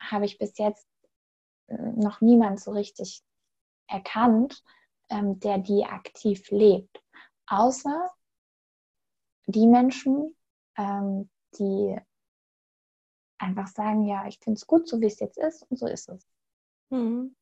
habe 0.00 0.26
ich 0.26 0.38
bis 0.38 0.56
jetzt 0.58 0.88
noch 1.68 2.20
niemand 2.20 2.60
so 2.60 2.72
richtig 2.72 3.22
erkannt, 3.88 4.62
ähm, 5.10 5.38
der 5.40 5.58
die 5.58 5.84
aktiv 5.84 6.50
lebt. 6.50 7.02
Außer 7.46 8.10
die 9.46 9.66
Menschen, 9.66 10.36
ähm, 10.76 11.30
die 11.58 11.96
einfach 13.38 13.66
sagen, 13.66 14.06
ja, 14.06 14.26
ich 14.26 14.38
finde 14.38 14.58
es 14.58 14.66
gut, 14.66 14.88
so 14.88 15.00
wie 15.00 15.06
es 15.06 15.20
jetzt 15.20 15.38
ist 15.38 15.62
und 15.70 15.78
so 15.78 15.86
ist 15.86 16.08
es. 16.08 16.26
Mhm. 16.90 17.36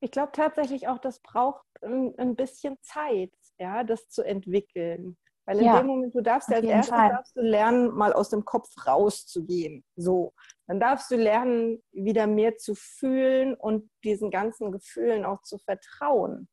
Ich 0.00 0.10
glaube 0.10 0.32
tatsächlich 0.32 0.88
auch, 0.88 0.98
das 0.98 1.20
braucht 1.20 1.64
ein, 1.82 2.16
ein, 2.18 2.36
bisschen 2.36 2.78
Zeit, 2.82 3.32
ja, 3.58 3.82
das 3.84 4.08
zu 4.08 4.22
entwickeln. 4.22 5.16
Weil 5.48 5.60
in 5.60 5.64
ja, 5.64 5.78
dem 5.78 5.86
Moment, 5.86 6.14
du 6.14 6.20
darfst 6.20 6.50
ja 6.50 6.56
als 6.56 6.66
erstes 6.66 6.94
darfst 6.94 7.34
du 7.34 7.40
lernen, 7.40 7.94
mal 7.94 8.12
aus 8.12 8.28
dem 8.28 8.44
Kopf 8.44 8.68
rauszugehen. 8.86 9.82
So. 9.96 10.34
Dann 10.66 10.78
darfst 10.78 11.10
du 11.10 11.16
lernen, 11.16 11.82
wieder 11.90 12.26
mehr 12.26 12.58
zu 12.58 12.74
fühlen 12.74 13.54
und 13.54 13.90
diesen 14.04 14.30
ganzen 14.30 14.72
Gefühlen 14.72 15.24
auch 15.24 15.40
zu 15.42 15.56
vertrauen. 15.56 16.48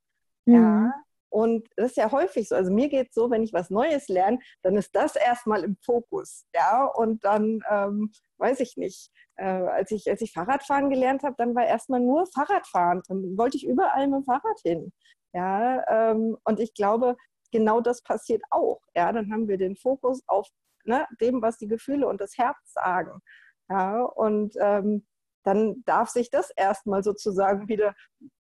Mhm. 0.45 0.55
Ja. 0.55 0.93
Und 1.27 1.67
das 1.75 1.87
ist 1.87 1.97
ja 1.97 2.09
häufig 2.09 2.47
so. 2.47 2.55
Also 2.55 2.71
mir 2.71 2.87
geht 2.87 3.09
es 3.09 3.15
so, 3.15 3.29
wenn 3.29 3.43
ich 3.43 3.51
was 3.51 3.69
Neues 3.69 4.07
lerne, 4.07 4.39
dann 4.61 4.77
ist 4.77 4.95
das 4.95 5.17
erstmal 5.17 5.65
im 5.65 5.75
Fokus. 5.83 6.45
Ja, 6.55 6.85
und 6.85 7.25
dann 7.25 7.59
ähm, 7.69 8.13
weiß 8.37 8.61
ich 8.61 8.77
nicht. 8.77 9.11
Äh, 9.35 9.43
als, 9.43 9.91
ich, 9.91 10.09
als 10.09 10.21
ich 10.21 10.31
Fahrradfahren 10.31 10.89
gelernt 10.89 11.23
habe, 11.23 11.35
dann 11.37 11.53
war 11.53 11.65
erstmal 11.65 11.99
nur 11.99 12.27
Fahrradfahren. 12.27 13.01
Dann 13.09 13.37
wollte 13.37 13.57
ich 13.57 13.67
überall 13.67 14.07
mit 14.07 14.21
dem 14.21 14.23
Fahrrad 14.23 14.61
hin. 14.63 14.93
Ja, 15.33 15.83
ähm, 15.89 16.37
und 16.45 16.61
ich 16.61 16.73
glaube, 16.73 17.17
genau 17.51 17.81
das 17.81 18.01
passiert 18.01 18.41
auch. 18.49 18.81
Ja, 18.95 19.11
dann 19.11 19.31
haben 19.31 19.47
wir 19.47 19.57
den 19.57 19.75
Fokus 19.75 20.21
auf 20.27 20.47
ne, 20.85 21.07
dem, 21.21 21.41
was 21.41 21.57
die 21.57 21.67
Gefühle 21.67 22.07
und 22.07 22.21
das 22.21 22.37
Herz 22.37 22.57
sagen. 22.65 23.21
Ja, 23.69 24.03
und 24.03 24.55
ähm, 24.59 25.05
dann 25.43 25.83
darf 25.85 26.09
sich 26.09 26.29
das 26.29 26.51
erstmal 26.51 27.03
sozusagen 27.03 27.67
wieder 27.67 27.95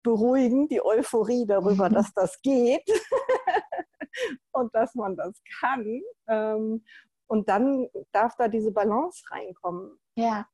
beruhigen, 0.03 0.67
die 0.67 0.83
Euphorie 0.83 1.45
darüber, 1.45 1.89
dass 1.89 2.13
das 2.13 2.41
geht 2.41 2.87
und 4.51 4.73
dass 4.73 4.95
man 4.95 5.15
das 5.15 5.41
kann. 5.59 6.01
Ähm, 6.27 6.83
und 7.27 7.47
dann 7.47 7.87
darf 8.11 8.35
da 8.37 8.47
diese 8.47 8.71
Balance 8.71 9.23
reinkommen. 9.29 9.99
Ja. 10.15 10.47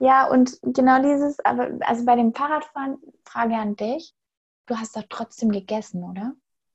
Ja, 0.00 0.28
und 0.28 0.58
genau 0.62 1.00
dieses, 1.02 1.38
aber 1.44 1.70
also 1.80 2.04
bei 2.04 2.16
dem 2.16 2.34
Fahrradfahren, 2.34 2.98
Frage 3.24 3.54
an 3.54 3.76
dich, 3.76 4.14
du 4.66 4.76
hast 4.76 4.96
doch 4.96 5.04
trotzdem 5.08 5.50
gegessen, 5.50 6.02
oder? 6.02 6.34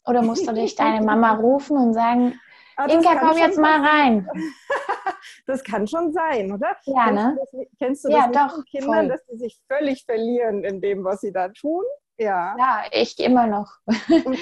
Oder 0.10 0.24
musst 0.24 0.48
du 0.48 0.54
dich 0.54 0.76
deine 0.76 1.06
Mama 1.06 1.34
rufen 1.34 1.78
und 1.78 1.94
sagen, 1.94 2.40
ah, 2.78 2.88
Inka, 2.88 3.16
komm 3.20 3.38
jetzt 3.38 3.60
mal 3.60 3.86
rein? 3.86 4.28
das 5.46 5.64
kann 5.64 5.86
schon 5.86 6.12
sein, 6.12 6.52
oder? 6.52 6.76
Ja, 6.86 7.06
kennst 7.06 7.14
ne? 7.14 7.38
Du 7.52 7.58
das, 7.60 7.68
kennst 7.78 8.06
du 8.06 8.10
das 8.10 8.18
ja, 8.18 8.28
mit 8.28 8.36
doch, 8.36 8.66
Kindern, 8.66 8.94
voll. 8.94 9.08
dass 9.10 9.26
sie 9.28 9.38
sich 9.38 9.62
völlig 9.68 10.06
verlieren 10.06 10.64
in 10.64 10.82
dem, 10.82 11.04
was 11.04 11.22
sie 11.22 11.32
da 11.32 11.50
tun? 11.50 11.84
Ja. 12.18 12.56
Ja, 12.58 12.84
ich 12.92 13.20
immer 13.20 13.46
noch. 13.46 13.72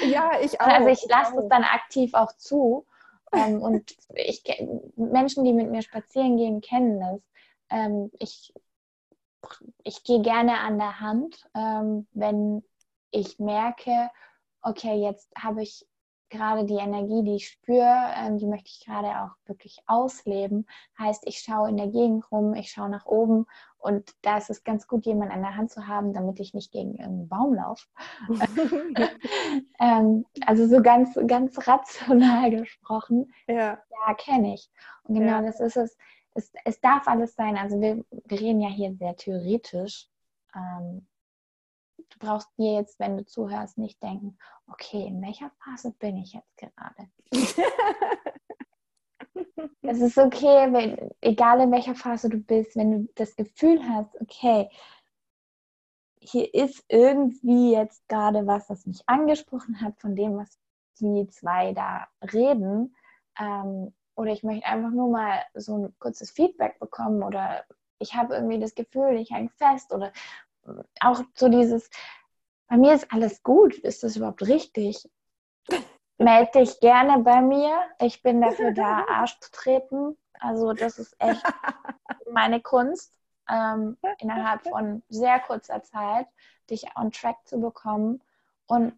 Ja, 0.06 0.32
ich 0.42 0.60
auch. 0.62 0.68
Also 0.68 0.88
ich 0.88 1.06
lasse 1.10 1.38
es 1.38 1.50
dann 1.50 1.64
aktiv 1.64 2.14
auch 2.14 2.32
zu. 2.38 2.86
Ähm, 3.34 3.62
und 3.62 3.94
ich, 4.16 4.44
Menschen, 4.96 5.44
die 5.44 5.52
mit 5.52 5.70
mir 5.70 5.82
spazieren 5.82 6.38
gehen, 6.38 6.62
kennen 6.62 7.02
das. 7.02 7.22
Ähm, 7.70 8.10
ich, 8.20 8.54
ich 9.84 10.04
gehe 10.06 10.22
gerne 10.22 10.60
an 10.60 10.80
der 10.80 11.02
Hand, 11.02 11.46
ähm, 11.54 12.08
wenn 12.14 12.64
ich 13.12 13.38
merke, 13.38 14.10
okay, 14.68 14.96
jetzt 14.96 15.32
habe 15.38 15.64
ich 15.64 15.86
gerade 16.30 16.66
die 16.66 16.76
Energie, 16.76 17.24
die 17.24 17.36
ich 17.36 17.48
spüre, 17.48 18.12
ähm, 18.16 18.38
die 18.38 18.48
möchte 18.48 18.70
ich 18.70 18.86
gerade 18.86 19.08
auch 19.22 19.32
wirklich 19.46 19.80
ausleben. 19.88 20.68
Heißt, 21.00 21.24
ich 21.26 21.40
schaue 21.40 21.70
in 21.70 21.78
der 21.78 21.88
Gegend 21.88 22.30
rum, 22.32 22.54
ich 22.54 22.72
schaue 22.72 22.90
nach 22.90 23.06
oben 23.06 23.46
und 23.78 24.12
da 24.24 24.38
ist 24.38 24.50
es 24.50 24.64
ganz 24.64 24.88
gut, 24.88 25.06
jemanden 25.06 25.34
an 25.34 25.42
der 25.42 25.56
Hand 25.56 25.72
zu 25.72 25.88
haben, 25.88 26.14
damit 26.14 26.40
ich 26.40 26.54
nicht 26.54 26.72
gegen 26.72 26.96
irgendeinen 26.96 27.30
Baum 27.30 27.54
laufe. 27.54 27.88
ähm, 29.80 30.26
also 30.46 30.68
so 30.68 30.82
ganz, 30.82 31.18
ganz 31.28 31.66
rational 31.66 32.52
gesprochen. 32.52 33.34
Ja, 33.48 33.80
ja 34.08 34.14
kenne 34.18 34.56
ich. 34.56 34.70
Und 35.04 35.16
genau 35.16 35.40
ja. 35.40 35.42
das 35.42 35.60
ist 35.62 35.78
es. 35.78 35.98
es. 36.34 36.52
Es 36.66 36.82
darf 36.82 37.08
alles 37.08 37.36
sein. 37.36 37.56
Also 37.56 37.80
wir, 37.80 38.04
wir 38.12 38.40
reden 38.40 38.60
ja 38.60 38.70
hier 38.70 38.94
sehr 38.96 39.16
theoretisch. 39.16 40.08
Ähm, 40.54 41.08
du 42.18 42.26
brauchst 42.26 42.50
dir 42.58 42.74
jetzt, 42.74 43.00
wenn 43.00 43.18
du 43.18 43.26
zuhörst, 43.26 43.78
nicht 43.78 44.02
denken, 44.02 44.38
okay, 44.68 45.08
in 45.08 45.22
welcher 45.22 45.52
Phase 45.64 45.92
bin 45.92 46.18
ich 46.18 46.34
jetzt 46.34 46.58
gerade? 46.58 47.10
es 49.82 50.02
ist 50.02 50.18
okay, 50.18 50.72
wenn, 50.72 51.12
egal 51.22 51.62
in 51.62 51.72
welcher 51.72 51.96
Phase 51.96 52.30
du 52.30 52.38
bist, 52.38 52.76
wenn 52.76 52.92
du 52.92 53.10
das 53.16 53.36
Gefühl 53.36 53.82
hast, 53.88 54.20
okay, 54.22 54.70
hier 56.20 56.54
ist 56.54 56.84
irgendwie 56.90 57.74
jetzt 57.74 58.08
gerade 58.10 58.46
was, 58.48 58.70
was 58.70 58.86
mich 58.86 59.02
angesprochen 59.08 59.82
hat 59.82 60.00
von 60.00 60.16
dem, 60.16 60.38
was 60.38 60.60
die 61.00 61.28
zwei 61.30 61.74
da 61.74 62.08
reden. 62.34 62.96
Ähm, 63.40 63.94
oder 64.16 64.32
ich 64.32 64.44
möchte 64.44 64.66
einfach 64.66 64.90
nur 64.90 65.10
mal 65.10 65.44
so 65.54 65.78
ein 65.78 65.96
kurzes 66.00 66.32
Feedback 66.32 66.80
bekommen 66.80 67.24
oder 67.24 67.64
ich 68.00 68.16
habe 68.16 68.36
irgendwie 68.36 68.60
das 68.60 68.76
Gefühl, 68.76 69.18
ich 69.18 69.32
hänge 69.32 69.50
fest 69.50 69.94
oder 69.94 70.12
auch 71.02 71.24
so 71.36 71.50
dieses, 71.50 71.90
bei 72.68 72.78
mir 72.78 72.94
ist 72.94 73.12
alles 73.12 73.44
gut, 73.44 73.76
ist 73.76 74.04
das 74.04 74.16
überhaupt 74.16 74.48
richtig? 74.48 75.10
Melde 76.18 76.52
dich 76.60 76.80
gerne 76.80 77.20
bei 77.20 77.42
mir. 77.42 77.80
Ich 78.00 78.22
bin 78.22 78.42
dafür 78.42 78.72
da, 78.72 79.06
Arsch 79.10 79.40
zu 79.40 79.52
treten. 79.52 80.18
Also 80.40 80.74
das 80.74 81.00
ist 81.00 81.16
echt 81.20 81.44
meine 82.32 82.62
Kunst, 82.62 83.14
ähm, 83.50 83.98
innerhalb 84.20 84.64
von 84.64 85.04
sehr 85.10 85.40
kurzer 85.40 85.82
Zeit 85.84 86.28
dich 86.70 86.86
on 86.96 87.12
track 87.12 87.38
zu 87.46 87.60
bekommen. 87.60 88.22
Und 88.68 88.94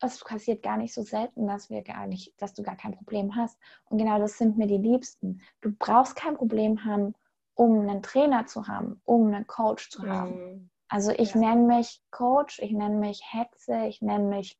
es 0.00 0.20
passiert 0.20 0.62
gar 0.62 0.76
nicht 0.76 0.94
so 0.94 1.02
selten, 1.02 1.46
dass 1.46 1.70
wir 1.70 1.82
gar 1.82 2.06
nicht, 2.06 2.40
dass 2.40 2.54
du 2.54 2.62
gar 2.62 2.76
kein 2.76 2.92
Problem 2.92 3.34
hast. 3.36 3.58
Und 3.86 3.98
genau 3.98 4.18
das 4.18 4.38
sind 4.38 4.56
mir 4.56 4.66
die 4.66 4.78
Liebsten. 4.78 5.42
Du 5.60 5.72
brauchst 5.72 6.16
kein 6.16 6.36
Problem 6.36 6.84
haben, 6.84 7.14
um 7.54 7.80
einen 7.80 8.02
Trainer 8.02 8.46
zu 8.46 8.68
haben, 8.68 9.00
um 9.04 9.26
einen 9.26 9.46
Coach 9.46 9.90
zu 9.90 10.06
haben. 10.08 10.70
Mhm. 10.90 10.96
Also 10.96 11.10
ich 11.12 11.34
ja. 11.34 11.40
nenne 11.40 11.76
mich 11.76 12.02
Coach, 12.10 12.58
ich 12.60 12.72
nenne 12.72 12.96
mich 12.96 13.22
Hetze, 13.32 13.86
ich 13.86 14.02
nenne 14.02 14.24
mich 14.24 14.58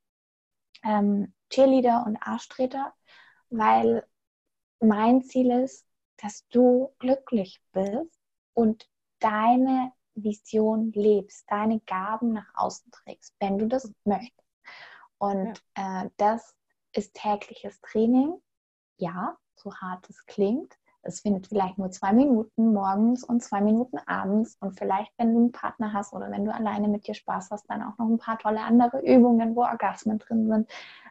ähm, 0.85 1.35
Cheerleader 1.51 2.05
und 2.07 2.17
Arschtreter, 2.17 2.93
weil 3.51 4.07
mein 4.81 5.23
Ziel 5.23 5.51
ist, 5.51 5.87
dass 6.19 6.47
du 6.49 6.95
glücklich 6.99 7.63
bist 7.73 8.21
und 8.55 8.89
deine 9.21 9.93
Vision 10.15 10.93
lebst, 10.93 11.51
deine 11.51 11.81
Gaben 11.81 12.33
nach 12.33 12.49
außen 12.55 12.91
trägst, 12.91 13.35
wenn 13.41 13.59
du 13.59 13.67
das 13.67 13.93
möchtest. 14.05 14.49
Und 15.19 15.63
ja. 15.77 16.05
äh, 16.05 16.11
das 16.17 16.57
ist 16.93 17.15
tägliches 17.15 17.81
Training. 17.81 18.41
Ja, 18.97 19.37
so 19.55 19.75
hart 19.75 20.09
es 20.11 20.25
klingt, 20.27 20.77
es 21.03 21.21
findet 21.21 21.47
vielleicht 21.47 21.79
nur 21.79 21.91
zwei 21.91 22.13
Minuten 22.13 22.73
morgens 22.73 23.25
und 23.25 23.43
zwei 23.43 23.61
Minuten 23.61 23.99
abends 24.07 24.57
und 24.61 24.79
vielleicht, 24.79 25.13
wenn 25.17 25.33
du 25.33 25.41
einen 25.41 25.53
Partner 25.53 25.93
hast 25.93 26.13
oder 26.13 26.31
wenn 26.31 26.45
du 26.45 26.53
alleine 26.53 26.89
mit 26.89 27.07
dir 27.07 27.15
Spaß 27.15 27.51
hast, 27.51 27.69
dann 27.71 27.83
auch 27.83 27.97
noch 27.99 28.09
ein 28.09 28.19
paar 28.19 28.39
tolle 28.39 28.61
andere 28.61 29.01
Übungen, 29.01 29.57
wo 29.57 29.63
Orgasmen 29.63 30.19
drin 30.19 30.49
sind. 30.49 30.71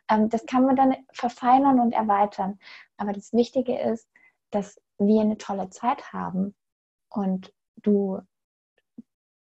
Ähm, 0.09 0.29
das 0.29 0.45
kann 0.45 0.65
man 0.65 0.75
dann 0.75 0.95
verfeinern 1.11 1.79
und 1.79 1.93
erweitern. 1.93 2.59
Aber 2.97 3.13
das 3.13 3.33
Wichtige 3.33 3.79
ist, 3.79 4.07
dass 4.51 4.79
wir 4.97 5.21
eine 5.21 5.37
tolle 5.37 5.69
Zeit 5.69 6.13
haben 6.13 6.55
und 7.09 7.53
du 7.77 8.19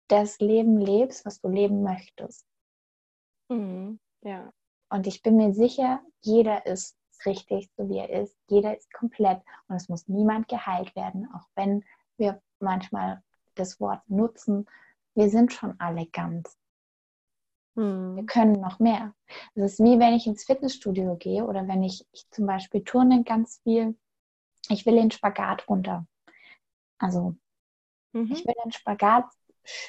das 0.09 0.39
Leben 0.39 0.79
lebst, 0.79 1.25
was 1.27 1.41
du 1.41 1.49
leben 1.49 1.83
möchtest. 1.83 2.47
Mhm, 3.49 3.99
ja. 4.23 4.53
Und 4.89 5.07
ich 5.07 5.23
bin 5.23 5.37
mir 5.37 5.53
sicher, 5.53 6.01
jeder 6.21 6.67
ist 6.67 6.97
richtig, 7.25 7.71
so 7.77 7.89
wie 7.89 7.99
er 7.99 8.11
ist. 8.11 8.37
Jeder 8.49 8.77
ist 8.77 8.93
komplett 8.93 9.41
und 9.69 9.77
es 9.77 9.89
muss 9.89 10.09
niemand 10.09 10.49
geheilt 10.49 10.95
werden, 10.97 11.29
auch 11.33 11.47
wenn 11.55 11.85
wir 12.17 12.43
manchmal 12.61 13.23
das 13.55 13.81
Wort 13.81 14.03
nutzen. 14.09 14.67
Wir 15.15 15.31
sind 15.31 15.53
schon 15.53 15.79
alle 15.79 16.07
ganz. 16.07 16.59
Hm. 17.77 18.17
Wir 18.17 18.27
können 18.27 18.61
noch 18.61 18.79
mehr. 18.79 19.15
Es 19.55 19.73
ist 19.73 19.81
wie 19.81 19.99
wenn 19.99 20.15
ich 20.15 20.27
ins 20.27 20.45
Fitnessstudio 20.45 21.17
gehe 21.17 21.45
oder 21.45 21.67
wenn 21.69 21.83
ich, 21.83 22.07
ich 22.13 22.29
zum 22.31 22.47
Beispiel 22.47 22.83
turne 22.85 23.23
ganz 23.25 23.61
viel. 23.63 23.97
Ich 24.69 24.85
will 24.85 24.97
den 24.97 25.11
Spagat 25.11 25.69
runter. 25.69 26.07
Also 26.99 27.37
mhm. 28.13 28.33
ich 28.33 28.45
will 28.45 28.55
den 28.65 28.73
Spagat 28.73 29.27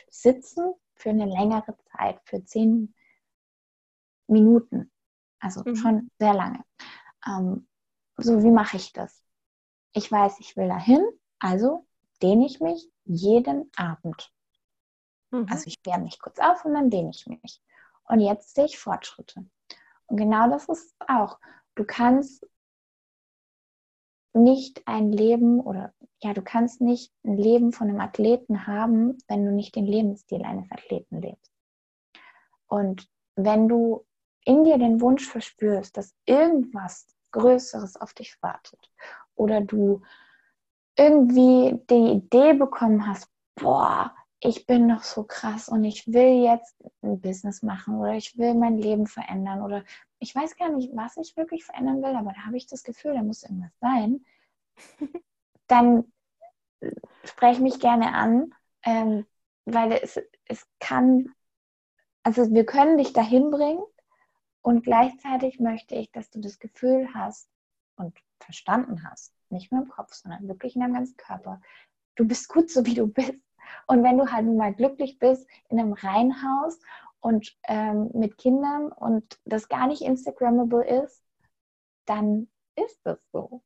sitzen 0.09 0.73
für 0.95 1.09
eine 1.09 1.25
längere 1.25 1.77
Zeit, 1.91 2.19
für 2.25 2.43
zehn 2.43 2.93
Minuten. 4.27 4.91
Also 5.39 5.63
mhm. 5.65 5.75
schon 5.75 6.11
sehr 6.19 6.33
lange. 6.33 6.63
Ähm, 7.25 7.67
so, 8.17 8.43
wie 8.43 8.51
mache 8.51 8.77
ich 8.77 8.93
das? 8.93 9.23
Ich 9.93 10.11
weiß, 10.11 10.39
ich 10.39 10.55
will 10.57 10.67
dahin, 10.67 11.05
also 11.39 11.85
dehne 12.21 12.45
ich 12.45 12.59
mich 12.59 12.89
jeden 13.05 13.71
Abend. 13.75 14.31
Mhm. 15.31 15.47
Also 15.49 15.67
ich 15.67 15.77
wärme 15.83 16.05
mich 16.05 16.19
kurz 16.19 16.39
auf 16.39 16.65
und 16.65 16.73
dann 16.73 16.89
dehne 16.89 17.11
ich 17.11 17.25
mich. 17.27 17.61
Und 18.05 18.19
jetzt 18.19 18.55
sehe 18.55 18.65
ich 18.65 18.79
Fortschritte. 18.79 19.45
Und 20.07 20.17
genau 20.17 20.49
das 20.49 20.67
ist 20.69 20.95
auch. 21.07 21.39
Du 21.75 21.83
kannst 21.83 22.45
nicht 24.33 24.87
ein 24.87 25.11
Leben 25.11 25.59
oder 25.59 25.93
ja, 26.21 26.33
du 26.33 26.41
kannst 26.41 26.81
nicht 26.81 27.13
ein 27.23 27.37
Leben 27.37 27.71
von 27.71 27.89
einem 27.89 27.99
Athleten 27.99 28.65
haben, 28.65 29.17
wenn 29.27 29.45
du 29.45 29.51
nicht 29.51 29.75
den 29.75 29.85
Lebensstil 29.85 30.43
eines 30.43 30.71
Athleten 30.71 31.21
lebst. 31.21 31.51
Und 32.67 33.07
wenn 33.35 33.67
du 33.67 34.05
in 34.47 34.63
dir 34.63 34.77
den 34.77 35.01
Wunsch 35.01 35.27
verspürst, 35.27 35.97
dass 35.97 36.15
irgendwas 36.25 37.05
Größeres 37.31 37.97
auf 37.97 38.13
dich 38.13 38.41
wartet. 38.41 38.79
Oder 39.35 39.59
du 39.59 40.01
irgendwie 40.95 41.79
die 41.89 42.13
Idee 42.13 42.53
bekommen 42.53 43.05
hast, 43.05 43.29
boah, 43.55 44.15
ich 44.39 44.65
bin 44.65 44.87
noch 44.87 45.03
so 45.03 45.23
krass 45.23 45.67
und 45.67 45.83
ich 45.83 46.07
will 46.07 46.43
jetzt 46.45 46.75
ein 47.01 47.19
Business 47.19 47.61
machen 47.61 47.97
oder 47.97 48.13
ich 48.13 48.37
will 48.37 48.53
mein 48.53 48.77
Leben 48.77 49.05
verändern 49.05 49.61
oder 49.61 49.83
ich 50.19 50.33
weiß 50.33 50.55
gar 50.55 50.69
nicht, 50.69 50.95
was 50.95 51.17
ich 51.17 51.35
wirklich 51.35 51.65
verändern 51.65 52.01
will, 52.01 52.15
aber 52.15 52.31
da 52.31 52.45
habe 52.45 52.55
ich 52.55 52.67
das 52.67 52.83
Gefühl, 52.83 53.15
da 53.15 53.23
muss 53.23 53.43
irgendwas 53.43 53.77
sein. 53.81 54.25
Dann 55.67 56.05
spreche 57.25 57.61
mich 57.61 57.81
gerne 57.81 58.13
an, 58.13 58.53
ähm, 58.83 59.25
weil 59.65 59.91
es, 59.91 60.17
es 60.45 60.65
kann, 60.79 61.33
also 62.23 62.49
wir 62.49 62.65
können 62.65 62.97
dich 62.97 63.11
dahin 63.11 63.51
bringen, 63.51 63.83
und 64.67 64.83
gleichzeitig 64.83 65.61
möchte 65.61 65.95
ich, 65.95 66.11
dass 66.11 66.29
du 66.29 66.41
das 66.41 66.59
Gefühl 66.59 67.07
hast 67.13 67.47
und 67.95 68.13
verstanden 68.41 69.09
hast, 69.09 69.33
nicht 69.49 69.71
nur 69.71 69.83
im 69.83 69.87
Kopf, 69.87 70.13
sondern 70.13 70.45
wirklich 70.49 70.75
in 70.75 70.81
deinem 70.81 70.95
ganzen 70.95 71.15
Körper, 71.15 71.61
du 72.15 72.27
bist 72.27 72.49
gut 72.49 72.69
so, 72.69 72.85
wie 72.85 72.93
du 72.93 73.07
bist. 73.07 73.39
Und 73.85 74.03
wenn 74.03 74.17
du 74.17 74.29
halt 74.29 74.45
mal 74.45 74.73
glücklich 74.73 75.19
bist 75.19 75.47
in 75.69 75.79
einem 75.79 75.93
Reihenhaus 75.93 76.81
und 77.21 77.57
ähm, 77.69 78.11
mit 78.13 78.37
Kindern 78.37 78.91
und 78.91 79.39
das 79.45 79.69
gar 79.69 79.87
nicht 79.87 80.01
Instagrammable 80.01 80.85
ist, 80.85 81.23
dann 82.05 82.49
ist 82.75 82.99
das 83.05 83.19
so. 83.31 83.63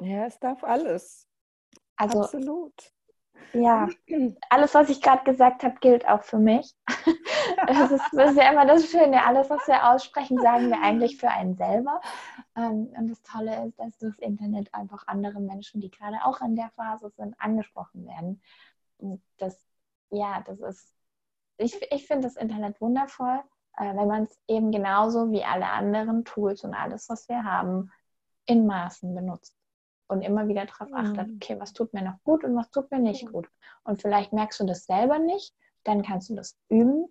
Ja, 0.00 0.26
es 0.26 0.38
darf 0.38 0.62
alles. 0.62 1.26
Also, 1.96 2.20
Absolut. 2.20 2.92
Ja, 3.52 3.88
alles, 4.48 4.74
was 4.74 4.90
ich 4.90 5.02
gerade 5.02 5.24
gesagt 5.24 5.64
habe, 5.64 5.74
gilt 5.80 6.06
auch 6.06 6.22
für 6.22 6.38
mich. 6.38 6.72
Das 7.68 7.90
ist, 7.90 8.04
das 8.12 8.30
ist, 8.30 8.36
ja 8.36 8.50
immer 8.50 8.66
das 8.66 8.90
Schöne. 8.90 9.24
Alles, 9.24 9.50
was 9.50 9.66
wir 9.68 9.90
aussprechen, 9.90 10.40
sagen 10.40 10.70
wir 10.70 10.80
eigentlich 10.80 11.18
für 11.18 11.28
einen 11.28 11.56
selber. 11.56 12.00
Ähm, 12.56 12.88
und 12.96 13.08
das 13.08 13.22
Tolle 13.22 13.66
ist, 13.66 13.78
dass 13.78 13.96
das 13.98 14.18
Internet 14.18 14.72
einfach 14.74 15.06
andere 15.06 15.40
Menschen, 15.40 15.80
die 15.80 15.90
gerade 15.90 16.16
auch 16.24 16.40
in 16.40 16.56
der 16.56 16.70
Phase 16.70 17.10
sind, 17.10 17.34
angesprochen 17.38 18.06
werden. 18.06 18.40
Und 18.98 19.22
das, 19.36 19.58
ja, 20.10 20.42
das 20.46 20.60
ist, 20.60 20.94
ich, 21.58 21.78
ich 21.90 22.06
finde 22.06 22.26
das 22.28 22.36
Internet 22.36 22.80
wundervoll, 22.80 23.40
äh, 23.76 23.94
wenn 23.96 24.08
man 24.08 24.24
es 24.24 24.38
eben 24.46 24.72
genauso 24.72 25.30
wie 25.30 25.44
alle 25.44 25.66
anderen 25.66 26.24
Tools 26.24 26.64
und 26.64 26.74
alles, 26.74 27.08
was 27.08 27.28
wir 27.28 27.44
haben, 27.44 27.92
in 28.46 28.66
Maßen 28.66 29.14
benutzt 29.14 29.54
und 30.08 30.22
immer 30.22 30.48
wieder 30.48 30.64
darauf 30.64 30.88
achtet, 30.92 31.30
okay, 31.34 31.60
was 31.60 31.72
tut 31.72 31.92
mir 31.92 32.02
noch 32.02 32.22
gut 32.24 32.42
und 32.44 32.56
was 32.56 32.70
tut 32.70 32.90
mir 32.90 32.98
nicht 32.98 33.30
gut. 33.30 33.48
Und 33.84 34.00
vielleicht 34.00 34.32
merkst 34.32 34.58
du 34.60 34.64
das 34.64 34.86
selber 34.86 35.18
nicht, 35.18 35.54
dann 35.84 36.02
kannst 36.02 36.30
du 36.30 36.34
das 36.34 36.56
üben. 36.68 37.06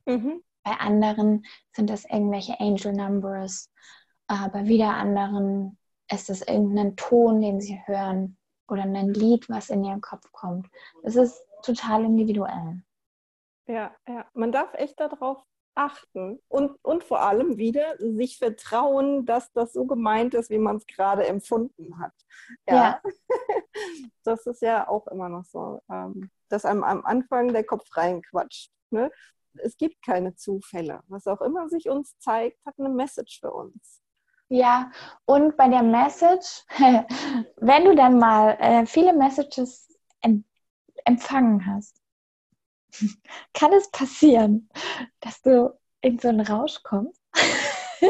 Mhm. 0.06 0.42
Bei 0.70 0.76
anderen 0.76 1.44
sind 1.72 1.90
das 1.90 2.04
irgendwelche 2.04 2.60
Angel 2.60 2.92
Numbers. 2.92 3.72
Äh, 4.28 4.48
bei 4.50 4.66
wieder 4.66 4.94
anderen 4.94 5.76
ist 6.08 6.30
es 6.30 6.42
irgendein 6.42 6.94
Ton, 6.94 7.40
den 7.40 7.60
sie 7.60 7.80
hören 7.86 8.36
oder 8.68 8.82
ein 8.82 9.12
Lied, 9.12 9.48
was 9.48 9.68
in 9.68 9.82
ihren 9.82 10.00
Kopf 10.00 10.30
kommt. 10.30 10.68
Es 11.02 11.16
ist 11.16 11.44
total 11.64 12.04
individuell. 12.04 12.82
Ja, 13.66 13.90
ja. 14.06 14.26
Man 14.32 14.52
darf 14.52 14.72
echt 14.74 15.00
darauf 15.00 15.42
achten 15.74 16.40
und, 16.46 16.76
und 16.84 17.02
vor 17.02 17.20
allem 17.20 17.56
wieder 17.56 17.96
sich 17.98 18.38
vertrauen, 18.38 19.26
dass 19.26 19.50
das 19.52 19.72
so 19.72 19.86
gemeint 19.86 20.34
ist, 20.34 20.50
wie 20.50 20.58
man 20.58 20.76
es 20.76 20.86
gerade 20.86 21.26
empfunden 21.26 21.98
hat. 21.98 22.14
Ja. 22.68 22.74
ja. 22.74 23.02
Das 24.22 24.46
ist 24.46 24.62
ja 24.62 24.86
auch 24.86 25.08
immer 25.08 25.28
noch 25.28 25.46
so, 25.46 25.80
ähm, 25.90 26.30
dass 26.48 26.64
einem 26.64 26.84
am 26.84 27.04
Anfang 27.04 27.52
der 27.52 27.64
Kopf 27.64 27.96
reinquatscht. 27.96 28.70
Ne? 28.90 29.10
Es 29.62 29.76
gibt 29.76 30.02
keine 30.04 30.34
Zufälle. 30.34 31.02
Was 31.08 31.26
auch 31.26 31.40
immer 31.40 31.68
sich 31.68 31.88
uns 31.88 32.18
zeigt, 32.18 32.64
hat 32.64 32.74
eine 32.78 32.88
Message 32.88 33.40
für 33.40 33.52
uns. 33.52 34.00
Ja, 34.48 34.90
und 35.26 35.56
bei 35.56 35.68
der 35.68 35.82
Message, 35.82 36.64
wenn 37.56 37.84
du 37.84 37.94
dann 37.94 38.18
mal 38.18 38.56
äh, 38.58 38.84
viele 38.84 39.12
Messages 39.12 39.88
empfangen 41.04 41.66
hast, 41.66 42.02
kann 43.54 43.72
es 43.72 43.90
passieren, 43.90 44.68
dass 45.20 45.40
du 45.42 45.78
in 46.00 46.18
so 46.18 46.28
einen 46.28 46.40
Rausch 46.40 46.82
kommst 46.82 47.22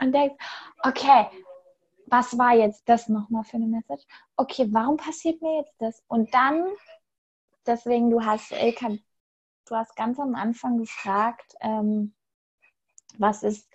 und 0.00 0.12
denkst, 0.12 0.36
okay, 0.82 1.26
was 2.06 2.36
war 2.36 2.54
jetzt 2.54 2.88
das 2.88 3.08
nochmal 3.08 3.44
für 3.44 3.56
eine 3.56 3.66
Message? 3.66 4.04
Okay, 4.36 4.66
warum 4.70 4.96
passiert 4.96 5.40
mir 5.40 5.58
jetzt 5.58 5.74
das? 5.78 6.02
Und 6.08 6.34
dann, 6.34 6.66
deswegen, 7.66 8.10
du 8.10 8.22
hast, 8.24 8.50
Ilka, 8.52 8.90
du 9.66 9.76
hast 9.76 9.96
ganz 9.96 10.18
am 10.18 10.34
Anfang 10.34 10.78
gefragt, 10.78 11.54
ähm, 11.60 12.14
was 13.18 13.42
ist 13.42 13.68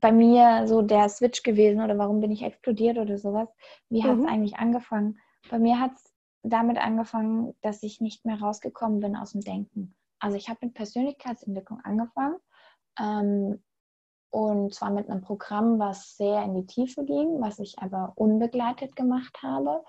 bei 0.00 0.12
mir 0.12 0.66
so 0.66 0.82
der 0.82 1.08
Switch 1.08 1.42
gewesen 1.42 1.80
oder 1.80 1.98
warum 1.98 2.20
bin 2.20 2.30
ich 2.30 2.42
explodiert 2.42 2.98
oder 2.98 3.18
sowas? 3.18 3.48
Wie 3.88 4.04
hat 4.04 4.16
es 4.16 4.22
mhm. 4.22 4.28
eigentlich 4.28 4.56
angefangen? 4.56 5.18
Bei 5.50 5.58
mir 5.58 5.80
hat 5.80 5.92
es 5.92 6.12
damit 6.42 6.78
angefangen, 6.78 7.54
dass 7.62 7.82
ich 7.82 8.00
nicht 8.00 8.24
mehr 8.24 8.40
rausgekommen 8.40 9.00
bin 9.00 9.16
aus 9.16 9.32
dem 9.32 9.40
Denken. 9.40 9.94
Also 10.20 10.36
ich 10.36 10.48
habe 10.48 10.60
mit 10.62 10.74
Persönlichkeitsentwicklung 10.74 11.80
angefangen 11.82 12.36
ähm, 12.98 13.62
und 14.30 14.74
zwar 14.74 14.90
mit 14.90 15.08
einem 15.08 15.22
Programm, 15.22 15.78
was 15.78 16.16
sehr 16.16 16.42
in 16.44 16.54
die 16.54 16.66
Tiefe 16.66 17.04
ging, 17.04 17.40
was 17.40 17.58
ich 17.58 17.78
aber 17.78 18.12
unbegleitet 18.16 18.94
gemacht 18.94 19.42
habe. 19.42 19.84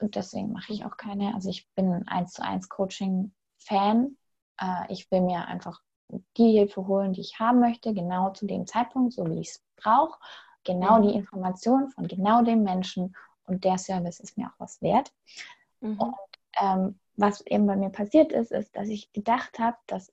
Und 0.00 0.16
deswegen 0.16 0.52
mache 0.52 0.72
ich 0.72 0.84
auch 0.84 0.96
keine, 0.96 1.34
also 1.34 1.48
ich 1.48 1.68
bin 1.74 1.92
ein 1.92 2.08
1 2.08 2.32
zu 2.32 2.42
1 2.42 2.68
Coaching-Fan. 2.68 4.16
Äh, 4.60 4.92
ich 4.92 5.10
will 5.10 5.22
mir 5.22 5.46
einfach 5.46 5.80
die 6.36 6.52
Hilfe 6.52 6.86
holen, 6.86 7.12
die 7.12 7.20
ich 7.20 7.38
haben 7.38 7.60
möchte, 7.60 7.94
genau 7.94 8.30
zu 8.30 8.46
dem 8.46 8.66
Zeitpunkt, 8.66 9.12
so 9.12 9.26
wie 9.26 9.40
ich 9.40 9.50
es 9.50 9.64
brauche. 9.76 10.18
Genau 10.64 10.98
mhm. 10.98 11.08
die 11.08 11.14
Information 11.14 11.88
von 11.90 12.06
genau 12.06 12.42
dem 12.42 12.62
Menschen 12.62 13.16
und 13.44 13.64
der 13.64 13.78
Service 13.78 14.20
ist 14.20 14.36
mir 14.36 14.48
auch 14.48 14.58
was 14.58 14.80
wert. 14.82 15.12
Mhm. 15.80 15.98
Und 15.98 16.14
ähm, 16.60 16.98
was 17.16 17.40
eben 17.42 17.66
bei 17.66 17.76
mir 17.76 17.90
passiert 17.90 18.32
ist, 18.32 18.52
ist, 18.52 18.74
dass 18.76 18.88
ich 18.88 19.12
gedacht 19.12 19.58
habe, 19.58 19.76
dass 19.86 20.12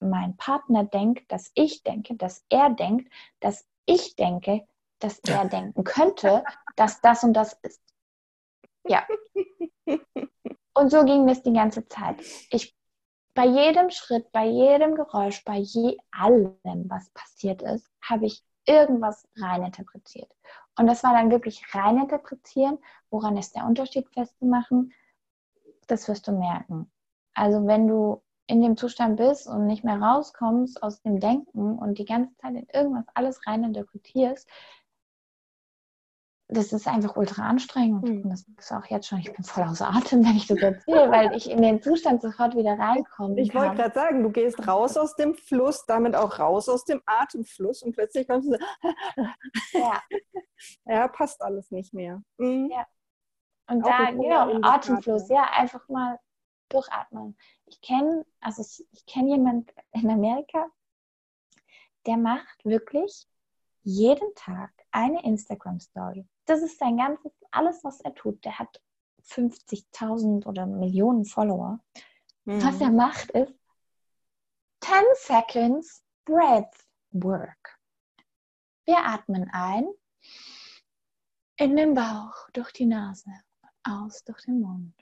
mein 0.00 0.36
Partner 0.36 0.84
denkt, 0.84 1.30
dass 1.30 1.50
ich 1.54 1.82
denke, 1.82 2.16
dass 2.16 2.44
er 2.48 2.70
denkt, 2.70 3.10
dass 3.40 3.66
ich 3.86 4.16
denke, 4.16 4.66
dass 4.98 5.18
er 5.20 5.44
denken 5.48 5.84
könnte, 5.84 6.44
dass 6.76 7.00
das 7.00 7.24
und 7.24 7.34
das 7.34 7.54
ist. 7.62 7.82
Ja. 8.86 9.06
Und 10.74 10.90
so 10.90 11.04
ging 11.06 11.26
das 11.26 11.42
die 11.42 11.54
ganze 11.54 11.88
Zeit. 11.88 12.20
Ich 12.50 12.76
bei 13.36 13.46
jedem 13.46 13.90
Schritt, 13.90 14.32
bei 14.32 14.46
jedem 14.46 14.94
Geräusch, 14.94 15.44
bei 15.44 15.58
je 15.58 15.98
allem, 16.10 16.56
was 16.88 17.10
passiert 17.10 17.62
ist, 17.62 17.88
habe 18.00 18.26
ich 18.26 18.42
irgendwas 18.64 19.28
reininterpretiert. 19.36 20.32
Und 20.78 20.86
das 20.86 21.04
war 21.04 21.12
dann 21.12 21.30
wirklich 21.30 21.62
reininterpretieren. 21.72 22.78
Woran 23.10 23.36
ist 23.36 23.54
der 23.54 23.66
Unterschied 23.66 24.08
festzumachen? 24.08 24.92
Das 25.86 26.08
wirst 26.08 26.26
du 26.26 26.32
merken. 26.32 26.90
Also 27.34 27.66
wenn 27.66 27.86
du 27.86 28.22
in 28.46 28.62
dem 28.62 28.76
Zustand 28.76 29.18
bist 29.18 29.46
und 29.46 29.66
nicht 29.66 29.84
mehr 29.84 30.00
rauskommst 30.00 30.82
aus 30.82 31.02
dem 31.02 31.20
Denken 31.20 31.78
und 31.78 31.98
die 31.98 32.06
ganze 32.06 32.34
Zeit 32.36 32.54
in 32.54 32.66
irgendwas 32.72 33.04
alles 33.14 33.46
reininterpretierst, 33.46 34.48
das 36.48 36.72
ist 36.72 36.86
einfach 36.86 37.16
ultra 37.16 37.48
anstrengend. 37.48 38.04
Mhm. 38.04 38.22
Und 38.22 38.30
das 38.30 38.46
ist 38.58 38.72
auch 38.72 38.84
jetzt 38.86 39.08
schon, 39.08 39.18
ich 39.18 39.32
bin 39.32 39.44
voll 39.44 39.64
außer 39.64 39.88
Atem, 39.88 40.24
wenn 40.24 40.36
ich 40.36 40.46
das 40.46 40.58
erzähle, 40.58 41.10
weil 41.10 41.34
ich 41.34 41.50
in 41.50 41.60
den 41.60 41.82
Zustand 41.82 42.22
sofort 42.22 42.54
wieder 42.54 42.78
reinkomme. 42.78 43.40
Ich 43.40 43.52
wollte 43.54 43.74
gerade 43.74 43.94
sagen, 43.94 44.22
du 44.22 44.30
gehst 44.30 44.66
raus 44.66 44.96
aus 44.96 45.16
dem 45.16 45.34
Fluss, 45.34 45.86
damit 45.86 46.14
auch 46.14 46.38
raus 46.38 46.68
aus 46.68 46.84
dem 46.84 47.02
Atemfluss 47.04 47.82
und 47.82 47.92
plötzlich 47.92 48.28
kommst 48.28 48.48
du 48.48 48.52
so, 48.52 49.78
ja. 49.78 50.02
ja, 50.84 51.08
passt 51.08 51.42
alles 51.42 51.70
nicht 51.72 51.92
mehr. 51.92 52.22
Mhm. 52.38 52.70
Ja. 52.70 52.86
Und 53.68 53.82
auch 53.82 53.88
da, 53.88 54.10
genau, 54.12 54.60
Atemfluss, 54.62 55.28
ja, 55.28 55.50
einfach 55.52 55.88
mal 55.88 56.20
durchatmen. 56.68 57.36
Ich 57.66 57.80
kenne, 57.80 58.24
also 58.40 58.62
ich 58.92 59.06
kenne 59.06 59.30
jemanden 59.30 59.66
in 59.90 60.08
Amerika, 60.08 60.66
der 62.06 62.16
macht 62.16 62.64
wirklich 62.64 63.26
jeden 63.82 64.32
Tag 64.36 64.70
eine 64.92 65.24
Instagram-Story 65.24 66.24
das 66.46 66.62
ist 66.62 66.78
sein 66.78 66.96
ganzes, 66.96 67.32
alles, 67.50 67.84
was 67.84 68.00
er 68.00 68.14
tut. 68.14 68.44
Der 68.44 68.58
hat 68.58 68.80
50.000 69.24 70.46
oder 70.46 70.66
Millionen 70.66 71.24
Follower. 71.24 71.80
Mhm. 72.44 72.62
Was 72.62 72.80
er 72.80 72.90
macht, 72.90 73.30
ist 73.32 73.54
10 74.80 74.94
Seconds 75.14 76.04
Breath 76.24 76.86
Work. 77.10 77.78
Wir 78.84 78.98
atmen 79.04 79.50
ein 79.52 79.88
in 81.56 81.76
den 81.76 81.94
Bauch, 81.94 82.48
durch 82.52 82.72
die 82.72 82.86
Nase, 82.86 83.30
aus 83.82 84.22
durch 84.24 84.42
den 84.44 84.60
Mund. 84.60 84.94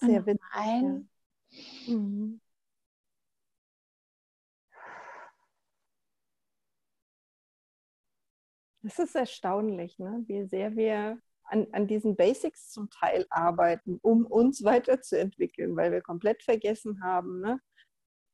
Sehr 0.00 0.26
witzig. 0.26 0.44
Ein. 0.52 1.08
Mhm. 1.86 2.40
Es 8.82 8.98
ist 8.98 9.14
erstaunlich, 9.14 9.98
ne? 9.98 10.24
wie 10.26 10.44
sehr 10.46 10.76
wir 10.76 11.18
an, 11.44 11.66
an 11.72 11.86
diesen 11.86 12.16
Basics 12.16 12.70
zum 12.70 12.88
Teil 12.90 13.26
arbeiten, 13.28 13.98
um 14.02 14.24
uns 14.24 14.64
weiterzuentwickeln, 14.64 15.76
weil 15.76 15.92
wir 15.92 16.00
komplett 16.00 16.42
vergessen 16.42 17.02
haben, 17.02 17.40
ne? 17.40 17.60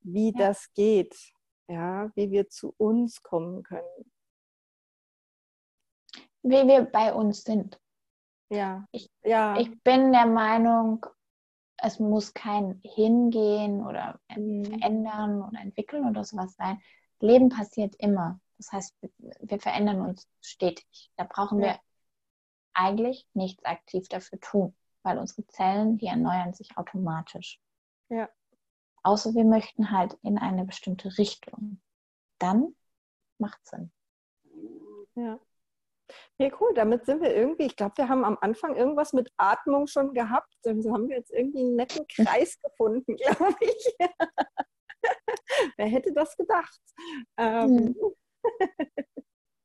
wie 0.00 0.32
ja. 0.32 0.38
das 0.38 0.72
geht, 0.74 1.16
ja, 1.68 2.10
wie 2.14 2.30
wir 2.30 2.48
zu 2.48 2.74
uns 2.76 3.22
kommen 3.22 3.62
können. 3.62 4.12
Wie 6.42 6.66
wir 6.66 6.84
bei 6.84 7.12
uns 7.12 7.42
sind. 7.42 7.80
Ja. 8.50 8.86
Ich, 8.92 9.10
ja. 9.24 9.58
ich 9.58 9.82
bin 9.82 10.12
der 10.12 10.26
Meinung, 10.26 11.04
es 11.78 11.98
muss 11.98 12.32
kein 12.32 12.80
Hingehen 12.84 13.84
oder 13.84 14.20
Mhm. 14.36 14.64
verändern 14.64 15.42
oder 15.42 15.60
entwickeln 15.60 16.08
oder 16.08 16.24
sowas 16.24 16.54
sein. 16.54 16.80
Leben 17.20 17.48
passiert 17.48 17.94
immer. 17.96 18.40
Das 18.58 18.72
heißt, 18.72 18.96
wir 19.18 19.60
verändern 19.60 20.00
uns 20.00 20.28
stetig. 20.40 21.10
Da 21.16 21.24
brauchen 21.24 21.60
Ja. 21.60 21.66
wir 21.66 21.80
eigentlich 22.74 23.26
nichts 23.34 23.64
aktiv 23.64 24.08
dafür 24.08 24.40
tun, 24.40 24.76
weil 25.02 25.18
unsere 25.18 25.46
Zellen, 25.48 25.98
die 25.98 26.06
erneuern 26.06 26.52
sich 26.54 26.76
automatisch. 26.76 27.60
Ja. 28.08 28.28
Außer 29.02 29.34
wir 29.34 29.44
möchten 29.44 29.90
halt 29.90 30.18
in 30.22 30.38
eine 30.38 30.64
bestimmte 30.64 31.16
Richtung. 31.18 31.80
Dann 32.38 32.74
macht 33.38 33.64
Sinn. 33.66 33.92
Ja. 35.14 35.38
Ja, 36.38 36.50
cool, 36.60 36.72
damit 36.74 37.04
sind 37.04 37.20
wir 37.20 37.34
irgendwie, 37.34 37.64
ich 37.64 37.74
glaube, 37.76 37.96
wir 37.96 38.08
haben 38.08 38.24
am 38.24 38.38
Anfang 38.40 38.76
irgendwas 38.76 39.12
mit 39.12 39.32
Atmung 39.36 39.86
schon 39.86 40.12
gehabt. 40.14 40.54
Also 40.64 40.92
haben 40.92 41.08
wir 41.08 41.16
jetzt 41.16 41.32
irgendwie 41.32 41.60
einen 41.60 41.76
netten 41.76 42.06
Kreis 42.38 42.60
gefunden, 42.60 43.16
glaube 43.16 43.56
ich. 43.60 43.96
Wer 45.76 45.86
hätte 45.86 46.12
das 46.12 46.36
gedacht? 46.36 46.80
Ähm, 47.36 47.96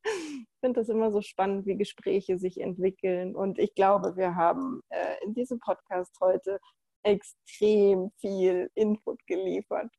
ich 0.04 0.58
finde 0.60 0.80
das 0.80 0.88
immer 0.88 1.10
so 1.10 1.20
spannend, 1.22 1.66
wie 1.66 1.76
Gespräche 1.76 2.38
sich 2.38 2.60
entwickeln. 2.60 3.34
Und 3.36 3.58
ich 3.58 3.74
glaube, 3.74 4.16
wir 4.16 4.34
haben 4.34 4.82
äh, 4.90 5.16
in 5.24 5.34
diesem 5.34 5.58
Podcast 5.60 6.16
heute 6.20 6.60
extrem 7.02 8.10
viel 8.18 8.70
Input 8.74 9.24
geliefert. 9.26 9.92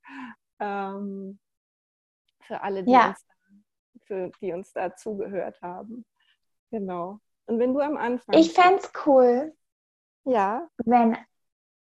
Ähm, 0.59 1.39
für 2.43 2.61
alle, 2.61 2.83
die, 2.83 2.91
Ja. 2.91 3.09
uns, 3.09 3.25
für, 4.05 4.31
die 4.41 4.53
uns 4.53 4.71
da 4.73 4.95
zugehört 4.95 5.61
haben. 5.61 6.05
Genau. 6.71 7.19
Und 7.45 7.59
wenn 7.59 7.73
du 7.73 7.79
am 7.81 7.97
Anfang. 7.97 8.35
Ich 8.37 8.53
fände 8.53 8.77
es 8.77 8.91
cool, 9.05 9.55
Ja. 10.25 10.69
wenn 10.85 11.17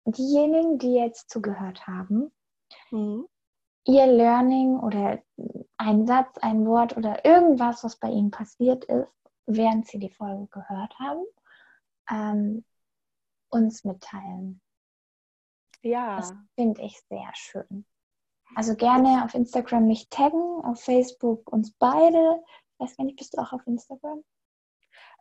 diejenigen, 0.06 0.78
die 0.80 0.96
jetzt 0.96 1.30
zugehört 1.30 1.88
haben, 1.88 2.32
Mhm. 2.92 3.28
Ihr 3.86 4.06
Learning 4.08 4.80
oder 4.80 5.22
ein 5.78 6.06
Satz, 6.06 6.38
ein 6.40 6.66
Wort 6.66 6.98
oder 6.98 7.26
irgendwas, 7.26 7.84
was 7.84 7.98
bei 7.98 8.10
ihnen 8.10 8.32
passiert 8.32 8.86
ist, 8.86 9.08
während 9.46 9.88
sie 9.88 10.00
die 10.00 10.10
Folge 10.12 10.48
gehört 10.48 10.98
haben, 11.00 11.26
ähm, 12.10 12.66
uns 13.50 13.84
mitteilen. 13.84 14.62
Ja. 15.82 16.18
Das 16.18 16.34
finde 16.56 16.82
ich 16.82 17.00
sehr 17.10 17.32
schön. 17.34 17.86
Also 18.56 18.76
gerne 18.76 19.24
auf 19.24 19.34
Instagram 19.34 19.88
mich 19.88 20.10
taggen, 20.10 20.64
auf 20.64 20.82
Facebook 20.82 21.52
uns 21.52 21.72
beide. 21.78 22.44
Ich 22.74 22.80
weiß 22.80 22.98
gar 22.98 23.06
nicht, 23.06 23.18
bist 23.18 23.36
du 23.36 23.42
auch 23.42 23.54
auf 23.54 23.66
Instagram? 23.68 24.24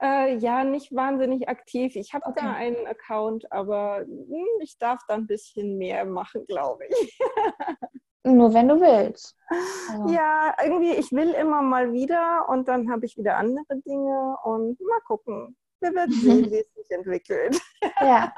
Äh, 0.01 0.37
ja, 0.37 0.65
nicht 0.65 0.95
wahnsinnig 0.95 1.49
aktiv. 1.49 1.97
Ich 1.97 2.15
habe 2.15 2.27
Okay. 2.27 2.41
da 2.41 2.53
einen 2.55 2.87
Account, 2.87 3.51
aber 3.53 3.99
hm, 3.99 4.47
ich 4.61 4.79
darf 4.79 5.01
da 5.09 5.15
ein 5.15 5.27
bisschen 5.27 5.77
mehr 5.77 6.05
machen, 6.05 6.47
glaube 6.47 6.87
ich. 6.87 7.19
Nur 8.25 8.53
wenn 8.53 8.69
du 8.69 8.81
willst. 8.81 9.37
Also, 9.49 10.13
Ja, 10.13 10.55
irgendwie, 10.63 10.93
ich 10.93 11.13
will 11.13 11.31
immer 11.31 11.63
mal 11.63 11.93
wieder 11.93 12.49
und 12.49 12.69
dann 12.69 12.91
habe 12.91 13.07
ich 13.07 13.17
wieder 13.17 13.37
andere 13.37 13.77
Dinge 13.87 14.37
und 14.45 14.81
mal 14.81 15.01
gucken. 15.07 15.57
Wir 15.81 15.95
werden 15.95 16.13
sehen, 16.15 16.51
wie 16.51 16.59
es 16.59 16.73
sich 16.75 16.91
entwickelt. 16.91 17.61
Ja. 18.01 18.33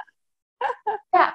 ja. 1.14 1.34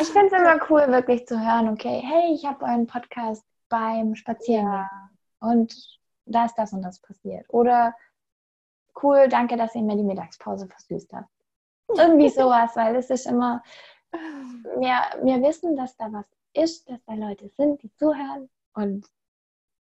Ich 0.00 0.08
finde 0.08 0.26
es 0.26 0.32
immer 0.32 0.58
cool, 0.70 0.90
wirklich 0.92 1.26
zu 1.26 1.38
hören, 1.38 1.68
okay, 1.68 2.02
hey, 2.04 2.34
ich 2.34 2.46
habe 2.46 2.64
euren 2.64 2.86
Podcast 2.86 3.44
beim 3.68 4.14
Spazierengehen 4.14 4.88
und 5.40 5.98
da 6.24 6.46
ist 6.46 6.54
das 6.56 6.72
und 6.72 6.82
das 6.82 7.00
passiert. 7.00 7.44
Oder 7.48 7.94
cool, 9.02 9.28
danke, 9.28 9.56
dass 9.56 9.74
ihr 9.74 9.82
mir 9.82 9.96
die 9.96 10.02
Mittagspause 10.02 10.66
versüßt 10.66 11.12
habt. 11.12 11.30
Irgendwie 11.88 12.30
sowas, 12.30 12.74
weil 12.74 12.96
es 12.96 13.10
ist 13.10 13.26
immer, 13.26 13.62
wir, 14.12 14.98
wir 15.22 15.42
wissen, 15.42 15.76
dass 15.76 15.96
da 15.96 16.12
was 16.12 16.26
ist, 16.56 16.88
dass 16.88 17.04
da 17.04 17.14
Leute 17.14 17.48
sind, 17.56 17.82
die 17.82 17.92
zuhören 17.94 18.48
und 18.74 19.06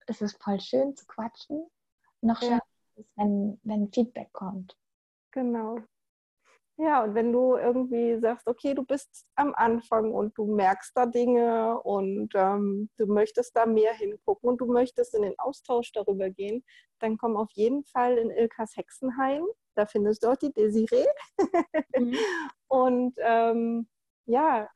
es 0.07 0.21
ist 0.21 0.43
voll 0.43 0.61
schön 0.61 0.95
zu 0.97 1.07
quatschen. 1.07 1.67
Noch 2.21 2.41
Ja. 2.43 2.49
schöner 2.49 2.62
ist, 2.97 3.09
wenn, 3.17 3.61
wenn 3.64 3.93
Feedback 3.93 4.33
kommt. 4.33 4.77
Genau. 5.33 5.79
Ja, 6.79 7.05
und 7.05 7.14
wenn 7.14 7.33
du 7.33 7.57
irgendwie 7.57 8.19
sagst, 8.21 8.47
okay, 8.47 8.75
du 8.75 8.85
bist 8.85 9.27
am 9.35 9.55
Anfang 9.55 10.12
und 10.12 10.37
du 10.37 10.45
merkst 10.45 10.95
da 10.95 11.07
Dinge 11.07 11.81
und 11.81 12.33
ähm, 12.35 12.91
du 12.99 13.07
möchtest 13.07 13.57
da 13.57 13.64
mehr 13.64 13.95
hingucken 13.95 14.51
und 14.51 14.61
du 14.61 14.67
möchtest 14.67 15.14
in 15.14 15.23
den 15.23 15.39
Austausch 15.39 15.91
darüber 15.93 16.29
gehen, 16.29 16.62
dann 16.99 17.17
komm 17.17 17.37
auf 17.37 17.51
jeden 17.53 17.83
Fall 17.85 18.19
in 18.19 18.31
Ilkas 18.31 18.77
Hexenhain. 18.77 19.43
Da 19.75 19.87
findest 19.87 20.23
du 20.23 20.29
auch 20.29 20.37
die 20.37 20.53
Desiree. 20.53 21.07
Und 22.69 23.14
ähm, 23.19 23.89
ja, 24.27 24.69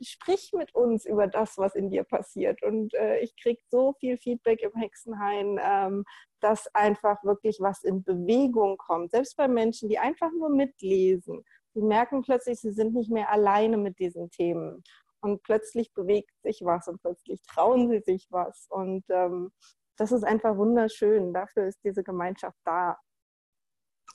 sprich 0.00 0.52
mit 0.52 0.74
uns 0.74 1.06
über 1.06 1.26
das, 1.26 1.58
was 1.58 1.74
in 1.74 1.90
dir 1.90 2.04
passiert. 2.04 2.62
Und 2.62 2.94
äh, 2.94 3.18
ich 3.18 3.36
kriege 3.36 3.60
so 3.70 3.94
viel 3.94 4.18
Feedback 4.18 4.60
im 4.62 4.72
Hexenhain, 4.72 5.58
ähm, 5.62 6.04
dass 6.40 6.72
einfach 6.74 7.22
wirklich 7.24 7.58
was 7.60 7.82
in 7.82 8.02
Bewegung 8.02 8.76
kommt. 8.76 9.12
Selbst 9.12 9.36
bei 9.36 9.48
Menschen, 9.48 9.88
die 9.88 9.98
einfach 9.98 10.30
nur 10.32 10.50
mitlesen. 10.50 11.44
Die 11.74 11.82
merken 11.82 12.22
plötzlich, 12.22 12.60
sie 12.60 12.72
sind 12.72 12.94
nicht 12.94 13.10
mehr 13.10 13.30
alleine 13.30 13.76
mit 13.76 13.98
diesen 13.98 14.30
Themen. 14.30 14.82
Und 15.20 15.42
plötzlich 15.42 15.92
bewegt 15.94 16.32
sich 16.42 16.60
was 16.62 16.86
und 16.86 17.00
plötzlich 17.00 17.40
trauen 17.42 17.88
sie 17.88 18.00
sich 18.00 18.26
was. 18.30 18.66
Und 18.68 19.04
ähm, 19.08 19.52
das 19.96 20.12
ist 20.12 20.24
einfach 20.24 20.56
wunderschön. 20.56 21.32
Dafür 21.32 21.66
ist 21.66 21.82
diese 21.82 22.04
Gemeinschaft 22.04 22.58
da. 22.64 22.98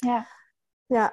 Ja. 0.03 0.25
Ja, 0.91 1.11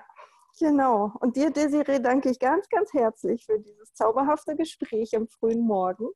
genau. 0.58 1.12
Und 1.20 1.36
dir, 1.36 1.50
Desiree, 1.50 1.98
danke 2.00 2.30
ich 2.30 2.38
ganz, 2.38 2.68
ganz 2.68 2.92
herzlich 2.92 3.44
für 3.46 3.58
dieses 3.60 3.92
zauberhafte 3.94 4.56
Gespräch 4.56 5.14
am 5.16 5.28
frühen 5.28 5.66
Morgen. 5.66 6.08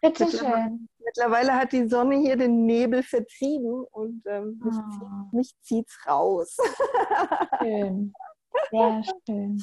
Bitte 0.00 0.24
Mittlerweile- 0.24 0.62
schön. 0.64 0.88
Mittlerweile 1.04 1.54
hat 1.54 1.72
die 1.72 1.88
Sonne 1.88 2.16
hier 2.16 2.36
den 2.36 2.66
Nebel 2.66 3.02
vertrieben 3.02 3.84
und 3.90 4.22
ähm, 4.26 4.60
mich, 4.62 4.74
Oh. 4.76 4.90
zieht, 4.90 5.32
mich 5.32 5.56
zieht's 5.62 5.98
raus. 6.06 6.56
Schön. 7.62 8.12
Sehr 8.70 9.02
schön. 9.26 9.62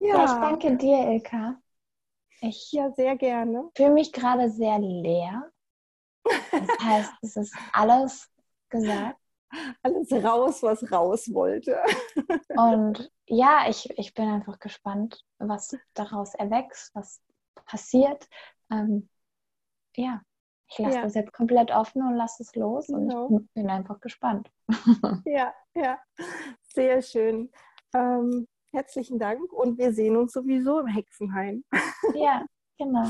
Ja, 0.00 0.24
ich 0.24 0.30
danke 0.30 0.76
dir, 0.76 0.98
Ilka. 1.10 1.60
Ich 2.40 2.70
Ja, 2.72 2.90
sehr 2.92 3.16
gerne. 3.16 3.68
fühle 3.76 3.90
mich 3.90 4.12
gerade 4.12 4.50
sehr 4.50 4.78
leer. 4.78 5.50
Das 6.24 6.32
heißt, 6.82 7.12
es 7.22 7.36
ist 7.36 7.56
alles 7.72 8.28
gesagt. 8.68 9.18
Alles 9.82 10.12
raus, 10.12 10.62
was 10.62 10.90
raus 10.92 11.32
wollte. 11.32 11.80
Und 12.56 13.10
ja, 13.28 13.66
ich, 13.68 13.90
ich 13.98 14.14
bin 14.14 14.28
einfach 14.28 14.58
gespannt, 14.58 15.24
was 15.38 15.76
daraus 15.94 16.34
erwächst, 16.34 16.94
was 16.94 17.20
passiert. 17.66 18.28
Ähm, 18.70 19.08
ja, 19.96 20.22
ich 20.70 20.78
lasse 20.78 20.96
Ja. 20.96 21.02
das 21.02 21.14
jetzt 21.14 21.32
komplett 21.32 21.70
offen 21.70 22.02
und 22.02 22.14
lasse 22.14 22.42
es 22.42 22.54
los. 22.54 22.86
Genau. 22.86 23.26
Und 23.26 23.44
ich 23.44 23.52
bin 23.54 23.70
einfach 23.70 24.00
gespannt. 24.00 24.50
Ja, 25.26 25.52
ja, 25.74 25.98
sehr 26.62 27.02
schön. 27.02 27.50
Ähm, 27.94 28.46
herzlichen 28.72 29.18
Dank 29.18 29.52
und 29.52 29.78
wir 29.78 29.92
sehen 29.92 30.16
uns 30.16 30.32
sowieso 30.32 30.80
im 30.80 30.86
Hexenhain. 30.86 31.64
Ja, 32.14 32.44
genau. 32.78 33.06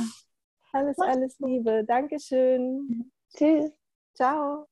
Alles, 0.72 0.98
alles 0.98 1.38
Liebe. 1.38 1.84
Dankeschön. 1.84 3.10
Tschüss. 3.34 3.72
Ciao. 4.14 4.68